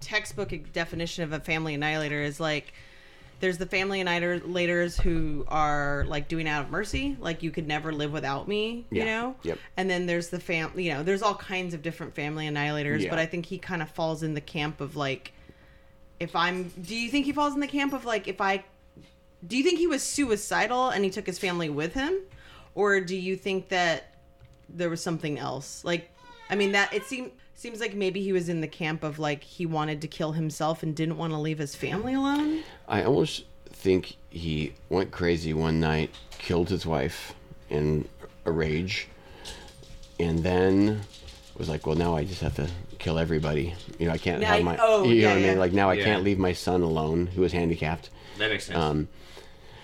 textbook 0.01 0.53
definition 0.71 1.23
of 1.23 1.33
a 1.33 1.39
family 1.39 1.73
annihilator 1.73 2.21
is 2.21 2.39
like 2.39 2.73
there's 3.39 3.57
the 3.57 3.65
family 3.65 4.01
annihilators 4.03 4.99
who 5.01 5.43
are 5.47 6.05
like 6.07 6.27
doing 6.27 6.47
out 6.47 6.63
of 6.63 6.71
mercy, 6.71 7.17
like 7.19 7.43
you 7.43 7.51
could 7.51 7.67
never 7.67 7.91
live 7.91 8.11
without 8.11 8.47
me, 8.47 8.85
you 8.89 8.99
Yeah, 8.99 9.05
know. 9.05 9.35
yep. 9.43 9.59
And 9.77 9.89
then 9.89 10.05
there's 10.05 10.29
the 10.29 10.39
fam, 10.39 10.71
you 10.79 10.93
know, 10.93 11.03
there's 11.03 11.21
all 11.21 11.35
kinds 11.35 11.73
of 11.73 11.81
different 11.81 12.15
family 12.15 12.47
annihilators, 12.47 13.01
Yeah. 13.01 13.09
but 13.09 13.19
I 13.19 13.25
think 13.25 13.45
he 13.45 13.57
kind 13.57 13.81
of 13.81 13.89
falls 13.89 14.23
in 14.23 14.33
the 14.33 14.41
camp 14.41 14.79
of 14.81 14.95
like, 14.95 15.33
if 16.19 16.35
I'm, 16.35 16.69
do 16.81 16.95
you 16.95 17.09
think 17.09 17.25
he 17.25 17.33
falls 17.33 17.53
in 17.53 17.59
the 17.59 17.67
camp 17.67 17.91
of 17.93 18.05
like 18.05 18.27
if 18.27 18.39
I 18.39 18.63
do 19.45 19.57
you 19.57 19.63
think 19.63 19.77
he 19.77 19.85
was 19.87 20.01
suicidal 20.01 20.89
and 20.89 21.03
he 21.03 21.09
took 21.11 21.25
his 21.27 21.37
family 21.37 21.69
with 21.69 21.93
him 21.93 22.19
or 22.73 22.99
do 23.01 23.15
you 23.15 23.35
think 23.35 23.67
that 23.69 24.15
there 24.69 24.89
was 24.89 25.03
something 25.03 25.37
else 25.37 25.83
like 25.85 26.09
i 26.49 26.55
mean 26.55 26.71
that 26.71 26.91
it 26.93 27.03
seemed 27.03 27.29
seems 27.53 27.79
like 27.79 27.93
maybe 27.93 28.23
he 28.23 28.33
was 28.33 28.49
in 28.49 28.61
the 28.61 28.67
camp 28.67 29.03
of 29.03 29.19
like 29.19 29.43
he 29.43 29.65
wanted 29.67 30.01
to 30.01 30.07
kill 30.07 30.31
himself 30.31 30.81
and 30.81 30.95
didn't 30.95 31.17
want 31.17 31.31
to 31.31 31.37
leave 31.37 31.59
his 31.59 31.75
family 31.75 32.13
alone 32.15 32.63
I 32.87 33.03
almost 33.03 33.43
think 33.67 34.15
he 34.29 34.73
went 34.89 35.11
crazy 35.11 35.53
one 35.53 35.79
night, 35.79 36.11
killed 36.37 36.69
his 36.69 36.85
wife 36.85 37.33
in 37.69 38.07
a 38.45 38.51
rage, 38.51 39.07
and 40.19 40.39
then 40.39 41.01
was 41.57 41.69
like, 41.69 41.85
"Well, 41.87 41.95
now 41.95 42.15
I 42.15 42.23
just 42.25 42.41
have 42.41 42.55
to 42.55 42.67
kill 42.99 43.17
everybody. 43.17 43.73
You 43.99 44.07
know, 44.07 44.13
I 44.13 44.17
can't 44.17 44.41
Now 44.41 44.47
have 44.49 44.59
you- 44.59 44.65
my. 44.65 44.77
oh, 44.79 45.03
you 45.05 45.15
yeah, 45.15 45.21
know 45.21 45.29
what 45.29 45.37
I 45.37 45.39
yeah. 45.41 45.49
mean? 45.51 45.59
Like 45.59 45.73
now 45.73 45.89
I 45.89 45.93
Yeah. 45.93 46.03
can't 46.05 46.23
leave 46.23 46.37
my 46.39 46.53
son 46.53 46.81
alone, 46.81 47.27
who 47.27 47.43
is 47.43 47.51
handicapped. 47.53 48.09
That 48.37 48.49
makes 48.49 48.65
sense. 48.65 48.77
Um, 48.77 49.07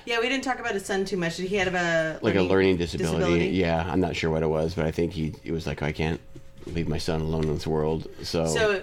yeah 0.03 0.19
we 0.19 0.27
didn't 0.27 0.43
talk 0.43 0.59
about 0.59 0.73
his 0.73 0.83
son 0.83 1.05
too 1.05 1.15
much 1.15 1.37
he 1.37 1.55
had 1.57 1.67
a 1.67 2.17
like 2.23 2.33
a 2.35 2.41
learning 2.41 2.77
disability. 2.77 3.49
Yeah, 3.49 3.87
I'm 3.87 3.99
not 4.01 4.15
sure 4.15 4.31
what 4.31 4.41
it 4.41 4.47
was, 4.47 4.73
but 4.73 4.85
I 4.85 4.91
think 4.91 5.13
he 5.13 5.33
it 5.43 5.51
was 5.51 5.67
like 5.67 5.81
I 5.83 5.91
can't 5.91 6.19
leave 6.65 6.87
my 6.87 6.97
son 6.97 7.21
alone 7.21 7.43
in 7.45 7.53
this 7.53 7.67
world. 7.67 8.07
So, 8.23 8.45
so 8.47 8.81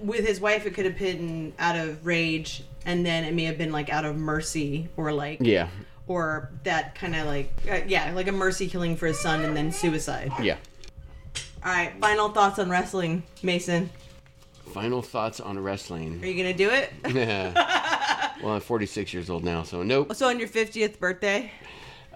with 0.00 0.26
his 0.26 0.40
wife 0.40 0.66
it 0.66 0.74
could 0.74 0.84
have 0.84 0.98
been 0.98 1.52
out 1.58 1.76
of 1.76 2.04
rage 2.04 2.64
and 2.86 3.04
then 3.04 3.24
it 3.24 3.34
may 3.34 3.44
have 3.44 3.58
been 3.58 3.72
like 3.72 3.88
out 3.90 4.04
of 4.04 4.16
mercy 4.16 4.88
or 4.96 5.12
like 5.12 5.38
yeah, 5.40 5.68
or 6.06 6.50
that 6.64 6.94
kind 6.94 7.14
of 7.14 7.26
like 7.26 7.52
uh, 7.70 7.80
yeah 7.86 8.12
like 8.14 8.28
a 8.28 8.32
mercy 8.32 8.68
killing 8.68 8.96
for 8.96 9.06
his 9.06 9.18
son 9.18 9.42
and 9.42 9.56
then 9.56 9.70
suicide 9.70 10.32
yeah. 10.40 10.56
all 11.64 11.72
right 11.72 11.92
final 12.00 12.28
thoughts 12.30 12.58
on 12.58 12.68
wrestling 12.70 13.22
mason 13.42 13.90
Final 14.72 15.02
thoughts 15.02 15.40
on 15.40 15.58
wrestling. 15.58 16.22
are 16.22 16.26
you 16.26 16.36
gonna 16.40 16.56
do 16.56 16.70
it 16.70 16.92
Yeah. 17.14 18.32
well, 18.42 18.54
I'm 18.54 18.60
46 18.60 19.12
years 19.12 19.28
old 19.28 19.42
now, 19.42 19.64
so 19.64 19.82
nope. 19.82 20.14
so 20.14 20.28
on 20.28 20.38
your 20.38 20.48
50th 20.48 20.98
birthday 21.00 21.50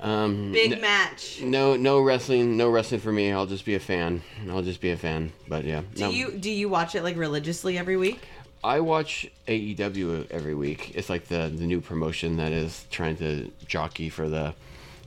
Um, 0.01 0.53
big 0.53 0.73
n- 0.73 0.81
match 0.81 1.41
No, 1.43 1.77
no 1.77 2.01
wrestling, 2.01 2.57
no 2.57 2.69
wrestling 2.71 3.01
for 3.01 3.13
me. 3.13 3.33
I'll 3.33 3.47
just 3.47 3.65
be 3.65 3.75
a 3.75 3.81
fan. 3.81 4.23
I'll 4.51 4.63
just 4.63 4.81
be 4.81 4.91
a 4.91 4.97
fan. 4.97 5.33
But 5.49 5.65
yeah, 5.65 5.83
do 5.95 6.07
you 6.13 6.33
do 6.33 6.51
you 6.51 6.69
watch 6.69 6.95
it 6.95 7.03
like 7.03 7.17
religiously 7.17 7.79
every 7.79 7.97
week 7.97 8.21
I 8.63 8.81
watch 8.81 9.27
AEW 9.47 10.31
every 10.31 10.55
week. 10.55 10.93
It's 10.95 11.09
like 11.11 11.29
the 11.29 11.53
the 11.55 11.67
new 11.67 11.81
promotion 11.81 12.37
that 12.39 12.53
is 12.53 12.87
trying 12.91 13.17
to 13.19 13.51
jockey 13.67 14.09
for 14.09 14.29
the 14.29 14.55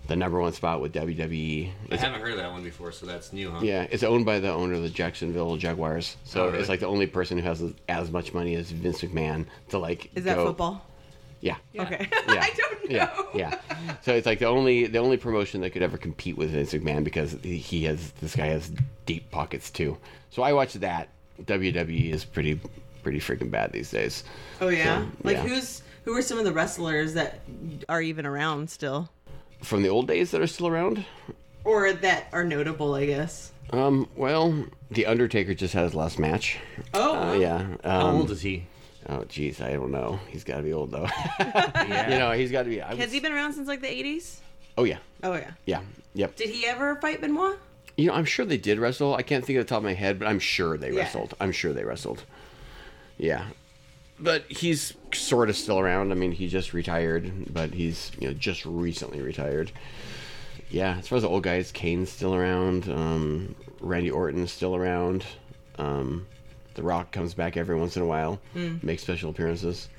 the 0.08 0.16
number 0.16 0.40
one 0.40 0.54
spot 0.54 0.80
with 0.80 0.94
WWE. 0.94 1.68
I 1.92 1.94
It's, 1.94 2.02
haven't 2.02 2.22
heard 2.22 2.32
of 2.32 2.38
that 2.38 2.52
one 2.52 2.64
before, 2.64 2.94
so 2.94 3.06
that's 3.06 3.34
new, 3.34 3.52
huh? 3.52 3.60
yeah, 3.62 3.86
it's 3.92 4.04
owned 4.04 4.26
by 4.26 4.40
the 4.40 4.50
owner 4.50 4.76
of 4.76 4.82
the 4.82 4.90
Jacksonville 4.90 5.58
Jaguars. 5.58 6.16
So 6.24 6.44
Oh, 6.44 6.46
really? 6.48 6.60
it's 6.60 6.70
like 6.70 6.80
the 6.80 6.86
only 6.88 7.08
person 7.08 7.38
who 7.38 7.44
has 7.44 7.62
as 7.90 8.10
much 8.10 8.34
money 8.34 8.56
as 8.56 8.72
Vince 8.72 9.02
McMahon 9.02 9.48
to 9.70 9.80
like. 9.80 10.10
is 10.16 10.24
that 10.24 10.38
go- 10.38 10.46
football 10.46 10.86
Yeah. 11.42 11.56
okay 11.78 12.08
Yeah. 12.28 12.42
i 12.42 12.54
don't 12.58 12.90
know 12.90 12.96
Yeah, 12.96 13.22
yeah. 13.36 13.60
So 14.02 14.14
it's 14.14 14.26
like 14.26 14.40
the 14.40 14.46
only 14.48 14.88
the 14.88 15.00
only 15.00 15.18
promotion 15.18 15.62
that 15.62 15.72
could 15.72 15.82
ever 15.84 15.98
compete 15.98 16.38
with 16.38 16.52
Vince 16.52 16.74
McMahon 16.74 17.04
because 17.04 17.36
he- 17.44 17.58
he 17.58 17.84
has 17.84 18.12
this 18.22 18.36
guy 18.36 18.48
has 18.48 18.72
deep 19.06 19.30
pockets 19.32 19.70
too. 19.70 19.98
So 20.30 20.42
I 20.44 20.54
watch 20.54 20.74
that. 20.76 21.10
WWE 21.44 22.12
is 22.12 22.24
pretty 22.26 22.60
pretty 23.04 23.20
freaking 23.20 23.52
bad 23.52 23.72
these 23.72 23.92
days. 23.92 24.24
oh 24.62 24.70
yeah 24.70 25.02
So, 25.04 25.08
like 25.24 25.38
yeah. 25.38 25.44
who's 25.48 25.82
who 26.06 26.14
are 26.18 26.22
some 26.22 26.40
of 26.40 26.46
the 26.46 26.54
wrestlers 26.54 27.14
that 27.16 27.42
are 27.90 28.02
even 28.02 28.26
around 28.26 28.70
still 28.70 29.10
From 29.62 29.84
the 29.84 29.90
old 29.90 30.08
days 30.08 30.32
that 30.32 30.42
are 30.42 30.48
still 30.48 30.68
around. 30.68 31.06
or 31.66 31.92
that 31.94 32.28
are 32.32 32.44
notable 32.46 32.96
i 32.96 33.06
guess 33.06 33.52
Um, 33.72 34.08
well, 34.16 34.66
the 34.90 35.06
Undertaker 35.06 35.54
just 35.54 35.74
had 35.74 35.84
his 35.84 35.94
last 35.94 36.18
match. 36.18 36.58
oh 36.94 37.32
Uh, 37.32 37.34
yeah. 37.34 37.58
Um, 37.84 38.02
How 38.02 38.12
old 38.12 38.32
is 38.32 38.42
he? 38.42 38.66
Oh, 39.10 39.20
jeez, 39.30 39.62
I 39.62 39.72
don't 39.74 39.92
know. 39.92 40.20
He's 40.30 40.44
got 40.44 40.58
to 40.58 40.64
be 40.64 40.74
old 40.74 40.92
though. 40.92 41.08
Yeah. 41.40 42.10
you 42.12 42.20
know, 42.20 42.32
he's 42.32 42.52
got 42.52 42.64
to 42.64 42.70
be. 42.70 42.82
I 42.82 42.90
has 42.90 42.98
would- 43.00 43.10
he 43.10 43.20
been 43.20 43.32
around 43.32 43.54
since 43.54 43.68
like 43.68 43.82
the 43.82 43.88
80s 43.88 44.40
Oh 44.78 44.84
yeah, 44.84 44.98
oh 45.24 45.34
yeah 45.34 45.52
yeah, 45.66 45.82
yep. 46.14 46.36
did 46.36 46.50
he 46.50 46.66
ever 46.68 46.96
fight 46.98 47.20
benoit 47.22 47.58
You 47.96 48.08
know, 48.08 48.14
I'm 48.14 48.26
sure 48.26 48.46
they 48.46 48.58
did 48.58 48.78
wrestle. 48.80 49.16
I 49.16 49.22
can't 49.24 49.44
think 49.46 49.58
of 49.60 49.66
the 49.66 49.70
top 49.70 49.78
of 49.78 49.84
my 49.86 49.94
head, 49.94 50.20
but 50.20 50.28
I'm 50.28 50.40
sure 50.40 50.78
they 50.78 50.92
Yeah. 50.92 51.00
wrestled. 51.02 51.34
I'm 51.40 51.52
sure 51.52 51.74
they 51.74 51.84
wrestled. 51.84 52.24
Yeah. 53.18 53.46
But 54.20 54.44
he's 54.52 54.94
sort 55.14 55.50
of 55.50 55.56
still 55.56 55.80
around. 55.80 56.12
I 56.12 56.16
mean, 56.16 56.32
he 56.32 56.48
just 56.48 56.74
retired, 56.74 57.54
but 57.54 57.74
he's, 57.74 58.12
you 58.20 58.28
know, 58.28 58.34
just 58.34 58.66
recently 58.66 59.22
retired. 59.22 59.72
Yeah, 60.70 60.98
as 60.98 61.08
far 61.08 61.18
as 61.18 61.22
the 61.24 61.30
old 61.30 61.44
guys, 61.44 61.72
Kane's 61.72 62.12
still 62.12 62.36
around. 62.36 62.90
Um, 62.90 63.56
Randy 63.80 64.10
Orton's 64.12 64.52
still 64.52 64.76
around. 64.76 65.24
Um, 65.78 66.28
the 66.78 66.84
Rock 66.84 67.12
comes 67.12 67.34
back 67.34 67.58
every 67.58 67.76
once 67.76 67.98
in 67.98 68.04
a 68.04 68.06
while, 68.06 68.40
hmm. 68.54 68.78
makes 68.82 69.02
special 69.02 69.30
appearances. 69.32 69.90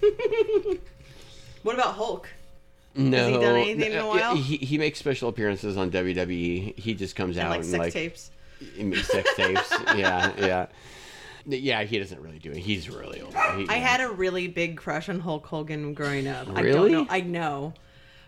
what 1.62 1.74
about 1.74 1.94
hulk 1.94 2.28
No, 2.94 3.28
he 3.28 3.34
done 3.34 3.56
anything 3.56 3.92
in 3.92 3.98
a 3.98 4.06
while? 4.06 4.36
He, 4.36 4.56
he 4.58 4.78
makes 4.78 4.98
special 4.98 5.28
appearances 5.28 5.76
on 5.76 5.90
WWE. 5.90 6.78
He 6.78 6.94
just 6.94 7.16
comes 7.16 7.36
and 7.36 7.46
out 7.46 7.50
like 7.50 7.60
and 7.60 7.68
sex 7.68 7.78
like 7.80 7.92
tapes 7.92 8.30
He 8.76 8.84
makes 8.84 9.08
sex 9.08 9.34
tapes. 9.36 9.70
yeah, 9.96 10.32
yeah. 10.38 10.66
Yeah, 11.44 11.82
he 11.82 11.98
doesn't 11.98 12.20
really 12.20 12.38
do 12.38 12.52
it. 12.52 12.58
He's 12.58 12.88
really 12.88 13.20
old. 13.20 13.34
He- 13.34 13.68
I 13.68 13.74
had 13.78 14.00
a 14.00 14.08
really 14.10 14.46
big 14.46 14.76
crush 14.76 15.08
on 15.08 15.18
Hulk 15.18 15.44
Hogan 15.46 15.92
growing 15.94 16.28
up. 16.28 16.48
I 16.54 16.60
Really? 16.60 16.92
don't 16.92 17.06
know. 17.06 17.06
I 17.10 17.20
know. 17.20 17.74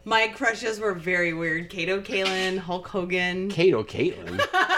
My 0.05 0.29
crushes 0.29 0.81
were 0.81 0.95
very 0.95 1.33
weird. 1.33 1.71
Kato 1.71 2.01
Kaelin, 2.01 2.59
Hulk 2.59 2.89
Hogan. 2.89 3.49
Kato 3.51 3.83
Caitlin. 3.85 4.39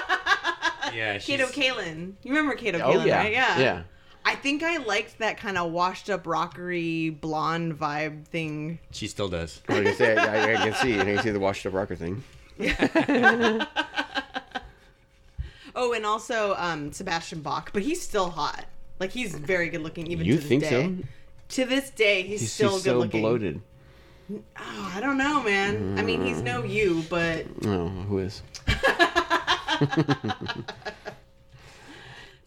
Yeah, 0.96 1.18
Kato 1.18 1.46
Kaelin. 1.46 2.14
You 2.22 2.30
remember 2.34 2.54
Kato 2.54 2.78
oh 2.80 2.92
Kaelin, 2.92 3.06
yeah, 3.06 3.18
right? 3.18 3.32
Yeah. 3.32 3.58
yeah. 3.58 3.82
I 4.24 4.34
think 4.34 4.62
I 4.64 4.78
liked 4.78 5.18
that 5.20 5.36
kind 5.36 5.56
of 5.56 5.70
washed 5.70 6.10
up, 6.10 6.26
rockery, 6.26 7.10
blonde 7.10 7.78
vibe 7.78 8.24
thing. 8.26 8.80
she 8.90 9.06
still 9.06 9.28
does. 9.28 9.60
I 9.68 9.74
was 9.74 9.82
gonna 9.84 9.94
say, 9.96 10.16
I, 10.16 10.54
I 10.54 10.56
can 10.56 10.74
see, 10.74 10.98
I 10.98 11.04
can 11.04 11.22
see 11.22 11.30
the 11.30 11.38
washed 11.38 11.64
up 11.66 11.74
rocker 11.74 11.94
thing. 11.96 12.24
Oh, 15.78 15.92
and 15.92 16.06
also 16.06 16.54
um, 16.56 16.90
Sebastian 16.90 17.40
Bach, 17.42 17.70
but 17.74 17.82
he's 17.82 18.00
still 18.00 18.30
hot. 18.30 18.64
Like 18.98 19.10
he's 19.10 19.34
very 19.34 19.68
good 19.68 19.82
looking 19.82 20.06
even 20.06 20.24
You 20.24 20.36
to 20.36 20.38
this 20.40 20.48
think 20.48 20.62
day. 20.62 20.70
so? 20.70 20.96
To 21.48 21.64
this 21.66 21.90
day, 21.90 22.22
he's, 22.22 22.40
He's, 22.40 22.52
still 22.52 22.70
he's 22.72 22.84
good 22.84 22.90
so 22.92 22.98
looking. 22.98 23.20
bloated. 23.20 23.60
Oh, 24.32 24.92
I 24.94 25.00
don't 25.00 25.18
know, 25.18 25.42
man. 25.42 25.98
I 25.98 26.02
mean, 26.02 26.24
he's 26.24 26.40
no 26.40 26.64
you, 26.64 27.04
but 27.10 27.44
Oh, 27.66 27.88
who 27.88 28.18
is? 28.20 28.42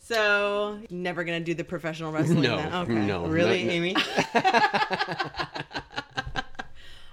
So 0.10 0.80
never 0.90 1.24
gonna 1.24 1.40
do 1.40 1.54
the 1.54 1.64
professional 1.64 2.12
wrestling. 2.12 2.42
No, 2.42 2.58
then? 2.58 2.74
okay. 2.74 2.94
no, 2.94 3.28
really, 3.28 3.64
no, 3.64 3.70
no. 3.70 3.76
Amy. 3.76 3.96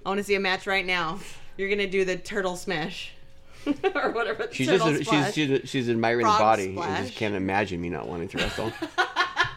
I 0.02 0.08
want 0.08 0.16
to 0.16 0.24
see 0.24 0.34
a 0.34 0.40
match 0.40 0.66
right 0.66 0.86
now. 0.86 1.18
You're 1.58 1.68
gonna 1.68 1.90
do 1.90 2.06
the 2.06 2.16
turtle 2.16 2.56
smash, 2.56 3.12
or 3.66 4.12
whatever. 4.12 4.48
She's 4.50 4.68
just 4.68 5.04
splash. 5.04 5.34
she's, 5.34 5.48
she's 5.48 5.68
she's 5.68 5.90
admiring 5.90 6.24
Frog 6.24 6.38
the 6.38 6.42
body 6.42 6.78
and 6.78 7.04
just 7.04 7.18
can't 7.18 7.34
imagine 7.34 7.82
me 7.82 7.90
not 7.90 8.08
wanting 8.08 8.28
to 8.28 8.38
wrestle. 8.38 8.72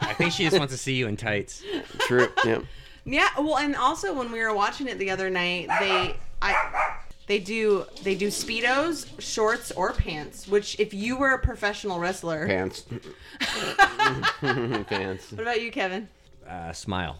I 0.01 0.13
think 0.17 0.33
she 0.33 0.43
just 0.43 0.59
wants 0.59 0.73
to 0.73 0.77
see 0.77 0.95
you 0.95 1.07
in 1.07 1.15
tights. 1.15 1.63
True. 1.99 2.27
Yeah. 2.43 2.59
Yeah, 3.05 3.29
well, 3.39 3.57
and 3.57 3.73
also 3.77 4.13
when 4.13 4.33
we 4.33 4.41
were 4.41 4.53
watching 4.53 4.89
it 4.89 4.97
the 4.99 5.11
other 5.11 5.29
night, 5.29 5.69
they 5.79 6.17
I 6.41 6.97
they 7.29 7.37
do 7.37 7.85
they 8.01 8.15
do 8.15 8.29
speedos, 8.29 9.07
shorts, 9.21 9.71
or 9.71 9.93
pants. 9.93 10.47
Which, 10.47 10.79
if 10.79 10.95
you 10.95 11.15
were 11.15 11.29
a 11.29 11.39
professional 11.39 11.99
wrestler, 11.99 12.47
Pants. 12.47 12.85
Pants. 14.41 15.31
what 15.31 15.41
about 15.41 15.61
you, 15.61 15.71
Kevin? 15.71 16.09
Uh, 16.47 16.73
smile. 16.73 17.19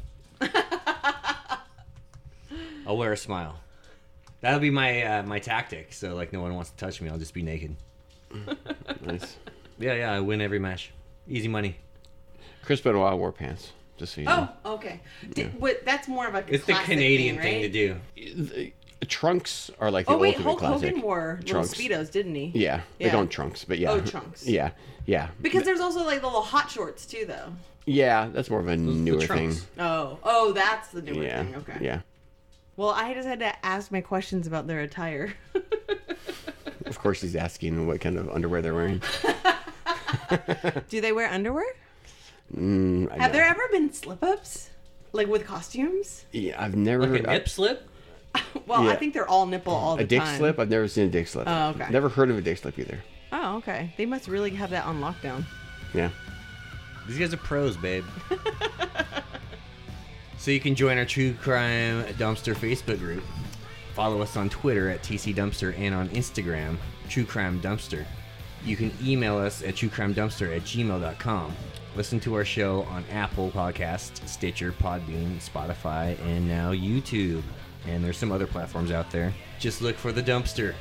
I'll 2.88 2.98
wear 2.98 3.14
a 3.14 3.18
smile. 3.18 3.60
That'll 4.42 4.60
be 4.60 4.72
my 4.72 5.04
uh, 5.04 5.24
my 5.24 5.38
tactic. 5.38 5.94
So 5.94 6.16
like 6.16 6.34
no 6.34 6.42
one 6.42 6.56
wants 6.56 6.72
to 6.72 6.78
touch 6.78 7.00
me. 7.02 7.10
I'll 7.10 7.20
just 7.20 7.36
be 7.36 7.44
naked. 7.44 7.76
Nice. 9.06 9.38
Yeah, 9.78 9.94
yeah. 9.94 10.12
I 10.12 10.20
win 10.20 10.42
every 10.42 10.60
match. 10.60 10.92
Easy 11.28 11.48
money. 11.48 11.78
Chris 12.64 12.82
Benoit 12.82 13.18
wore 13.18 13.32
pants. 13.32 13.72
Just 13.98 14.16
so 14.16 14.22
you 14.22 14.28
know. 14.28 14.50
Oh, 14.66 14.74
okay. 14.74 15.02
Did, 15.34 15.60
what, 15.60 15.86
that's 15.86 16.08
more 16.08 16.28
of 16.28 16.36
a 16.36 16.44
It's 16.48 16.66
the 16.66 16.74
Canadian 16.74 17.38
thing, 17.38 17.72
thing, 17.72 17.72
to 17.72 18.52
do. 18.56 18.72
The 19.00 19.06
trunks 19.06 19.72
are 19.80 19.90
like 19.90 20.06
the 20.08 20.14
Oh 20.14 20.18
wait, 20.18 20.36
ultimate 20.36 20.44
Hulk 20.44 20.60
classic. 20.60 20.88
Hogan 20.90 21.02
wore 21.02 21.38
little 21.42 21.62
trunks. 21.64 21.74
speedos, 21.74 22.12
didn't 22.12 22.36
he? 22.36 22.52
Yeah, 22.54 22.82
they 22.98 23.06
Yeah. 23.06 23.12
go 23.14 23.22
in 23.22 23.30
trunks, 23.30 23.64
but 23.64 23.80
yeah. 23.80 23.92
Oh, 23.92 24.02
trunks. 24.02 24.46
Yeah, 24.46 24.72
yeah. 25.06 25.30
Because 25.42 25.64
there's 25.64 25.80
also 25.80 26.04
like 26.06 26.20
the 26.22 26.28
little 26.28 26.42
hot 26.42 26.70
shorts 26.70 27.06
too, 27.06 27.24
though. 27.26 27.54
yeah, 27.86 28.28
that's 28.34 28.50
more 28.50 28.60
of 28.60 28.68
a 28.68 28.76
newer 28.76 29.22
thing. 29.22 29.56
Oh, 29.80 30.20
oh, 30.24 30.52
that's 30.52 30.90
the 30.90 31.02
newer 31.02 31.24
Yeah, 31.24 31.44
thing. 31.44 31.56
Okay. 31.56 31.78
yeah. 31.80 32.02
Well, 32.76 32.90
I 32.90 33.14
just 33.14 33.28
had 33.28 33.40
to 33.40 33.66
ask 33.66 33.92
my 33.92 34.02
questions 34.02 34.48
about 34.48 34.68
their 34.68 34.82
attire. 34.82 35.34
Of 36.86 36.98
course, 37.00 37.22
he's 37.22 37.36
asking 37.36 37.88
what 37.88 38.00
kind 38.02 38.18
of 38.18 38.30
underwear 38.30 38.62
they're 38.62 38.74
wearing. 38.74 39.02
Do 40.90 41.02
they 41.02 41.12
wear 41.12 41.30
underwear? 41.30 41.66
Mm, 42.56 43.10
Have 43.12 43.32
know. 43.32 43.38
there 43.38 43.46
ever 43.46 43.62
been 43.72 43.92
slip-ups, 43.94 44.70
like 45.12 45.28
with 45.28 45.46
costumes? 45.46 46.26
Yeah, 46.32 46.62
I've 46.64 46.76
never 46.76 47.06
Like 47.08 47.24
a 47.26 47.30
I- 47.30 47.34
nip 47.34 47.50
slip. 47.50 47.89
Well, 48.66 48.88
I 48.88 48.96
think 48.96 49.16
they're 49.16 49.28
all 49.28 49.48
nipple 49.48 49.74
all 49.74 49.96
the 49.96 50.04
time. 50.04 50.06
a 50.06 50.08
dick 50.08 50.20
time. 50.20 50.38
slip. 50.38 50.60
I've 50.60 50.70
never 50.70 50.88
seen 50.88 51.08
a 51.08 51.10
dick 51.10 51.28
slip. 51.28 51.46
Oh, 51.48 51.70
okay. 51.70 51.88
Never 51.90 52.08
heard 52.08 52.30
of 52.30 52.38
a 52.38 52.42
dick 52.42 52.60
slip 52.60 52.78
either. 52.78 53.00
Oh, 53.32 53.58
okay. 53.58 53.92
They 53.98 54.06
must 54.06 54.28
really 54.28 54.52
have 54.52 54.70
that 54.70 54.86
on 54.86 55.02
lockdown. 55.02 55.44
Yeah. 55.94 56.10
These 57.08 57.18
guys 57.18 57.34
are 57.34 57.38
pros, 57.38 57.78
babe. 57.78 58.06
so 60.38 60.52
you 60.52 60.60
can 60.60 60.76
join 60.76 61.00
our 61.00 61.06
True 61.06 61.34
Crime 61.34 62.04
Dumpster 62.20 62.56
Facebook 62.56 63.00
group. 63.00 63.24
Follow 63.96 64.22
us 64.22 64.38
on 64.38 64.50
Twitter 64.50 64.90
at 64.90 65.02
TC 65.02 65.34
Dumpster 65.34 65.78
and 65.78 65.96
on 65.96 66.10
Instagram, 66.10 66.78
True 67.10 67.26
Crime 67.26 67.60
Dumpster. 67.62 68.06
You 68.64 68.76
can 68.76 68.92
email 69.04 69.38
us 69.38 69.64
at 69.64 69.76
truecrimedumpster 69.76 70.56
at 70.56 70.62
gmail.com. 70.64 71.56
Listen 71.96 72.20
to 72.20 72.36
our 72.36 72.46
show 72.46 72.84
on 72.84 73.04
Apple 73.12 73.50
Podcast, 73.52 74.26
Stitcher, 74.28 74.72
Podbean, 74.74 75.38
Spotify, 75.40 76.20
and 76.26 76.48
now 76.48 76.72
YouTube. 76.72 77.42
And 77.88 78.04
there's 78.04 78.18
some 78.18 78.32
other 78.32 78.48
platforms 78.48 78.92
out 78.92 79.10
there. 79.12 79.34
Just 79.60 79.82
look 79.82 79.96
for 79.96 80.12
the 80.12 80.22
dumpster. 80.24 80.76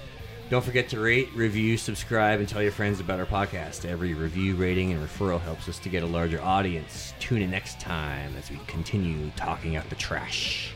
Don't 0.51 0.65
forget 0.65 0.89
to 0.91 1.01
rate, 1.01 1.29
review, 1.35 1.77
subscribe, 1.77 2.41
and 2.41 2.49
tell 2.49 2.63
your 2.63 2.73
friends 2.73 3.01
about 3.01 3.19
our 3.21 3.27
podcast. 3.27 3.85
Every 3.85 4.15
review, 4.15 4.57
rating, 4.57 4.93
and 4.93 5.07
referral 5.07 5.41
helps 5.41 5.69
us 5.69 5.79
to 5.81 5.89
get 5.91 6.03
a 6.03 6.07
larger 6.07 6.41
audience. 6.43 7.13
Tune 7.21 7.43
in 7.43 7.51
next 7.51 7.79
time 7.81 8.35
as 8.39 8.51
we 8.51 8.59
continue 8.67 9.31
talking 9.37 9.77
out 9.77 9.89
the 9.91 9.97
trash. 9.97 10.73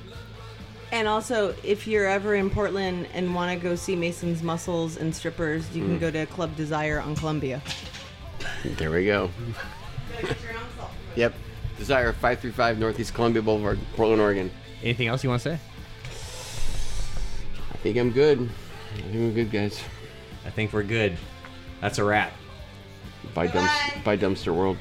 And 0.92 1.08
also, 1.08 1.54
if 1.64 1.86
you're 1.86 2.06
ever 2.06 2.34
in 2.34 2.50
Portland 2.50 3.08
and 3.14 3.34
want 3.34 3.50
to 3.58 3.62
go 3.62 3.74
see 3.74 3.96
Mason's 3.96 4.42
Muscles 4.42 4.98
and 4.98 5.14
Strippers, 5.14 5.74
you 5.74 5.84
Mm. 5.84 5.86
can 5.86 5.98
go 5.98 6.10
to 6.10 6.26
Club 6.26 6.54
Desire 6.54 7.00
on 7.00 7.16
Columbia. 7.16 7.62
There 8.64 8.90
we 8.90 9.06
go. 9.06 9.30
Yep. 11.16 11.34
Desire 11.78 12.12
535 12.12 12.78
Northeast 12.78 13.14
Columbia 13.14 13.40
Boulevard, 13.40 13.78
Portland, 13.96 14.20
Oregon. 14.20 14.50
Anything 14.82 15.08
else 15.08 15.24
you 15.24 15.30
want 15.30 15.40
to 15.42 15.56
say? 15.56 15.60
I 17.82 17.84
think 17.84 17.96
I'm 17.98 18.12
good. 18.12 18.48
I 18.96 19.00
think 19.00 19.14
we're 19.16 19.32
good, 19.32 19.50
guys. 19.50 19.82
I 20.46 20.50
think 20.50 20.72
we're 20.72 20.84
good. 20.84 21.16
That's 21.80 21.98
a 21.98 22.04
wrap. 22.04 22.32
Bye, 23.34 23.48
dumps- 23.48 24.04
bye 24.04 24.16
dumpster 24.16 24.54
world. 24.54 24.76